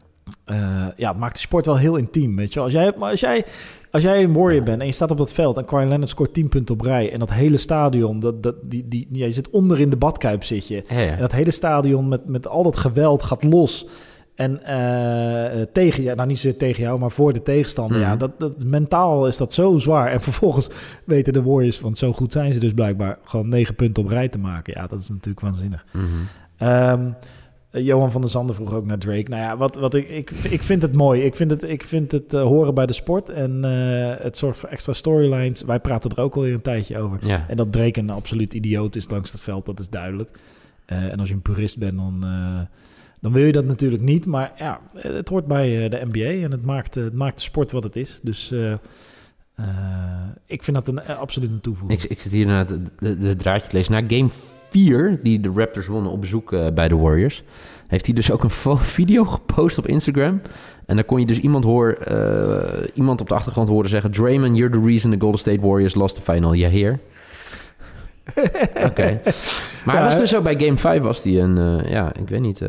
Eh, 0.45 0.85
ja, 0.97 1.09
het 1.09 1.19
maakt 1.19 1.33
de 1.33 1.39
sport 1.39 1.65
wel 1.65 1.77
heel 1.77 1.95
intiem, 1.95 2.35
weet 2.35 2.49
je 2.49 2.55
wel. 2.55 2.63
Als 2.63 2.73
jij, 2.73 2.93
maar 2.97 3.09
als 3.09 3.19
jij, 3.19 3.45
als 3.91 4.03
jij 4.03 4.23
een 4.23 4.33
warrior 4.33 4.63
bent 4.63 4.79
en 4.79 4.85
je 4.85 4.91
staat 4.91 5.11
op 5.11 5.17
dat 5.17 5.33
veld 5.33 5.57
en 5.57 5.65
Kawhi 5.65 5.87
Leonard 5.87 6.09
scoort 6.09 6.33
10 6.33 6.49
punten 6.49 6.75
op 6.75 6.81
rij 6.81 7.11
en 7.11 7.19
dat 7.19 7.31
hele 7.31 7.57
stadion, 7.57 8.19
dat, 8.19 8.43
dat, 8.43 8.55
die, 8.61 8.87
die, 8.87 9.07
jij 9.11 9.31
zit 9.31 9.49
onder 9.49 9.79
in 9.79 9.89
de 9.89 9.97
badkuip 9.97 10.43
zit 10.43 10.67
je. 10.67 10.83
Ja, 10.87 10.99
ja. 10.99 11.11
En 11.11 11.19
dat 11.19 11.31
hele 11.31 11.51
stadion 11.51 12.07
met, 12.07 12.25
met 12.25 12.47
al 12.47 12.63
dat 12.63 12.77
geweld 12.77 13.23
gaat 13.23 13.43
los. 13.43 13.87
En 14.35 14.63
eh, 14.63 15.61
eh, 15.61 15.67
tegen 15.73 16.03
jou, 16.03 16.15
nou 16.15 16.27
niet 16.27 16.37
zozeer 16.37 16.57
tegen 16.57 16.83
jou, 16.83 16.99
maar 16.99 17.11
voor 17.11 17.33
de 17.33 17.43
tegenstander. 17.43 17.97
Mhm. 17.97 18.05
Ja, 18.05 18.15
dat, 18.15 18.39
dat, 18.39 18.63
mentaal 18.63 19.27
is 19.27 19.37
dat 19.37 19.53
zo 19.53 19.77
zwaar. 19.77 20.11
En 20.11 20.21
vervolgens 20.21 20.69
weten 21.05 21.33
de 21.33 21.43
Warriors, 21.43 21.79
want 21.79 21.97
zo 21.97 22.13
goed 22.13 22.31
zijn 22.31 22.53
ze 22.53 22.59
dus 22.59 22.73
blijkbaar, 22.73 23.17
gewoon 23.23 23.49
negen 23.49 23.75
punten 23.75 24.03
op 24.03 24.09
rij 24.09 24.27
te 24.27 24.39
maken. 24.39 24.73
Ja, 24.75 24.87
dat 24.87 24.99
is 24.99 25.09
natuurlijk 25.09 25.39
waanzinnig. 25.39 25.85
Mhm. 25.91 26.05
Ehm, 26.57 27.05
eh, 27.05 27.13
Johan 27.71 28.11
van 28.11 28.21
der 28.21 28.29
Zanden 28.29 28.55
vroeg 28.55 28.73
ook 28.73 28.85
naar 28.85 28.97
Drake. 28.97 29.29
Nou 29.29 29.41
ja, 29.41 29.57
wat, 29.57 29.75
wat 29.75 29.93
ik, 29.93 30.09
ik, 30.09 30.31
ik 30.31 30.61
vind 30.63 30.81
het 30.81 30.93
mooi. 30.93 31.21
Ik 31.21 31.35
vind 31.35 31.51
het, 31.51 31.63
ik 31.63 31.83
vind 31.83 32.11
het 32.11 32.33
eh, 32.33 32.41
horen 32.41 32.73
bij 32.73 32.85
de 32.85 32.93
sport. 32.93 33.29
En 33.29 33.63
eh, 33.65 34.23
het 34.23 34.37
zorgt 34.37 34.59
voor 34.59 34.69
extra 34.69 34.93
storylines. 34.93 35.61
Wij 35.61 35.79
praten 35.79 36.11
er 36.11 36.21
ook 36.21 36.35
alweer 36.35 36.53
een 36.53 36.61
tijdje 36.61 36.99
over. 36.99 37.19
Ja. 37.27 37.45
En 37.47 37.57
dat 37.57 37.71
Drake 37.71 37.99
een 37.99 38.09
absoluut 38.09 38.53
idioot 38.53 38.95
is 38.95 39.09
langs 39.09 39.31
het 39.31 39.41
veld, 39.41 39.65
dat 39.65 39.79
is 39.79 39.89
duidelijk. 39.89 40.39
Eh, 40.85 40.97
en 40.97 41.19
als 41.19 41.27
je 41.29 41.33
een 41.33 41.41
purist 41.41 41.77
bent, 41.77 41.97
dan, 41.97 42.19
eh, 42.23 42.59
dan 43.21 43.31
wil 43.31 43.45
je 43.45 43.51
dat 43.51 43.65
natuurlijk 43.65 44.01
niet. 44.03 44.25
Maar 44.25 44.51
ja, 44.57 44.79
eh, 44.93 45.13
het 45.13 45.29
hoort 45.29 45.45
bij 45.45 45.83
eh, 45.83 45.89
de 45.89 46.07
NBA 46.11 46.43
en 46.45 46.51
het 46.51 46.63
maakt, 46.65 46.97
eh, 46.97 47.03
het 47.03 47.13
maakt 47.13 47.35
de 47.35 47.41
sport 47.41 47.71
wat 47.71 47.83
het 47.83 47.95
is. 47.95 48.19
Dus 48.23 48.51
eh, 48.51 48.71
eh, 49.55 49.67
ik 50.45 50.63
vind 50.63 50.77
dat 50.77 50.87
een, 50.87 50.99
eh, 50.99 51.19
absoluut 51.19 51.49
een 51.49 51.61
toevoeging. 51.61 52.03
Ik, 52.03 52.09
ik 52.09 52.19
zit 52.19 52.31
hier 52.31 52.45
naar 52.45 52.67
het 52.67 52.79
de, 52.99 53.17
de 53.17 53.35
draadje 53.35 53.69
te 53.69 53.75
lezen. 53.75 53.91
Na 53.91 54.03
game 54.17 54.29
4, 54.71 55.19
die 55.23 55.39
de 55.39 55.51
Raptors 55.55 55.87
wonnen 55.87 56.11
op 56.11 56.21
bezoek 56.21 56.53
eh, 56.53 56.65
bij 56.73 56.87
de 56.87 56.95
Warriors, 56.95 57.43
heeft 57.87 58.05
hij 58.05 58.15
dus 58.15 58.31
ook 58.31 58.43
een 58.43 58.49
video 58.97 59.23
gepost 59.25 59.77
op 59.77 59.87
Instagram. 59.87 60.41
En 60.85 60.95
dan 60.95 61.05
kon 61.05 61.19
je 61.19 61.25
dus 61.25 61.39
iemand, 61.39 61.63
hoor, 61.63 61.91
eh, 61.91 62.87
iemand 62.93 63.21
op 63.21 63.27
de 63.29 63.35
achtergrond 63.35 63.67
horen 63.67 63.89
zeggen... 63.89 64.11
Draymond, 64.11 64.57
you're 64.57 64.79
the 64.79 64.85
reason 64.85 65.11
the 65.11 65.19
Golden 65.19 65.39
State 65.39 65.61
Warriors 65.61 65.95
lost 65.95 66.15
the 66.15 66.21
final. 66.21 66.55
Yeah, 66.55 66.71
here. 66.71 66.97
Oké. 68.89 69.21
Maar 69.85 69.95
hij 69.95 70.03
Ja, 70.03 70.03
was 70.03 70.17
dus 70.17 70.35
ook 70.35 70.43
bij 70.43 70.59
game 70.59 70.77
5 70.77 71.01
was 71.01 71.23
hij 71.23 71.41
een... 71.41 71.57
eh, 71.57 71.91
ja, 71.91 72.11
ik 72.19 72.29
weet 72.29 72.41
niet... 72.41 72.61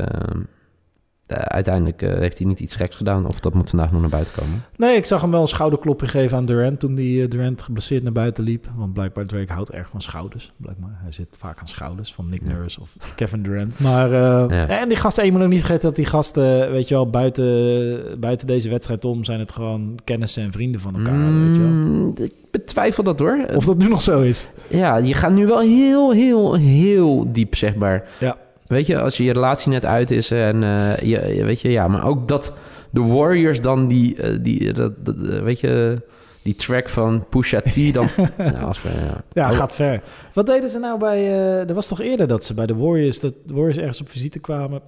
eh, 1.32 1.42
uiteindelijk 1.42 2.02
eh, 2.02 2.14
heeft 2.14 2.38
hij 2.38 2.46
niet 2.46 2.60
iets 2.60 2.74
geks 2.76 2.96
gedaan. 2.96 3.26
Of 3.26 3.40
dat 3.40 3.54
moet 3.54 3.70
vandaag 3.70 3.92
nog 3.92 4.00
naar 4.00 4.10
buiten 4.10 4.34
komen. 4.34 4.64
Nee, 4.76 4.96
ik 4.96 5.06
zag 5.06 5.20
hem 5.20 5.30
wel 5.30 5.40
een 5.40 5.46
schouderklopje 5.46 6.08
geven 6.08 6.36
aan 6.36 6.44
Durant 6.46 6.80
toen 6.80 6.94
die 6.94 7.22
eh, 7.22 7.30
Durant 7.30 7.62
geblesseerd 7.62 8.02
naar 8.02 8.12
buiten 8.12 8.44
liep. 8.44 8.66
Want 8.76 8.92
blijkbaar 8.92 9.26
Drake 9.26 9.52
houdt 9.52 9.70
erg 9.70 9.88
van 9.88 10.00
schouders. 10.00 10.52
Blijkbaar. 10.56 10.98
Hij 11.02 11.12
zit 11.12 11.36
vaak 11.38 11.60
aan 11.60 11.68
schouders 11.68 12.14
van 12.14 12.28
Nick 12.28 12.40
Ja. 12.46 12.52
Nurse 12.52 12.80
of 12.80 12.96
Kevin 13.16 13.42
Durant. 13.42 13.78
Maar, 13.80 14.10
Ja. 14.10 14.68
En 14.68 14.88
die 14.88 14.98
gasten, 14.98 15.24
je 15.24 15.32
moet 15.32 15.42
ook 15.42 15.48
niet 15.48 15.58
vergeten 15.58 15.82
dat 15.86 15.96
die 15.96 16.06
gasten, 16.06 16.70
weet 16.70 16.88
je 16.88 16.94
wel, 16.94 17.10
buiten, 17.10 18.20
buiten 18.20 18.46
deze 18.46 18.68
wedstrijd 18.68 19.04
om 19.04 19.24
zijn 19.24 19.38
het 19.40 19.52
gewoon 19.52 19.94
kennissen 20.04 20.42
en 20.42 20.52
vrienden 20.52 20.80
van 20.80 20.94
elkaar. 20.96 21.18
weet 21.46 21.56
je 21.56 21.62
wel. 21.62 21.70
Mm, 21.70 22.12
ik 22.16 22.32
betwijfel 22.50 23.02
dat 23.02 23.18
hoor. 23.18 23.46
Of 23.54 23.64
dat 23.64 23.78
nu 23.78 23.88
nog 23.88 24.02
zo 24.02 24.20
is. 24.20 24.48
Ja, 24.68 24.96
je 24.96 25.14
gaat 25.14 25.32
nu 25.32 25.46
wel 25.46 25.60
heel, 25.60 26.12
heel, 26.12 26.54
heel 26.54 27.32
diep, 27.32 27.54
zeg 27.54 27.74
maar. 27.74 28.04
Ja. 28.18 28.36
Weet 28.66 28.86
je, 28.86 29.00
als 29.00 29.16
je 29.16 29.24
je 29.24 29.32
relatie 29.32 29.70
net 29.72 29.86
uit 29.86 30.10
is 30.10 30.30
en 30.30 30.62
eh, 30.62 30.96
je, 30.98 31.34
je- 31.34 31.44
weet 31.44 31.60
je, 31.60 31.70
ja, 31.70 31.88
maar 31.88 32.04
ook 32.06 32.28
dat 32.28 32.52
de 32.90 33.00
Warriors 33.02 33.60
dan 33.60 33.86
die, 33.88 34.16
eh, 34.16 34.38
die 34.42 34.72
dat, 34.72 35.04
dat, 35.04 35.16
eh, 35.16 35.42
weet 35.42 35.60
je, 35.60 36.02
die 36.42 36.54
track 36.54 36.88
van 36.88 37.26
Pusha 37.28 37.60
T 37.60 37.92
dan, 37.94 38.08
nou, 38.38 38.56
als 38.64 38.82
we, 38.82 38.88
ja. 38.88 39.22
Ja, 39.32 39.50
Oh, 39.50 39.56
gaat 39.56 39.72
ver. 39.72 40.02
Wat 40.32 40.46
deden 40.46 40.70
ze 40.70 40.78
nou 40.78 40.98
bij... 40.98 41.18
eh 41.18 41.68
er 41.68 41.74
was 41.74 41.88
toch 41.88 42.00
eerder 42.00 42.26
dat 42.26 42.44
ze 42.44 42.54
bij 42.54 42.66
de 42.66 42.74
Warriors... 42.74 43.20
dat 43.20 43.34
de 43.46 43.54
Warriors 43.54 43.76
ergens 43.76 44.00
op 44.00 44.08
visite 44.08 44.38
kwamen... 44.38 44.80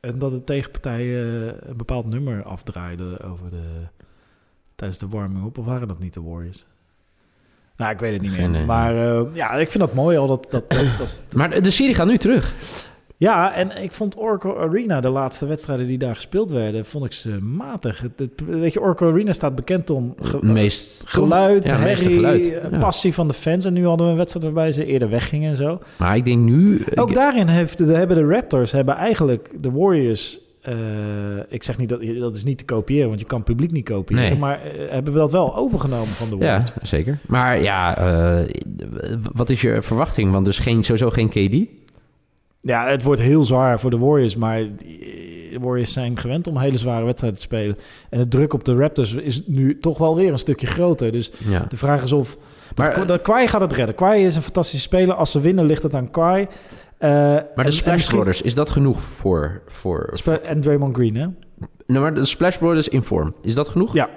en 0.00 0.18
dat 0.18 0.30
de 0.30 0.44
tegenpartij 0.44 1.00
eh, 1.00 1.46
een 1.46 1.76
bepaald 1.76 2.06
nummer 2.06 2.42
afdraaide 2.42 3.22
over 3.22 3.50
de... 3.50 3.62
tijdens 4.74 4.98
de 5.00 5.08
warming-up. 5.08 5.58
Of 5.58 5.64
waren 5.64 5.88
dat 5.88 5.98
niet 5.98 6.14
de 6.14 6.22
Warriors? 6.22 6.66
Nou, 7.80 7.92
ik 7.92 7.98
weet 8.00 8.12
het 8.12 8.22
niet 8.22 8.50
meer. 8.50 8.64
Maar 8.66 8.94
eh, 8.96 9.20
ja, 9.32 9.50
ik 9.52 9.70
vind 9.70 9.84
dat 9.84 9.94
mooi 9.94 10.16
al. 10.18 10.26
Dat, 10.26 10.46
dat, 10.50 10.70
dat, 10.70 10.80
Maar 11.36 11.62
de 11.62 11.70
serie 11.70 11.94
gaat 11.94 12.06
nu 12.06 12.18
terug. 12.18 12.54
ja, 13.16 13.54
en 13.54 13.82
ik 13.82 13.92
vond 13.92 14.18
Oracle 14.18 14.56
Arena, 14.56 15.00
de 15.00 15.08
laatste 15.08 15.46
wedstrijden 15.46 15.86
die 15.86 15.98
daar 15.98 16.14
gespeeld 16.14 16.50
werden... 16.50 16.84
vond 16.84 17.04
ik 17.04 17.12
ze 17.12 17.28
matig. 17.40 18.00
Het, 18.00 18.10
het- 18.16 18.40
weet 18.46 18.72
je, 18.72 18.80
Oracle 18.80 19.10
Arena 19.10 19.32
staat 19.32 19.54
bekend 19.54 19.90
om... 19.90 20.14
ge- 20.22 20.38
meest 20.40 21.08
Geluid, 21.08 21.64
Ja, 21.64 21.78
meeste 21.78 22.02
herrie, 22.08 22.14
geluid. 22.16 22.52
eh, 22.52 22.70
Ja. 22.70 22.78
passie 22.78 23.14
van 23.14 23.28
de 23.28 23.34
fans. 23.34 23.64
En 23.64 23.72
nu 23.72 23.86
hadden 23.86 24.06
we 24.06 24.12
een 24.12 24.18
wedstrijd 24.18 24.44
waarbij 24.44 24.72
ze 24.72 24.84
eerder 24.84 25.10
weggingen 25.10 25.50
en 25.50 25.56
zo. 25.56 25.78
Maar 25.98 26.16
ik 26.16 26.24
denk 26.24 26.38
nu, 26.42 26.84
Ook 26.94 27.08
ik- 27.08 27.14
daarin 27.14 27.46
heeft, 27.46 27.78
de, 27.86 27.94
hebben 27.94 28.16
de 28.16 28.26
Raptors 28.34 28.72
hebben 28.72 28.94
eigenlijk 28.96 29.50
de 29.60 29.70
Warriors. 29.70 30.40
Eh, 30.62 31.38
ik 31.48 31.62
zeg 31.62 31.78
niet 31.78 31.88
dat 31.88 32.00
dat 32.18 32.36
is 32.36 32.44
niet 32.44 32.58
te 32.58 32.64
kopiëren, 32.64 33.08
want 33.08 33.20
je 33.20 33.26
kan 33.26 33.42
publiek 33.42 33.70
niet 33.72 33.84
kopiëren. 33.84 34.24
Nee. 34.30 34.38
Maar 34.38 34.62
eh, 34.62 34.90
hebben 34.90 35.12
we 35.12 35.18
dat 35.18 35.30
wel 35.30 35.56
overgenomen 35.56 36.06
van 36.06 36.30
de 36.30 36.36
ja, 36.36 36.50
Warriors? 36.50 36.72
zeker. 36.82 37.18
Maar 37.26 37.62
ja, 37.62 37.96
eh, 37.98 38.48
wat 39.32 39.50
is 39.50 39.60
je 39.60 39.82
verwachting? 39.82 40.32
Want 40.32 40.44
dus 40.44 40.58
geen, 40.58 40.82
sowieso 40.84 41.10
geen 41.10 41.28
KD. 41.28 41.68
Ja. 42.60 42.88
het 42.88 43.02
wordt 43.02 43.20
heel 43.20 43.44
zwaar 43.44 43.80
voor 43.80 43.90
de 43.90 43.98
Warriors, 43.98 44.36
maar 44.36 44.58
de 45.50 45.58
Warriors 45.60 45.92
zijn 45.92 46.16
gewend 46.18 46.46
om 46.46 46.58
hele 46.58 46.76
zware 46.76 47.04
wedstrijden 47.04 47.38
te 47.40 47.44
spelen. 47.46 47.76
En 48.10 48.18
de 48.18 48.28
druk 48.28 48.52
op 48.52 48.64
de 48.64 48.74
Raptors 48.74 49.12
is 49.12 49.46
nu 49.46 49.78
toch 49.78 49.98
wel 49.98 50.16
weer 50.16 50.32
een 50.32 50.38
stukje 50.38 50.66
groter. 50.66 51.12
Dus 51.12 51.32
Ja. 51.48 51.64
de 51.68 51.76
vraag 51.76 52.02
is 52.02 52.12
of. 52.12 52.36
Maar, 52.76 52.96
Maar 52.96 53.06
dat 53.06 53.22
Kwai 53.22 53.48
gaat 53.48 53.60
het 53.60 53.72
redden. 53.72 53.94
Kwai 53.94 54.24
is 54.24 54.36
een 54.36 54.42
fantastische 54.42 54.84
speler. 54.86 55.14
Als 55.14 55.30
ze 55.30 55.40
winnen, 55.40 55.64
ligt 55.64 55.82
het 55.82 55.94
aan 55.94 56.10
Kwai. 56.10 56.46
Eh, 57.00 57.10
maar 57.54 57.64
de 57.64 57.70
Splash 57.70 58.08
Brothers, 58.08 58.42
is 58.42 58.54
dat 58.54 58.70
genoeg 58.70 59.00
voor... 59.02 59.62
voor, 59.66 60.12
En 60.44 60.60
Draymond 60.60 60.96
Green, 60.96 61.14
hè? 61.16 61.26
Nou, 61.86 62.00
maar 62.02 62.14
de 62.14 62.24
Splash 62.24 62.56
Brothers 62.58 62.88
in 62.88 63.02
vorm, 63.02 63.34
is 63.42 63.54
dat 63.54 63.68
genoeg? 63.68 63.94
Ja. 63.94 64.08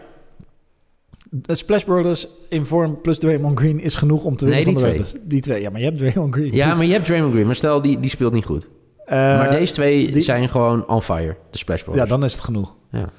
De 1.30 1.56
Splash 1.56 1.84
Brothers 1.84 2.28
in 2.50 2.65
vorm 2.65 3.02
plus 3.02 3.19
Draymond 3.19 3.60
Green 3.60 3.80
is 3.80 3.96
genoeg 3.96 4.24
om 4.24 4.36
te 4.36 4.46
winnen 4.46 4.63
Nee, 4.65 4.74
van 4.74 4.84
de 4.84 4.89
die 4.89 4.98
Raptors. 5.04 5.22
Die 5.28 5.41
twee, 5.41 5.62
ja, 5.62 5.69
maar 5.69 5.80
je 5.80 5.86
hebt 5.86 5.98
Draymond 5.98 6.34
Green. 6.34 6.54
Ja, 6.54 6.67
Dus, 6.69 6.78
maar 6.78 6.86
je 6.86 6.91
hebt 6.93 7.06
Draymond 7.06 7.32
Green, 7.34 7.46
maar 7.46 7.56
stel 7.56 7.82
die, 7.82 8.00
die 8.00 8.10
speelt 8.10 8.34
niet 8.34 8.46
goed. 8.46 8.67
eh, 9.06 9.17
maar 9.17 9.52
deze 9.52 9.74
twee 9.74 10.12
die- 10.12 10.22
zijn 10.22 10.50
gewoon 10.50 10.88
on 10.88 11.02
fire, 11.02 11.36
de 11.52 11.58
Splash 11.58 11.80
Ja, 11.80 11.84
Brothers. 11.86 12.10
dan 12.10 12.24
is 12.24 12.34
het 12.34 12.41
genoeg. 12.43 12.76
Ja. 12.91 13.10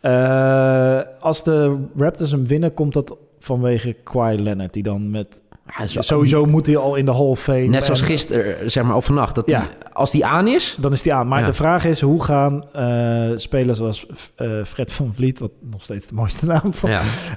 Eh, 0.00 1.22
als 1.22 1.44
de 1.44 1.76
Raptors 1.96 2.30
hem 2.30 2.46
winnen, 2.46 2.74
komt 2.74 2.92
dat 2.92 3.16
vanwege 3.40 3.96
Kawhi 4.04 4.42
Leonard. 4.42 4.72
Die 4.72 4.82
dan 4.82 5.10
met... 5.10 5.40
Ja, 5.78 5.86
zo- 5.86 6.00
Sowieso 6.00 6.44
moet 6.46 6.66
hij 6.66 6.76
al 6.76 6.94
in 6.94 7.04
de 7.04 7.10
Hall 7.12 7.20
of 7.26 7.40
Fame. 7.42 7.66
Net 7.66 7.84
zoals 7.84 8.00
En 8.00 8.06
gisteren, 8.06 8.70
zeg 8.70 8.84
maar, 8.84 8.96
of 8.96 9.04
vannacht. 9.04 9.34
Dat 9.34 9.46
die- 9.46 9.56
als 9.92 10.10
die 10.10 10.24
aan 10.26 10.48
is, 10.48 10.76
Dan 10.80 10.92
is 10.92 11.02
die 11.02 11.14
aan. 11.14 11.28
Maar 11.28 11.40
Ja. 11.40 11.46
de 11.46 11.52
vraag 11.52 11.84
is, 11.84 12.00
hoe 12.00 12.22
gaan 12.24 12.64
eh, 12.72 13.30
spelers 13.36 13.78
zoals 13.78 14.06
eh, 14.36 14.64
Fred 14.64 14.92
van 14.92 15.12
Vliet... 15.14 15.38
wat 15.38 15.50
nog 15.70 15.82
steeds 15.82 16.06
de 16.06 16.14
mooiste 16.14 16.46
naam 16.52 16.72
van... 16.72 16.90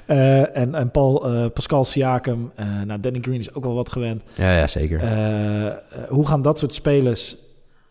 eh, 0.06 0.56
en, 0.56 0.74
en 0.74 0.90
Paul, 0.90 1.34
eh, 1.34 1.46
Pascal 1.52 1.84
Siakam. 1.84 2.50
eh 2.54 2.66
nou, 2.86 3.00
Danny 3.00 3.18
Green 3.22 3.38
is 3.40 3.54
ook 3.54 3.64
wel 3.64 3.74
wat 3.74 3.92
gewend. 3.92 4.22
Ja, 4.34 4.56
ja, 4.58 4.66
zeker. 4.66 5.00
Eh, 5.00 5.66
eh, 5.66 5.72
hoe 6.08 6.26
gaan 6.26 6.42
dat 6.42 6.58
soort 6.58 6.72
spelers 6.74 7.36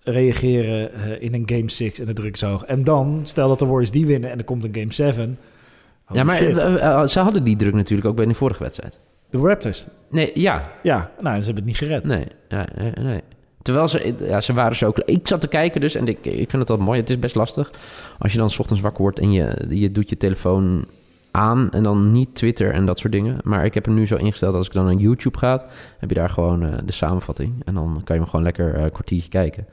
reageren 0.04 0.93
eh, 0.93 1.22
in 1.22 1.34
een 1.34 1.43
Game 1.46 1.72
6 1.72 2.00
en 2.00 2.06
de 2.06 2.13
druk 2.13 2.39
hoog? 2.39 2.63
En 2.65 2.84
dan, 2.84 3.19
stel 3.24 3.48
dat 3.48 3.60
de 3.60 3.65
Warriors 3.65 3.91
die 3.91 4.06
winnen 4.06 4.32
en 4.32 4.38
er 4.38 4.43
komt 4.43 4.63
een 4.63 4.76
Game 4.76 4.93
7. 4.93 5.39
Holy 6.06 6.19
ja, 6.19 6.26
maar 6.26 6.39
eh, 6.41 6.84
eh, 7.02 7.08
ze 7.08 7.19
hadden 7.19 7.43
die 7.43 7.56
druk 7.56 7.74
natuurlijk 7.74 8.08
ook 8.08 8.15
bij 8.15 8.26
de 8.26 8.34
vorige 8.34 8.63
wedstrijd. 8.63 9.00
De 9.41 9.48
Raptors. 9.48 9.88
Nee, 10.10 10.32
ja, 10.34 10.69
Ja, 10.84 11.12
nou, 11.19 11.38
ze 11.39 11.46
hebben 11.46 11.56
het 11.56 11.65
niet 11.65 11.78
gered. 11.78 12.04
nee, 12.04 12.28
ja, 12.48 12.65
nee, 12.78 12.91
nee. 13.02 13.22
Terwijl 13.62 13.88
ze, 13.88 14.13
ja, 14.19 14.41
ze 14.41 14.54
waren 14.54 14.76
zo... 14.76 14.91
Ik 15.06 15.28
zat 15.28 15.41
te 15.41 15.48
kijken 15.48 15.82
dus 15.82 15.96
en 15.96 16.08
ik, 16.08 16.26
ik 16.26 16.50
vind 16.50 16.52
het 16.52 16.67
wel 16.67 16.78
mooi. 16.78 17.00
Het 17.00 17.10
is 17.10 17.19
best 17.19 17.36
lastig. 17.36 17.72
Als 18.19 18.32
je 18.32 18.38
dan 18.38 18.50
's 18.50 18.60
ochtends 18.60 18.82
wakker 18.82 19.02
wordt 19.02 19.19
en 19.19 19.32
je, 19.32 19.65
je 19.69 19.91
doet 19.91 20.10
je 20.10 20.17
telefoon 20.17 20.86
aan... 21.32 21.72
en 21.72 21.84
dan 21.84 22.12
niet 22.12 22.36
Twitter 22.36 22.74
en 22.74 22.86
dat 22.86 23.00
soort 23.00 23.13
dingen. 23.13 23.38
Maar 23.43 23.65
ik 23.65 23.74
heb 23.74 23.86
hem 23.86 23.93
nu 23.93 24.08
zo 24.08 24.15
ingesteld 24.15 24.52
dat 24.52 24.60
als 24.60 24.67
ik 24.67 24.74
dan 24.74 24.86
naar 24.86 24.93
YouTube 24.93 25.38
ga... 25.38 25.65
heb 25.98 26.10
je 26.10 26.15
daar 26.15 26.30
gewoon 26.30 26.63
eh, 26.63 26.78
de 26.86 26.91
samenvatting. 26.91 27.62
En 27.65 27.74
dan 27.74 28.02
kan 28.04 28.15
je 28.15 28.22
hem 28.22 28.30
gewoon 28.30 28.46
lekker 28.46 28.76
eh, 28.76 28.84
een 28.84 28.91
kwartiertje 28.91 29.30
kijken. 29.30 29.67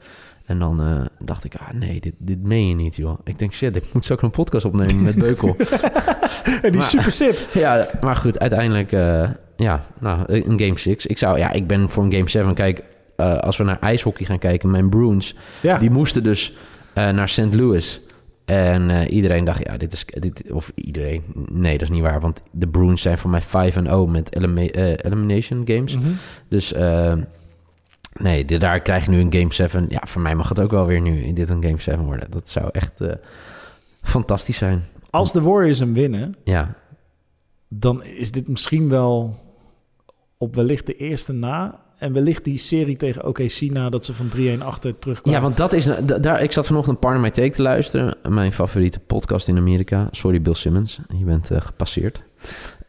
En 0.45 0.59
dan 0.59 0.81
eh, 0.81 1.01
dacht 1.25 1.43
ik, 1.43 1.55
ah 1.55 1.69
nee, 1.73 1.99
dit, 1.99 2.13
dit 2.17 2.43
meen 2.43 2.67
je 2.67 2.75
niet, 2.75 2.95
joh. 2.95 3.19
Ik 3.23 3.39
denk, 3.39 3.53
shit, 3.53 3.75
ik 3.75 3.85
moet 3.93 4.05
zo 4.05 4.13
ook 4.13 4.21
een 4.21 4.31
podcast 4.31 4.65
opnemen 4.65 5.01
met 5.03 5.15
Beukel. 5.15 5.55
Die 6.61 6.71
Maar- 6.71 6.81
super 6.83 7.11
sip. 7.11 7.37
ja, 7.53 7.87
maar 8.01 8.15
goed, 8.15 8.39
uiteindelijk, 8.39 8.91
eh, 8.91 9.29
ja, 9.61 9.83
nou, 9.99 10.23
een 10.27 10.59
Game 10.59 10.77
6. 10.79 11.05
Ik 11.05 11.17
zou, 11.17 11.37
ja, 11.37 11.51
ik 11.51 11.67
ben 11.67 11.89
voor 11.89 12.03
een 12.03 12.13
Game 12.13 12.29
7. 12.29 12.53
Kijk, 12.53 12.83
eh, 13.15 13.37
als 13.37 13.57
we 13.57 13.63
naar 13.63 13.79
ijshockey 13.79 14.25
gaan 14.25 14.39
kijken, 14.39 14.71
mijn 14.71 14.89
Bruins, 14.89 15.35
Ja. 15.61 15.77
die 15.77 15.89
moesten 15.91 16.23
dus 16.23 16.53
eh, 16.93 17.09
naar 17.09 17.29
St. 17.29 17.53
Louis. 17.53 18.01
En 18.45 18.89
eh, 18.89 19.11
iedereen 19.13 19.45
dacht, 19.45 19.65
ja, 19.65 19.77
dit 19.77 19.93
is, 19.93 20.05
dit, 20.05 20.51
of 20.51 20.71
iedereen, 20.75 21.23
nee, 21.51 21.71
dat 21.77 21.81
is 21.81 21.89
niet 21.95 22.01
waar. 22.03 22.19
Want 22.19 22.41
de 22.51 22.67
Bruins 22.67 23.01
zijn 23.01 23.17
voor 23.17 23.29
mij 23.29 23.41
5-0 23.41 24.07
met 24.07 24.35
elima- 24.35 24.61
eh, 24.67 24.93
elimination 24.97 25.61
games. 25.67 25.95
Mhm. 25.97 26.07
Dus 26.47 26.73
eh, 26.73 27.13
nee, 28.19 28.45
dit- 28.45 28.61
daar 28.61 28.79
krijg 28.81 29.05
je 29.05 29.11
nu 29.11 29.19
een 29.19 29.33
Game 29.33 29.53
7. 29.53 29.85
Ja, 29.89 30.01
voor 30.07 30.21
mij 30.21 30.35
mag 30.35 30.49
het 30.49 30.59
ook 30.59 30.71
wel 30.71 30.85
weer 30.85 31.01
nu 31.01 31.33
dit 31.33 31.49
een 31.49 31.63
Game 31.63 31.79
7 31.79 32.05
worden. 32.05 32.31
Dat 32.31 32.49
zou 32.49 32.69
echt 32.71 33.01
eh, 33.01 33.11
fantastisch 34.01 34.57
zijn. 34.57 34.83
Als 35.09 35.31
de 35.33 35.41
Warriors 35.41 35.79
hem 35.79 35.93
winnen, 35.93 36.35
Ja, 36.43 36.73
dan 37.67 38.03
is 38.03 38.31
dit 38.31 38.47
misschien 38.47 38.89
wel 38.89 39.39
op 40.41 40.55
wellicht 40.55 40.85
de 40.85 40.95
eerste 40.97 41.33
na. 41.33 41.79
En 41.97 42.13
wellicht 42.13 42.43
die 42.43 42.57
serie 42.57 42.95
tegen 42.97 43.25
OKC 43.27 43.61
na 43.61 43.89
dat 43.89 44.05
ze 44.05 44.13
van 44.13 44.25
3-1 44.37 44.63
achter 44.63 44.99
terugkwamen. 44.99 45.39
Ja, 45.39 45.45
want 45.45 45.57
dat 45.57 45.73
is... 45.73 45.85
da- 45.85 46.17
Daar, 46.17 46.41
ik 46.41 46.51
zat 46.51 46.65
vanochtend 46.67 46.99
Partner 46.99 47.21
My 47.21 47.29
Take 47.31 47.49
te 47.49 47.61
luisteren. 47.61 48.15
Mijn 48.29 48.51
favoriete 48.51 48.99
podcast 48.99 49.47
in 49.47 49.57
Amerika. 49.57 50.07
Sorry 50.11 50.41
Bill 50.41 50.53
Simmons, 50.53 50.99
je 51.17 51.25
bent 51.25 51.51
eh, 51.51 51.61
gepasseerd. 51.61 52.21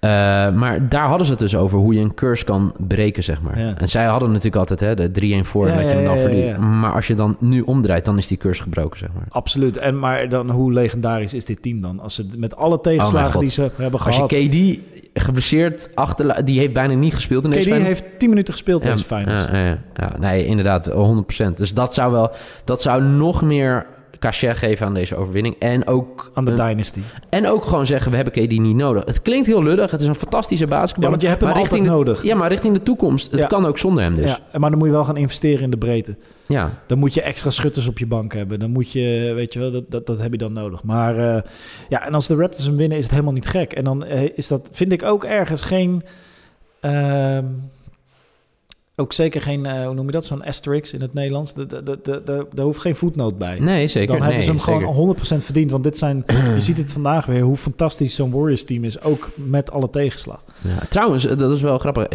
Eh, 0.01 0.11
maar 0.55 0.89
daar 0.89 1.07
hadden 1.07 1.27
ze 1.27 1.33
het 1.33 1.41
dus 1.41 1.57
over 1.57 1.79
hoe 1.79 1.95
je 1.95 2.01
een 2.01 2.15
curse 2.15 2.45
kan 2.45 2.75
breken, 2.87 3.23
zeg 3.23 3.43
maar. 3.43 3.59
Ja. 3.59 3.75
En 3.79 3.89
zij 3.89 4.05
hadden 4.05 4.29
natuurlijk 4.29 4.57
altijd 4.57 4.81
hè, 4.81 5.11
de 5.11 5.41
3-1 5.45 5.47
voor 5.47 5.67
Ja, 5.69 5.75
dat 5.75 5.83
je 5.83 5.89
hem 5.89 6.05
dan 6.05 6.17
ja, 6.17 6.21
verliest. 6.23 6.57
Maar 6.59 6.93
als 6.93 7.07
je 7.07 7.15
dan 7.15 7.37
nu 7.41 7.61
omdraait, 7.61 8.05
dan 8.05 8.19
is 8.19 8.27
die 8.27 8.39
curse 8.39 8.63
gebroken, 8.63 8.99
zeg 8.99 9.09
maar. 9.15 9.27
Absoluut. 9.29 9.77
En 9.77 9.99
maar 9.99 10.29
dan 10.29 10.51
hoe 10.51 10.73
legendarisch 10.73 11.35
is 11.35 11.45
dit 11.45 11.63
team 11.63 11.81
dan? 11.81 12.01
Als 12.01 12.15
ze 12.15 12.27
met 12.39 12.57
alle 12.57 12.81
tegenslagen 12.81 13.33
God. 13.33 13.43
die 13.43 13.51
ze 13.51 13.71
hebben 13.77 14.01
Als 14.01 14.17
je 14.17 14.23
gehad. 14.29 14.49
KD 14.49 14.79
geblesseerd 15.15 15.89
achter... 15.95 16.45
Die 16.45 16.59
heeft 16.59 16.73
bijna 16.73 16.95
niet 16.95 17.15
gespeeld 17.15 17.45
in 17.45 17.51
deze 17.51 17.69
finals. 17.69 17.85
heeft 17.85 18.05
10 18.19 18.29
minuten 18.29 18.53
gespeeld 18.53 18.83
deze 18.83 19.05
Ja, 19.09 19.17
finals. 19.17 19.43
Ja, 19.51 19.59
ja, 19.59 19.79
ja. 19.95 20.13
nee, 20.19 20.47
inderdaad, 20.47 20.91
100%. 20.91 21.55
Dus 21.55 21.75
dat 21.75 21.95
zou 21.95 22.13
wel... 22.13 22.31
Dat 22.65 22.83
zou 22.83 23.03
nog 23.03 23.43
meer 23.43 23.87
cachet 24.23 24.57
geven 24.57 24.87
aan 24.87 24.95
deze 24.95 25.17
overwinning. 25.17 25.57
En 25.59 25.87
ook... 25.87 26.31
Aan 26.35 26.45
de 26.45 26.51
een- 26.51 26.57
Dynasty. 26.57 27.01
En 27.29 27.49
ook 27.49 27.65
gewoon 27.65 27.87
zeggen, 27.87 28.11
we 28.11 28.17
hebben 28.17 28.35
KD 28.35 28.51
niet 28.59 28.77
nodig. 28.77 29.05
Het 29.05 29.23
klinkt 29.23 29.47
heel 29.47 29.63
lullig, 29.63 29.91
het 29.91 30.01
is 30.01 30.07
een 30.07 30.15
fantastische 30.15 30.65
Ja, 30.65 30.71
basketballer. 30.71 31.11
want 31.11 31.23
je 31.23 31.29
hebt 31.29 31.41
hem 31.41 31.51
maar 31.51 31.59
altijd 31.61 31.83
nodig. 31.83 32.23
Ja, 32.23 32.35
maar 32.37 32.49
richting 32.49 32.75
de 32.75 32.83
toekomst. 32.83 33.31
Het 33.31 33.41
Ja. 33.41 33.47
kan 33.47 33.67
ook 33.67 33.79
zonder 33.79 34.03
hem 34.03 34.17
dus. 34.17 34.31
Ja. 34.31 34.39
Ja, 34.53 34.59
maar 34.59 34.71
dan 34.71 34.79
moet 34.79 34.89
je 34.89 34.95
wel 34.95 35.05
gaan 35.05 35.17
investeren 35.17 35.63
in 35.63 35.71
de 35.71 35.77
breedte. 35.77 36.17
Dan 36.87 36.99
moet 36.99 37.15
je 37.15 37.23
extra 37.23 37.51
schutters 37.51 37.87
op 37.87 37.99
je 37.99 38.07
bank 38.07 38.35
hebben. 38.35 38.59
Dan 38.61 38.71
moet 38.71 38.93
je, 38.93 39.33
weet 39.35 39.53
je 39.53 39.59
wel, 39.59 39.71
dat, 39.71 39.85
dat, 39.89 40.07
dat 40.07 40.19
heb 40.19 40.33
je 40.33 40.39
dan 40.39 40.53
nodig. 40.53 40.83
Maar 40.83 41.17
eh, 41.17 41.43
ja, 41.89 42.07
en 42.07 42.15
als 42.15 42.27
de 42.27 42.35
Raptors 42.35 42.67
hem 42.67 42.77
winnen, 42.77 42.99
is 42.99 43.03
het 43.05 43.13
helemaal 43.13 43.33
niet 43.33 43.47
gek. 43.47 43.73
En 43.73 43.85
dan 43.85 44.05
eh, 44.05 44.29
is 44.35 44.49
dat, 44.49 44.69
vind 44.73 44.93
ik 44.93 45.03
ook 45.03 45.25
ergens 45.25 45.63
geen. 45.63 46.03
ehm, 46.81 47.45
ook 48.97 49.13
zeker 49.13 49.41
geen, 49.41 49.67
eh, 49.67 49.85
hoe 49.87 49.95
noem 49.95 50.07
je 50.07 50.13
dat, 50.13 50.25
zo'n 50.25 50.45
asterisk 50.45 50.93
in 50.93 51.01
het 51.01 51.15
Nederlands. 51.15 51.55
Da- 51.55 51.65
da- 51.65 51.81
da- 51.81 51.97
da- 52.03 52.19
da- 52.25 52.45
Daar 52.55 52.65
hoeft 52.65 52.81
geen 52.81 52.97
voetnoot 52.97 53.39
bij. 53.39 53.59
Nee, 53.59 53.87
zeker. 53.87 54.07
Dan 54.09 54.17
hebben 54.17 54.35
nee, 54.37 54.45
ze 54.45 54.51
hem 54.51 54.61
zeker. 54.61 54.81
gewoon 54.81 54.95
100% 54.95 55.45
verdiend. 55.45 55.71
Want 55.71 55.85
dit 55.85 55.99
zijn, 55.99 56.25
je 56.55 56.61
ziet 56.61 56.77
het 56.79 56.91
vandaag 56.91 57.27
weer, 57.27 57.43
hoe 57.43 57.57
fantastisch 57.57 58.15
zo'n 58.15 58.31
Warriors 58.31 58.65
team 58.65 58.85
is. 58.85 59.03
Ook 59.03 59.29
met 59.35 59.71
alle 59.71 59.91
tegenslag. 59.91 60.43
Ja, 60.61 60.79
trouwens, 60.89 61.27
eh, 61.27 61.39
dat 61.39 61.51
is 61.51 61.61
wel 61.61 61.79
grappig. 61.79 62.09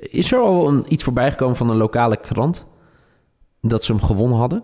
Is 0.00 0.32
er 0.32 0.38
al 0.38 0.68
een, 0.68 0.84
iets 0.88 1.02
voorbij 1.04 1.30
gekomen 1.30 1.56
van 1.56 1.70
een 1.70 1.76
lokale 1.76 2.16
krant 2.16 2.66
dat 3.60 3.84
ze 3.84 3.92
hem 3.92 4.02
gewonnen 4.02 4.38
hadden? 4.38 4.62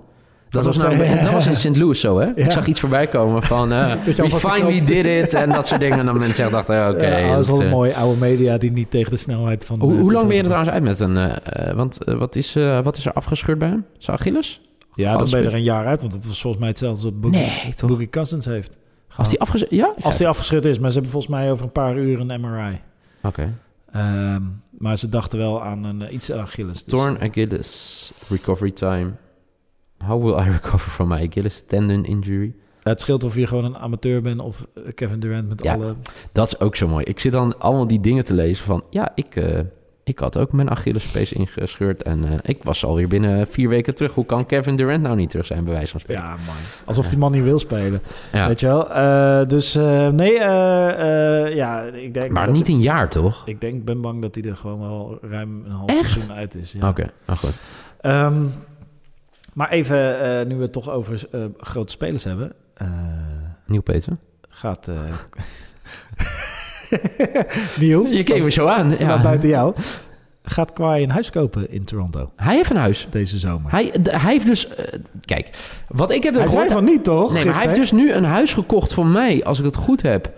Dat, 0.57 0.64
was, 0.64 0.77
nou, 0.77 0.97
zei- 0.97 1.23
dat 1.23 1.33
was 1.33 1.47
in 1.47 1.57
St. 1.73 1.77
Louis 1.77 2.01
zo, 2.01 2.19
hè? 2.19 2.25
Ja. 2.25 2.45
Ik 2.45 2.51
zag 2.51 2.66
iets 2.66 2.81
voorbij 2.81 3.07
komen 3.07 3.42
van... 3.42 3.69
je 3.69 3.97
we 4.16 4.31
finally 4.31 4.85
did 4.85 5.07
it 5.07 5.35
en 5.35 5.49
dat 5.51 5.66
soort 5.66 5.81
dingen. 5.81 5.99
En 5.99 6.07
dan 6.07 6.19
mensen 6.19 6.51
dachten, 6.51 6.88
oké. 6.90 7.07
Ja, 7.19 7.35
dat 7.35 7.45
is 7.45 7.51
wel 7.51 7.62
eh, 7.62 7.71
mooi. 7.71 7.92
Oude 7.92 8.21
media 8.21 8.59
die 8.59 8.73
niet 8.73 8.90
tegen 8.90 9.11
de 9.11 9.16
snelheid 9.16 9.64
van... 9.64 9.81
hoe, 9.81 9.99
hoe 9.99 10.12
lang 10.12 10.27
ben 10.27 10.35
je 10.37 10.40
er 10.42 10.49
trouwens 10.49 10.73
uit 10.73 10.83
met 10.83 11.01
een... 11.01 11.16
eh, 11.16 11.75
want 11.75 11.99
wat, 12.05 12.37
is, 12.37 12.53
wat 12.83 12.97
is 12.97 13.07
er 13.07 13.12
afgescheurd 13.12 13.59
bij 13.59 13.69
hem? 13.69 13.85
Zijn 13.99 14.16
Achilles? 14.16 14.61
Ja, 14.95 15.16
dan 15.16 15.31
ben 15.31 15.40
je 15.40 15.47
er 15.49 15.55
een 15.55 15.62
jaar 15.62 15.87
uit, 15.87 16.01
want 16.01 16.12
het 16.12 16.27
was 16.27 16.40
volgens 16.40 16.61
mij 16.61 16.71
hetzelfde 16.71 17.12
als 17.23 17.31
Nee? 17.31 17.75
Boogie 17.87 18.09
Cousins 18.09 18.45
heeft. 18.45 18.77
Als 19.16 19.29
die 19.29 19.40
afgezet... 19.40 19.71
Ja? 19.71 19.95
Als 20.01 20.16
die 20.16 20.29
afgeschud 20.29 20.64
is, 20.64 20.79
maar 20.79 20.88
ze 20.88 20.95
hebben 20.95 21.12
volgens 21.12 21.33
mij 21.33 21.51
over 21.51 21.64
een 21.64 21.73
paar 21.73 21.97
uur 21.97 22.21
een 22.21 22.40
MRI. 22.40 22.81
Oké. 23.23 23.53
Ehm, 23.92 24.42
maar 24.79 24.99
ze 24.99 25.09
dachten 25.09 25.38
wel 25.38 25.62
aan 25.62 25.85
een, 25.85 26.14
iets 26.14 26.33
Achilles. 26.33 26.85
Dus. 26.85 26.95
Torn 27.01 27.19
Achilles. 27.21 28.12
Recovery 28.29 28.71
time. 28.71 29.11
How 30.04 30.22
will 30.24 30.46
I 30.46 30.50
recover 30.61 30.90
from 30.90 31.09
my 31.09 31.26
Achilles 31.26 31.62
tendon 31.66 32.04
injury? 32.04 32.54
Ja, 32.82 32.90
het 32.92 33.00
scheelt 33.00 33.24
of 33.24 33.35
je 33.37 33.46
gewoon 33.46 33.64
een 33.64 33.78
amateur 33.78 34.20
bent 34.22 34.40
of 34.40 34.66
eh, 34.74 34.82
Kevin 34.94 35.20
Durant 35.20 35.48
met 35.48 35.62
Ja. 35.62 35.74
alle... 35.74 35.94
Dat 36.32 36.46
is 36.46 36.61
ook 36.61 36.76
zo 36.76 36.88
mooi. 36.88 37.04
Ik 37.04 37.18
zit 37.18 37.32
dan 37.32 37.59
allemaal 37.59 37.87
die 37.87 38.00
dingen 38.00 38.24
te 38.24 38.35
lezen 38.35 38.64
van... 38.64 38.82
Ja, 38.90 39.12
ik, 39.14 39.37
eh, 39.37 39.59
ik 40.04 40.18
had 40.18 40.38
ook 40.38 40.52
mijn 40.52 40.70
Achillespees 40.70 41.32
ingescheurd. 41.32 42.02
En 42.02 42.24
eh, 42.24 42.38
ik 42.42 42.62
was 42.62 42.85
alweer 42.85 43.09
binnen 43.09 43.46
vier 43.46 43.68
weken 43.68 43.94
terug. 43.94 44.12
Hoe 44.14 44.26
kan 44.26 44.46
Kevin 44.46 44.76
Durant 44.76 45.02
nou 45.02 45.16
niet 45.16 45.30
terug 45.30 45.46
zijn, 45.46 45.64
bij 45.64 45.72
wijze 45.72 45.90
van 45.90 46.00
spreken? 46.00 46.22
Ja, 46.22 46.28
man. 46.28 46.54
Alsof 46.85 47.09
die 47.09 47.18
man 47.18 47.32
niet 47.32 47.42
wil 47.44 47.59
spelen. 47.59 48.00
Ja. 48.32 48.46
Weet 48.46 48.61
je 48.61 48.66
wel? 48.66 49.46
Dus 49.46 49.74
nee, 50.12 50.32
ja, 51.54 51.82
ik 51.82 52.14
denk... 52.14 52.30
Maar 52.30 52.50
niet 52.50 52.68
een 52.68 52.80
jaar, 52.80 53.09
toch? 53.09 53.42
Ik 53.46 53.61
denk, 53.61 53.85
ben 53.85 54.00
bang 54.00 54.22
dat 54.22 54.35
hij 54.35 54.44
er 54.44 54.56
gewoon 54.56 54.80
wel 54.80 55.18
ruim 55.22 55.62
een 55.64 55.70
half 55.70 55.90
Echt? 55.90 56.11
seizoen 56.11 56.32
uit 56.35 56.54
is. 56.54 56.72
Ja. 56.72 56.88
Oké, 56.88 57.11
nou 57.26 57.38
goed. 57.38 57.59
Ehm, 58.00 58.35
maar 59.57 59.71
even, 59.71 60.21
eh, 60.40 60.47
nu 60.47 60.57
we 60.57 60.62
het 60.62 60.73
toch 60.73 60.90
over 60.90 61.29
eh, 61.33 61.40
grote 61.59 61.92
spelers 61.92 62.25
hebben. 62.25 62.53
eh, 62.75 62.88
Nieuw 63.66 63.81
Peter. 63.83 64.16
gaat... 64.49 64.88
Niel, 67.81 68.07
Je 68.07 68.23
keek 68.23 68.42
me 68.42 68.51
zo 68.51 68.66
aan. 68.66 68.88
maar 68.88 69.01
Ja. 69.01 69.21
buiten 69.23 69.49
jou. 69.49 69.75
Gaat 70.42 70.73
Kawhi 70.73 71.03
een 71.03 71.11
huis 71.11 71.31
kopen 71.31 71.71
in 71.71 71.85
Toronto 71.85 72.31
Hij 72.37 72.55
heeft 72.57 72.71
een 72.71 72.77
huis. 72.77 73.07
deze 73.11 73.38
zomer? 73.38 73.71
Hij, 73.71 73.95
hij 74.03 74.33
heeft 74.33 74.47
dus... 74.47 74.69
kijk, 75.25 75.51
wat 75.88 76.11
ik 76.11 76.23
heb 76.23 76.35
Hij 76.35 76.42
gehoord... 76.47 76.69
zei 76.69 76.73
van 76.81 76.85
niet, 76.85 77.05
toch? 77.05 77.33
Nee, 77.33 77.45
maar 77.45 77.55
hij 77.55 77.62
heeft 77.62 77.75
dus 77.75 77.92
nu 77.92 78.12
een 78.12 78.25
huis 78.25 78.55
gekocht 78.55 78.95
voor 78.95 79.07
mij, 79.07 79.45
als 79.45 79.59
ik 79.59 79.64
het 79.64 79.77
goed 79.77 80.03
heb. 80.03 80.31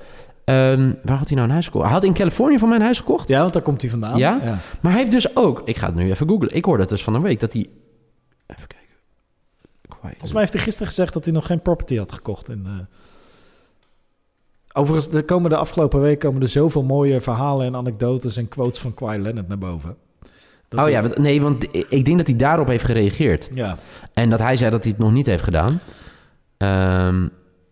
Ehm, 0.44 0.92
waar 1.02 1.16
had 1.16 1.26
hij 1.26 1.36
nou 1.36 1.42
een 1.48 1.50
huis 1.52 1.64
gekocht? 1.66 1.84
Hij 1.84 1.92
had 1.92 2.04
in 2.04 2.12
Californië 2.14 2.58
van 2.58 2.68
mijn 2.68 2.80
huis 2.82 2.98
gekocht. 2.98 3.28
Ja, 3.28 3.40
want 3.40 3.52
daar 3.52 3.62
komt 3.62 3.80
hij 3.80 3.90
vandaan. 3.90 4.18
Ja? 4.18 4.38
Maar 4.80 4.92
hij 4.92 5.00
heeft 5.00 5.12
dus 5.12 5.36
ook... 5.36 5.62
Ik 5.64 5.76
ga 5.76 5.86
het 5.86 5.94
nu 5.94 6.10
even 6.10 6.28
googlen. 6.28 6.54
Ik 6.54 6.64
hoorde 6.64 6.80
het 6.80 6.90
dus 6.90 7.02
van 7.04 7.14
een 7.14 7.22
week 7.22 7.40
dat 7.40 7.52
hij... 7.52 7.66
Volgens 10.10 10.32
mij 10.32 10.40
heeft 10.40 10.52
hij 10.52 10.62
gisteren 10.62 10.88
gezegd 10.88 11.12
dat 11.12 11.24
hij 11.24 11.34
nog 11.34 11.46
geen 11.46 11.60
property 11.60 11.96
had 11.96 12.12
gekocht. 12.12 12.48
In, 12.48 12.62
eh, 12.66 12.72
Overigens, 14.72 15.08
de 15.10 15.22
komende 15.22 15.56
afgelopen 15.56 16.00
week 16.00 16.18
komen 16.18 16.42
er 16.42 16.48
zoveel 16.48 16.82
mooie 16.82 17.20
verhalen 17.20 17.66
en 17.66 17.76
anekdotes 17.76 18.36
en 18.36 18.48
quotes 18.48 18.78
van 18.80 18.94
Kawhi 18.94 19.18
Leonard 19.18 19.48
naar 19.48 19.58
boven. 19.58 19.96
Dat 20.68 20.84
Oh 20.86 20.90
ja, 20.90 21.02
want- 21.02 21.18
nee, 21.18 21.40
want 21.42 21.64
ik 21.72 22.04
denk 22.04 22.16
dat 22.18 22.26
hij 22.26 22.36
daarop 22.36 22.66
heeft 22.66 22.84
gereageerd. 22.84 23.48
Ja, 23.54 23.76
En 24.14 24.30
dat 24.30 24.38
hij 24.38 24.56
zei 24.56 24.70
dat 24.70 24.82
hij 24.82 24.92
het 24.92 25.00
nog 25.00 25.12
niet 25.12 25.26
heeft 25.26 25.42
gedaan. 25.42 25.80
Ehm, 26.56 27.28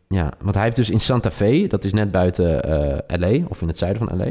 ja, 0.09 0.33
want 0.40 0.55
hij 0.55 0.64
heeft 0.64 0.77
dus 0.77 0.90
in 0.90 1.01
Santa 1.01 1.31
Fe, 1.31 1.64
dat 1.68 1.85
is 1.85 1.92
net 1.92 2.11
buiten 2.11 2.62
eh, 3.09 3.18
LA, 3.18 3.44
of 3.49 3.61
in 3.62 3.68
het 3.68 3.79
zuiden 3.79 4.09
van 4.09 4.18
LA. 4.18 4.25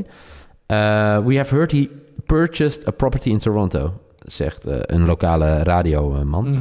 eh, 0.66 1.26
we 1.26 1.38
have 1.38 1.56
heard 1.56 1.72
he 1.72 1.90
purchased 2.26 2.88
a 2.88 2.92
property 2.92 3.30
in 3.30 3.40
Toronto, 3.40 3.94
zegt 4.20 4.66
een 4.66 5.06
lokale 5.06 5.64
radioman. 5.64 6.50
Mhm. 6.52 6.60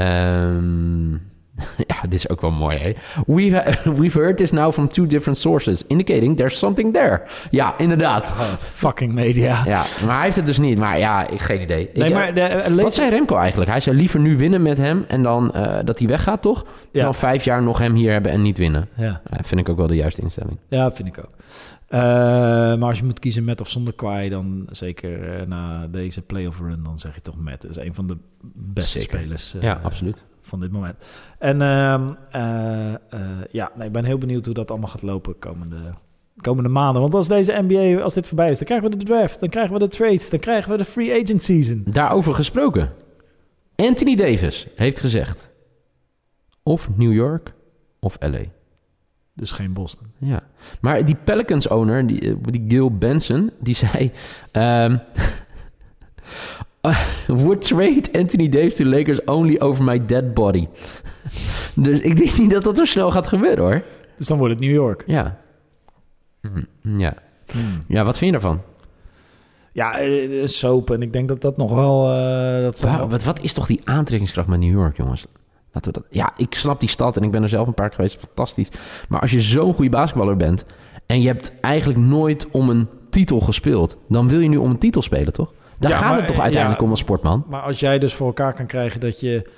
Ehm, 0.00 1.10
ja, 1.92 2.00
dit 2.02 2.14
is 2.14 2.28
ook 2.28 2.40
wel 2.40 2.50
mooi, 2.50 2.78
hè? 2.78 2.92
We've, 3.26 3.78
we've 4.00 4.18
heard 4.18 4.36
this 4.36 4.50
now 4.52 4.72
from 4.72 4.88
two 4.88 5.06
different 5.06 5.38
sources, 5.38 5.86
indicating 5.86 6.36
there's 6.36 6.58
something 6.58 6.92
there. 6.94 7.22
Ja, 7.50 7.74
inderdaad. 7.78 8.32
Oh, 8.38 8.52
fucking 8.62 9.12
media. 9.12 9.62
Ja, 9.64 9.82
maar 10.06 10.14
hij 10.14 10.24
heeft 10.24 10.36
het 10.36 10.46
dus 10.46 10.58
niet. 10.58 10.78
Maar 10.78 10.98
ja, 10.98 11.28
ik 11.28 11.40
geen 11.40 11.60
idee. 11.60 11.90
Nee, 11.94 12.08
Ik- 12.08 12.14
maar 12.14 12.34
de, 12.34 12.40
eh, 12.40 12.74
wat 12.82 12.94
zei 12.94 13.10
Remco 13.10 13.36
eigenlijk? 13.36 13.70
Hij 13.70 13.80
zou 13.80 13.96
liever 13.96 14.20
nu 14.20 14.36
winnen 14.36 14.62
met 14.62 14.78
hem 14.78 15.04
en 15.08 15.22
dan 15.22 15.52
eh, 15.52 15.78
dat 15.84 15.98
hij 15.98 16.08
weggaat, 16.08 16.42
toch? 16.42 16.64
Ja. 16.92 17.02
Dan 17.02 17.14
vijf 17.14 17.44
jaar 17.44 17.62
nog 17.62 17.78
hem 17.78 17.94
hier 17.94 18.12
hebben 18.12 18.32
en 18.32 18.42
niet 18.42 18.58
winnen. 18.58 18.88
Ja, 18.96 19.20
Ja, 19.30 19.38
vind 19.42 19.60
ik 19.60 19.68
ook 19.68 19.76
wel 19.76 19.86
de 19.86 19.96
juiste 19.96 20.22
instelling. 20.22 20.58
ja, 20.68 20.92
vind 20.92 21.08
ik 21.08 21.18
ook. 21.18 21.30
Eh, 21.90 22.00
maar 22.78 22.88
als 22.88 22.98
je 22.98 23.04
moet 23.04 23.18
kiezen 23.18 23.44
met 23.44 23.60
of 23.60 23.68
zonder 23.68 23.92
Kawhi, 23.92 24.28
dan 24.28 24.66
zeker 24.70 25.38
eh, 25.40 25.46
na 25.46 25.86
deze 25.86 26.22
playoff 26.22 26.60
run, 26.60 26.82
dan 26.82 26.98
zeg 26.98 27.14
je 27.14 27.20
toch 27.20 27.36
met. 27.40 27.60
Dat 27.62 27.70
is 27.70 27.76
een 27.76 27.94
van 27.94 28.06
de 28.06 28.16
beste 28.54 28.98
Zeker. 29.00 29.18
spelers 29.18 29.54
eh, 29.54 29.62
ja, 29.62 29.80
absoluut. 29.82 30.24
van 30.40 30.60
dit 30.60 30.72
moment. 30.72 30.96
En 31.38 31.62
ehm, 31.62 32.02
eh, 32.30 32.92
eh, 32.94 32.98
ja, 33.50 33.70
nee, 33.76 33.86
ik 33.86 33.92
ben 33.92 34.04
heel 34.04 34.18
benieuwd 34.18 34.44
hoe 34.44 34.54
dat 34.54 34.70
allemaal 34.70 34.88
gaat 34.88 35.02
lopen 35.02 35.38
komende, 35.38 35.94
komende 36.36 36.68
maanden. 36.68 37.02
Want 37.02 37.14
als 37.14 37.28
deze 37.28 37.62
NBA, 37.68 38.02
als 38.02 38.14
dit 38.14 38.26
voorbij 38.26 38.50
is, 38.50 38.58
dan 38.58 38.66
krijgen 38.66 38.90
we 38.90 38.96
de 38.96 39.04
draft, 39.04 39.40
dan 39.40 39.48
krijgen 39.48 39.72
we 39.72 39.78
de 39.78 39.88
trades, 39.88 40.30
dan 40.30 40.40
krijgen 40.40 40.70
we 40.70 40.76
de 40.78 40.84
free 40.84 41.22
agent 41.22 41.42
season. 41.42 41.82
Daarover 41.84 42.34
gesproken. 42.34 42.92
Anthony 43.76 44.16
Davis 44.16 44.66
heeft 44.74 45.00
gezegd. 45.00 45.48
Of 46.62 46.96
New 46.96 47.12
York 47.12 47.54
of 48.00 48.16
LA. 48.20 48.42
Dus 49.34 49.50
geen 49.52 49.72
Boston. 49.72 50.06
Ja. 50.18 50.42
Maar 50.80 51.04
die 51.04 51.16
Pelicans-owner, 51.24 52.06
die, 52.06 52.20
eh, 52.20 52.34
die 52.42 52.64
Gil 52.68 52.90
Benson, 52.96 53.50
die 53.60 53.74
zei... 53.74 54.12
ehm, 54.50 54.96
Would 57.26 57.62
trade 57.62 58.02
Anthony 58.12 58.48
Davis 58.48 58.76
to 58.76 58.84
Lakers 58.84 59.24
only 59.24 59.56
over 59.58 59.84
my 59.84 60.06
dead 60.06 60.34
body. 60.34 60.68
dus 61.74 62.00
ik 62.00 62.16
denk 62.16 62.38
niet 62.38 62.50
dat 62.50 62.64
dat 62.64 62.76
zo 62.76 62.84
snel 62.84 63.10
gaat 63.10 63.26
gebeuren 63.26 63.64
hoor. 63.64 63.82
Dus 64.16 64.26
dan 64.26 64.38
wordt 64.38 64.54
het 64.54 64.62
New 64.62 64.72
York. 64.72 65.02
Ja. 65.06 65.38
Hm, 66.40 66.62
Ja. 66.98 67.14
Ja, 67.88 68.04
wat 68.04 68.18
vind 68.18 68.34
je 68.34 68.40
daarvan? 68.40 68.60
Ja, 69.72 69.98
eh, 69.98 70.46
soap. 70.46 70.90
En 70.90 71.02
ik 71.02 71.12
denk 71.12 71.28
dat 71.28 71.40
dat 71.40 71.56
nog 71.56 71.74
wel... 71.74 72.12
eh, 72.12 72.62
dat 72.62 72.80
wat, 72.80 73.22
wat 73.22 73.40
is 73.40 73.52
toch 73.52 73.66
die 73.66 73.80
aantrekkingskracht 73.84 74.48
met 74.48 74.60
New 74.60 74.70
York, 74.72 74.96
jongens? 74.96 75.26
Laten 75.72 75.92
we 75.92 75.98
dat... 76.00 76.08
Ja, 76.10 76.32
ik 76.36 76.54
snap 76.54 76.80
die 76.80 76.88
stad 76.88 77.16
en 77.16 77.22
ik 77.22 77.30
ben 77.30 77.42
er 77.42 77.48
zelf 77.48 77.66
een 77.66 77.74
paar 77.74 77.86
keer 77.88 77.96
geweest. 77.96 78.18
Fantastisch. 78.18 78.68
Maar 79.08 79.20
als 79.20 79.30
je 79.30 79.40
zo'n 79.40 79.74
goede 79.74 79.90
basketballer 79.90 80.36
bent... 80.36 80.64
en 81.06 81.20
je 81.20 81.26
hebt 81.26 81.52
eigenlijk 81.60 81.98
nooit 81.98 82.50
om 82.50 82.68
een 82.70 82.88
titel 83.10 83.40
gespeeld... 83.40 83.96
dan 84.08 84.28
wil 84.28 84.40
je 84.40 84.48
nu 84.48 84.56
om 84.56 84.70
een 84.70 84.78
titel 84.78 85.02
spelen, 85.02 85.32
toch? 85.32 85.52
Daar 85.78 85.90
Ja, 85.90 85.96
gaat 85.96 86.08
maar, 86.08 86.16
het 86.16 86.26
toch 86.26 86.36
eh, 86.36 86.42
uiteindelijk 86.42 86.80
ja. 86.80 86.86
om 86.86 86.92
als 86.92 87.00
sportman? 87.00 87.44
Maar 87.48 87.62
als 87.62 87.80
jij 87.80 87.98
dus 87.98 88.14
voor 88.14 88.26
elkaar 88.26 88.54
kan 88.54 88.66
krijgen 88.66 89.00
dat 89.00 89.20
je 89.20 89.50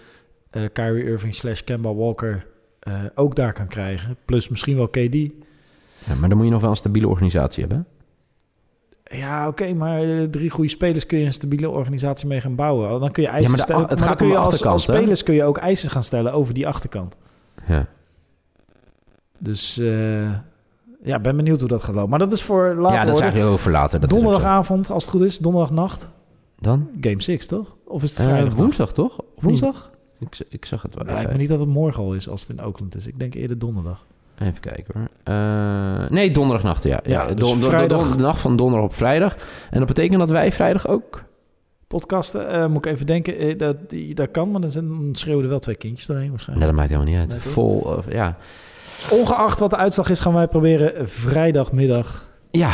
eh 0.51 0.63
Kyrie 0.73 1.05
Irving 1.05 1.35
slash 1.35 1.61
Kemba 1.61 1.95
Walker 1.95 2.47
eh, 2.79 2.95
ook 3.15 3.37
daar 3.37 3.53
kan 3.53 3.67
krijgen. 3.67 4.17
Plus 4.25 4.49
misschien 4.49 4.77
wel 4.77 4.89
KD. 4.89 5.15
Ja, 5.15 6.15
maar 6.21 6.29
dan 6.29 6.37
moet 6.37 6.47
je 6.47 6.53
nog 6.53 6.61
wel 6.61 6.71
een 6.71 6.77
stabiele 6.77 7.09
organisatie 7.09 7.61
hebben. 7.61 7.87
Ja, 9.13 9.49
oké, 9.49 9.73
maar 9.75 10.03
eh, 10.03 10.23
drie 10.25 10.51
goede 10.51 10.71
spelers 10.71 11.07
kun 11.07 11.19
je 11.19 11.27
een 11.27 11.33
stabiele 11.33 11.69
organisatie 11.71 12.27
mee 12.29 12.41
gaan 12.41 12.55
bouwen. 12.55 13.01
Dan 13.01 13.11
kun 13.11 13.23
je 13.23 13.29
eisen 13.29 13.49
maar 13.49 13.57
de- 13.59 13.63
stellen. 13.63 13.89
het 13.89 13.99
maar 13.99 14.09
gaat 14.09 14.17
kun 14.17 14.27
om 14.27 14.33
je 14.33 14.39
de 14.39 14.45
als, 14.45 14.53
achterkant, 14.53 14.79
als 14.81 14.87
hè? 14.87 14.93
spelers 14.97 15.23
kun 15.23 15.35
je 15.35 15.45
ook 15.45 15.59
eisen 15.59 15.91
gaan 15.91 16.03
stellen 16.03 16.33
over 16.33 16.55
die 16.55 16.67
achterkant. 16.67 17.17
Ja. 17.67 17.87
Dus 19.39 19.79
eh, 19.79 20.31
ja, 21.03 21.19
ben 21.21 21.37
benieuwd 21.37 21.61
hoe 21.61 21.69
dat 21.69 21.83
gaat 21.83 21.95
lopen. 21.95 22.11
Maar 22.11 22.19
dat 22.19 22.33
is 22.33 22.43
voor 22.43 22.75
later. 22.75 22.99
ja, 22.99 23.05
dat 23.05 23.15
is 23.15 23.21
eigenlijk 23.21 23.59
voor 23.61 23.73
later. 23.73 24.01
Dat. 24.01 24.11
Donderdagavond, 24.11 24.91
als 24.91 25.03
het 25.05 25.13
goed 25.13 25.23
is. 25.23 25.39
Donderdagnacht. 25.39 26.09
Dan? 26.59 26.89
Game 27.01 27.23
6, 27.23 27.47
toch? 27.47 27.77
Of 27.87 28.03
is 28.03 28.11
het 28.11 28.19
Eh, 28.19 28.25
vrijdag? 28.25 28.55
woensdag, 28.55 28.93
toch? 28.93 29.17
Woensdag? 29.41 29.91
Ik, 30.19 30.39
ik 30.49 30.65
zag 30.65 30.83
het 30.83 30.95
wel. 30.95 31.05
Lijkt 31.15 31.33
me 31.33 31.39
niet 31.39 31.49
dat 31.49 31.59
het 31.61 31.69
morgen 31.69 32.03
al 32.03 32.15
is 32.15 32.29
als 32.29 32.41
het 32.41 32.51
in 32.59 32.65
Oakland 32.65 32.95
is. 32.97 33.07
Ik 33.07 33.19
denk 33.19 33.35
eerder 33.35 33.59
donderdag. 33.59 34.07
Even 34.39 34.61
kijken 34.61 34.85
hoor. 34.95 35.09
Eh, 35.35 36.11
nee, 36.11 36.31
donderdagnacht, 36.31 36.83
ja. 36.83 37.01
ja, 37.05 37.11
Ja, 37.23 37.27
dus 37.27 37.35
don- 37.49 37.61
don- 37.61 37.71
vrijdag- 37.71 38.09
don- 38.09 38.17
de 38.17 38.23
nacht 38.23 38.41
van 38.41 38.57
donderdag 38.57 38.89
op 38.89 38.95
vrijdag. 38.95 39.37
En 39.71 39.79
dat 39.79 39.87
betekent 39.89 40.19
dat 40.19 40.31
wij 40.31 40.53
vrijdag 40.53 40.89
ook... 40.89 41.23
Podcasten, 41.87 42.49
eh, 42.51 42.67
moet 42.67 42.87
ik 42.87 42.93
even 42.93 43.07
denken. 43.07 43.37
eh, 43.39 43.59
dat, 43.59 43.77
die, 43.91 44.15
dat 44.15 44.31
kan, 44.31 44.51
maar 44.51 44.61
dan 44.61 44.71
zijn- 44.71 44.89
dan 44.89 45.09
schreeuwen 45.13 45.45
er 45.45 45.51
wel 45.51 45.59
twee 45.59 45.77
kindjes 45.77 46.07
doorheen 46.07 46.25
Nee, 46.25 46.33
waarschijnlijk. 46.35 46.69
dat 46.71 46.77
maakt 46.79 46.91
helemaal 46.93 47.13
niet 47.13 47.21
uit. 47.21 47.31
Nee? 47.45 47.53
Vol, 47.53 47.95
ja. 48.09 48.37
Ongeacht 49.11 49.59
wat 49.59 49.71
de 49.71 49.77
uitslag 49.77 50.11
is, 50.11 50.21
gaan 50.21 50.35
wij 50.35 50.47
proberen 50.49 51.09
vrijdagmiddag 51.09 52.29
Ja, 52.51 52.71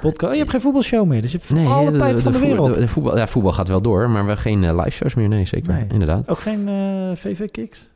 podcast. 0.00 0.24
Oh, 0.24 0.32
je 0.32 0.38
hebt 0.38 0.50
geen 0.50 0.60
voetbalshow 0.60 1.06
meer, 1.06 1.20
dus 1.20 1.32
je 1.32 1.38
hebt 1.38 1.50
nee. 1.50 1.66
alle 1.66 1.96
tijd 1.96 2.20
van 2.22 2.32
de, 2.32 2.38
wereld. 2.38 2.74
De, 2.74 2.80
de 2.80 2.88
voetbal, 2.88 3.16
ja, 3.16 3.26
voetbal 3.26 3.52
gaat 3.52 3.68
wel 3.68 3.80
door, 3.82 3.98
maar 4.00 4.10
we 4.10 4.16
hebben 4.16 4.36
geen 4.38 4.74
live 4.76 4.90
shows 4.90 5.14
meer. 5.14 5.28
Nee, 5.28 5.46
zeker. 5.46 5.72
Nee. 5.72 5.84
Inderdaad. 5.92 6.28
Ook 6.28 6.38
geen 6.38 6.68
eh, 6.68 7.10
VV-kicks? 7.16 7.90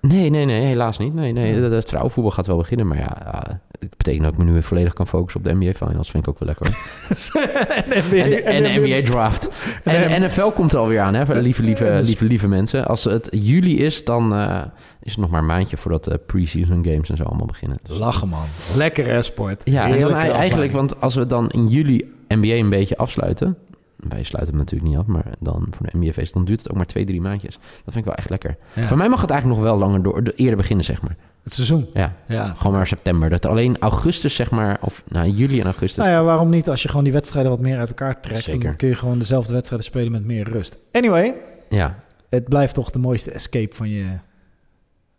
Nee, 0.00 0.30
nee, 0.30 0.44
nee, 0.44 0.60
helaas 0.64 0.98
niet. 0.98 1.14
Nee, 1.14 1.32
nee, 1.32 1.68
de 1.68 1.82
trouwvoetbal 1.82 2.32
gaat 2.32 2.46
wel 2.46 2.56
beginnen. 2.56 2.86
Maar 2.86 2.98
ja, 2.98 3.16
ja, 3.24 3.60
het 3.80 3.96
betekent 3.96 4.22
dat 4.24 4.32
ik 4.32 4.38
me 4.38 4.44
nu 4.44 4.52
weer 4.52 4.62
volledig 4.62 4.92
kan 4.92 5.06
focussen 5.06 5.40
op 5.40 5.46
de 5.46 5.54
NBA 5.54 5.72
Finals. 5.86 6.10
Vind 6.10 6.22
ik 6.26 6.28
ook 6.30 6.38
wel 6.38 6.48
lekker 6.48 6.66
en 6.66 8.02
NBA, 8.08 8.16
En, 8.24 8.30
de- 8.30 8.42
en 8.42 8.62
de 8.62 8.80
NBA 8.80 9.10
Draft. 9.10 9.48
En 9.84 10.20
de 10.20 10.26
NFL 10.26 10.48
komt 10.50 10.72
er 10.72 10.78
alweer 10.78 11.00
aan, 11.00 11.14
hè, 11.14 11.40
lieve, 11.40 11.62
lieve, 11.62 11.84
dus- 11.84 12.06
lieve, 12.06 12.24
lieve 12.24 12.48
mensen. 12.48 12.86
Als 12.86 13.04
het 13.04 13.28
juli 13.30 13.78
is, 13.78 14.04
dan 14.04 14.34
eh, 14.34 14.62
is 15.02 15.10
het 15.12 15.20
nog 15.20 15.30
maar 15.30 15.40
een 15.40 15.46
maandje 15.46 15.76
voordat 15.76 16.04
de 16.04 16.20
pre-season 16.26 16.84
games 16.84 17.10
en 17.10 17.16
zo 17.16 17.22
allemaal 17.22 17.46
beginnen. 17.46 17.78
Dus- 17.82 17.98
Lachen, 17.98 18.28
man. 18.28 18.44
Lekker, 18.76 19.06
hè, 19.06 19.22
sport. 19.22 19.60
ja, 19.64 19.88
en 19.90 20.00
dan 20.00 20.12
eigenlijk, 20.14 20.72
want 20.72 21.00
als 21.00 21.14
we 21.14 21.26
dan 21.26 21.48
in 21.50 21.68
juli 21.68 22.10
NBA 22.28 22.46
een 22.54 22.68
beetje 22.70 22.96
afsluiten. 22.96 23.56
Wij 23.98 24.22
sluiten 24.22 24.54
hem 24.54 24.64
natuurlijk 24.64 24.90
niet 24.90 24.98
af, 24.98 25.06
maar 25.06 25.24
dan 25.40 25.66
voor 25.70 25.86
de 25.86 25.96
NBA-feest, 25.98 26.32
dan 26.32 26.44
duurt 26.44 26.58
het 26.60 26.70
ook 26.70 26.76
maar 26.76 26.86
twee, 26.86 27.04
drie 27.04 27.20
maandjes. 27.20 27.54
Dat 27.54 27.82
vind 27.84 27.96
ik 27.96 28.04
wel 28.04 28.14
echt 28.14 28.30
lekker. 28.30 28.56
Ja. 28.74 28.86
Voor 28.88 28.96
mij 28.96 29.08
mag 29.08 29.20
het 29.20 29.30
eigenlijk 29.30 29.60
nog 29.60 29.70
wel 29.70 29.78
langer 29.78 30.02
door, 30.02 30.24
de- 30.24 30.34
eerder 30.34 30.56
beginnen, 30.56 30.84
zeg 30.84 31.02
maar. 31.02 31.16
Het 31.42 31.54
seizoen. 31.54 31.86
Ja, 31.94 32.12
Ja. 32.28 32.54
gewoon 32.56 32.72
maar 32.76 32.86
september. 32.86 33.30
Dat 33.30 33.46
alleen 33.46 33.78
augustus, 33.78 34.34
zeg 34.34 34.50
maar, 34.50 34.78
of 34.80 35.02
nou, 35.08 35.28
juli 35.28 35.58
en 35.60 35.64
augustus. 35.64 36.04
Nou 36.04 36.16
ja, 36.16 36.22
waarom 36.24 36.48
niet? 36.48 36.68
Als 36.68 36.82
je 36.82 36.88
gewoon 36.88 37.04
die 37.04 37.12
wedstrijden 37.12 37.50
wat 37.50 37.60
meer 37.60 37.78
uit 37.78 37.88
elkaar 37.88 38.20
trekt, 38.20 38.42
Zeker. 38.42 38.62
dan 38.62 38.76
kun 38.76 38.88
je 38.88 38.94
gewoon 38.94 39.18
dezelfde 39.18 39.52
wedstrijden 39.52 39.86
spelen 39.88 40.12
met 40.12 40.24
meer 40.24 40.48
rust. 40.48 40.78
Anyway, 40.92 41.34
ja, 41.68 41.98
het 42.28 42.48
blijft 42.48 42.74
toch 42.74 42.90
de 42.90 42.98
mooiste 42.98 43.30
escape 43.30 43.76
van 43.76 43.88
je, 43.88 44.04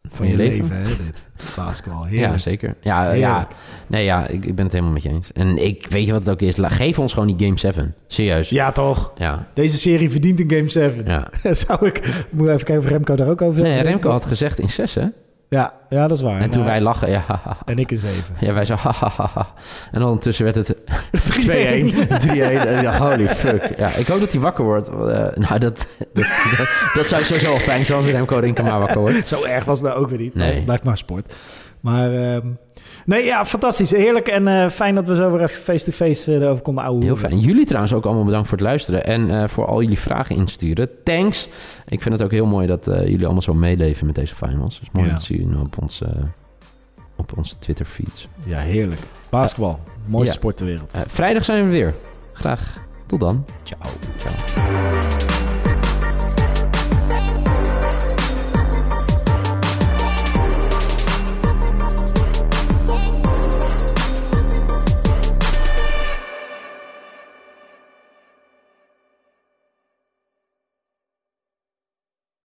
van 0.10 0.28
je, 0.28 0.36
leven. 0.36 0.76
hè, 0.76 0.84
dit. 0.84 1.24
Basketbal, 1.56 2.04
ja, 2.04 2.10
heerlijk. 2.10 2.40
zeker. 2.40 2.76
Ja, 2.82 3.12
ja, 3.12 3.48
nee, 3.88 4.04
ja 4.04 4.28
ik, 4.28 4.46
ik 4.46 4.56
ben 4.56 4.64
het 4.64 4.74
helemaal 4.74 4.94
met 4.94 5.04
je 5.04 5.10
eens. 5.10 5.32
En 5.34 5.66
ik 5.66 5.88
weet 5.90 6.06
je 6.06 6.12
wat 6.12 6.26
het 6.26 6.30
ook 6.30 6.42
is. 6.42 6.56
Geef 6.60 7.00
ons 7.00 7.14
gewoon 7.14 7.38
die 7.38 7.46
Game 7.46 7.60
7. 7.60 7.96
Serieus. 8.08 8.50
Ja, 8.50 8.72
toch? 8.72 9.12
Ja. 9.16 9.48
Deze 9.54 9.78
serie 9.78 10.10
verdient 10.12 10.40
een 10.40 10.52
Game 10.52 10.70
7. 10.70 11.04
ja. 11.08 11.30
Zou 11.54 11.86
ik... 11.86 12.26
Moet 12.30 12.48
even 12.48 12.66
kijken 12.66 12.86
of 12.86 12.90
Remco 12.92 13.16
daar 13.16 13.30
ook 13.30 13.42
over 13.42 13.62
Nee. 13.62 13.82
Remco 13.82 14.10
had 14.10 14.26
gezegd 14.26 14.60
in 14.60 14.70
6, 14.70 14.96
hè? 14.96 15.06
Ja, 15.50 15.74
ja, 15.90 16.08
dat 16.08 16.18
is 16.18 16.24
waar. 16.24 16.42
En 16.42 16.50
toen 16.50 16.66
wij 16.66 16.82
lachen, 16.82 17.10
ja. 17.10 17.26
En 17.66 17.80
ik 17.80 17.92
een 17.92 17.98
7. 17.98 18.36
Ja, 18.40 18.54
wij 18.54 18.66
zo. 18.66 18.76
En 19.92 20.04
ondertussen 20.04 20.46
werd 20.46 20.56
het 20.56 20.76
2-1, 21.46 21.48
3-1. 21.48 21.50
En 21.50 22.78
ik 22.78 22.84
dacht, 22.84 22.98
holy 22.98 23.30
fuck. 23.30 23.78
Ja, 23.78 23.88
ik 23.90 24.08
hoop 24.08 24.20
dat 24.20 24.32
hij 24.32 24.42
wakker 24.42 24.64
wordt. 24.64 24.88
Eh, 24.88 24.94
nou, 25.36 25.60
dat, 25.60 25.88
dat, 26.14 26.26
dat, 26.58 26.68
dat 26.94 27.10
zou 27.10 27.24
sowieso 27.24 27.50
wel 27.50 27.60
fijn 27.60 27.86
zijn 27.86 27.98
als 27.98 28.08
Remco 28.08 28.36
Rinkema 28.36 28.80
wakker 28.80 29.00
wordt. 29.00 29.28
Zo 29.28 29.44
erg 29.44 29.66
was 29.66 29.80
het 29.80 29.88
nou 29.88 30.00
ook 30.02 30.10
weer 30.10 30.20
niet. 30.20 30.36
Nee. 30.36 30.64
Blijft 30.64 30.84
maar 30.84 30.98
sport. 30.98 31.34
Maar 31.80 32.14
ehm, 32.14 32.48
nee, 33.06 33.24
ja, 33.24 33.46
fantastisch. 33.46 33.92
Heerlijk 33.92 34.28
en 34.28 34.48
eh, 34.48 34.70
fijn 34.70 34.96
dat 34.96 35.08
we 35.08 35.16
zo 35.16 35.32
weer 35.32 35.42
even 35.42 35.62
face-to-face 35.62 36.34
eh, 36.36 36.42
erover 36.42 36.64
konden 36.64 36.84
ouwe 36.84 37.04
Heel 37.04 37.16
fijn. 37.16 37.40
Jullie 37.40 37.66
trouwens 37.66 37.94
ook 37.94 38.06
allemaal 38.06 38.24
bedankt 38.24 38.48
voor 38.48 38.58
het 38.58 38.68
luisteren. 38.68 39.06
En 39.06 39.30
eh, 39.42 39.48
voor 39.48 39.66
al 39.66 39.82
jullie 39.82 40.00
vragen 40.00 40.36
insturen. 40.36 40.90
Thanks. 41.04 41.48
Ik 41.88 42.02
vind 42.02 42.16
het 42.16 42.24
ook 42.24 42.32
heel 42.32 42.46
mooi 42.46 42.68
dat 42.68 42.86
jullie 42.86 43.24
allemaal 43.24 43.42
zo 43.42 43.54
meeleven 43.54 44.06
met 44.06 44.16
deze 44.16 44.36
finals. 44.36 44.80
Dus 44.80 44.90
mooi 44.92 45.08
Ja. 45.08 45.16
te 45.16 45.24
zien 45.24 45.60
op 45.60 45.82
onze, 45.82 46.08
op 47.16 47.38
onze 47.38 47.58
Twitter 47.60 47.86
feeds. 47.86 48.28
Ja, 48.46 48.60
heerlijk. 48.60 49.02
Basketbal. 49.30 49.80
Mooiste 50.08 50.34
Ja. 50.34 50.40
sport 50.40 50.58
ter 50.58 50.66
wereld. 50.66 50.92
Vrijdag 51.08 51.44
zijn 51.44 51.64
we 51.66 51.70
weer. 51.70 51.94
Graag 52.34 52.88
tot 53.06 53.20
dan. 53.20 53.46
Ciao. 53.64 53.82
Ciao. 54.18 55.19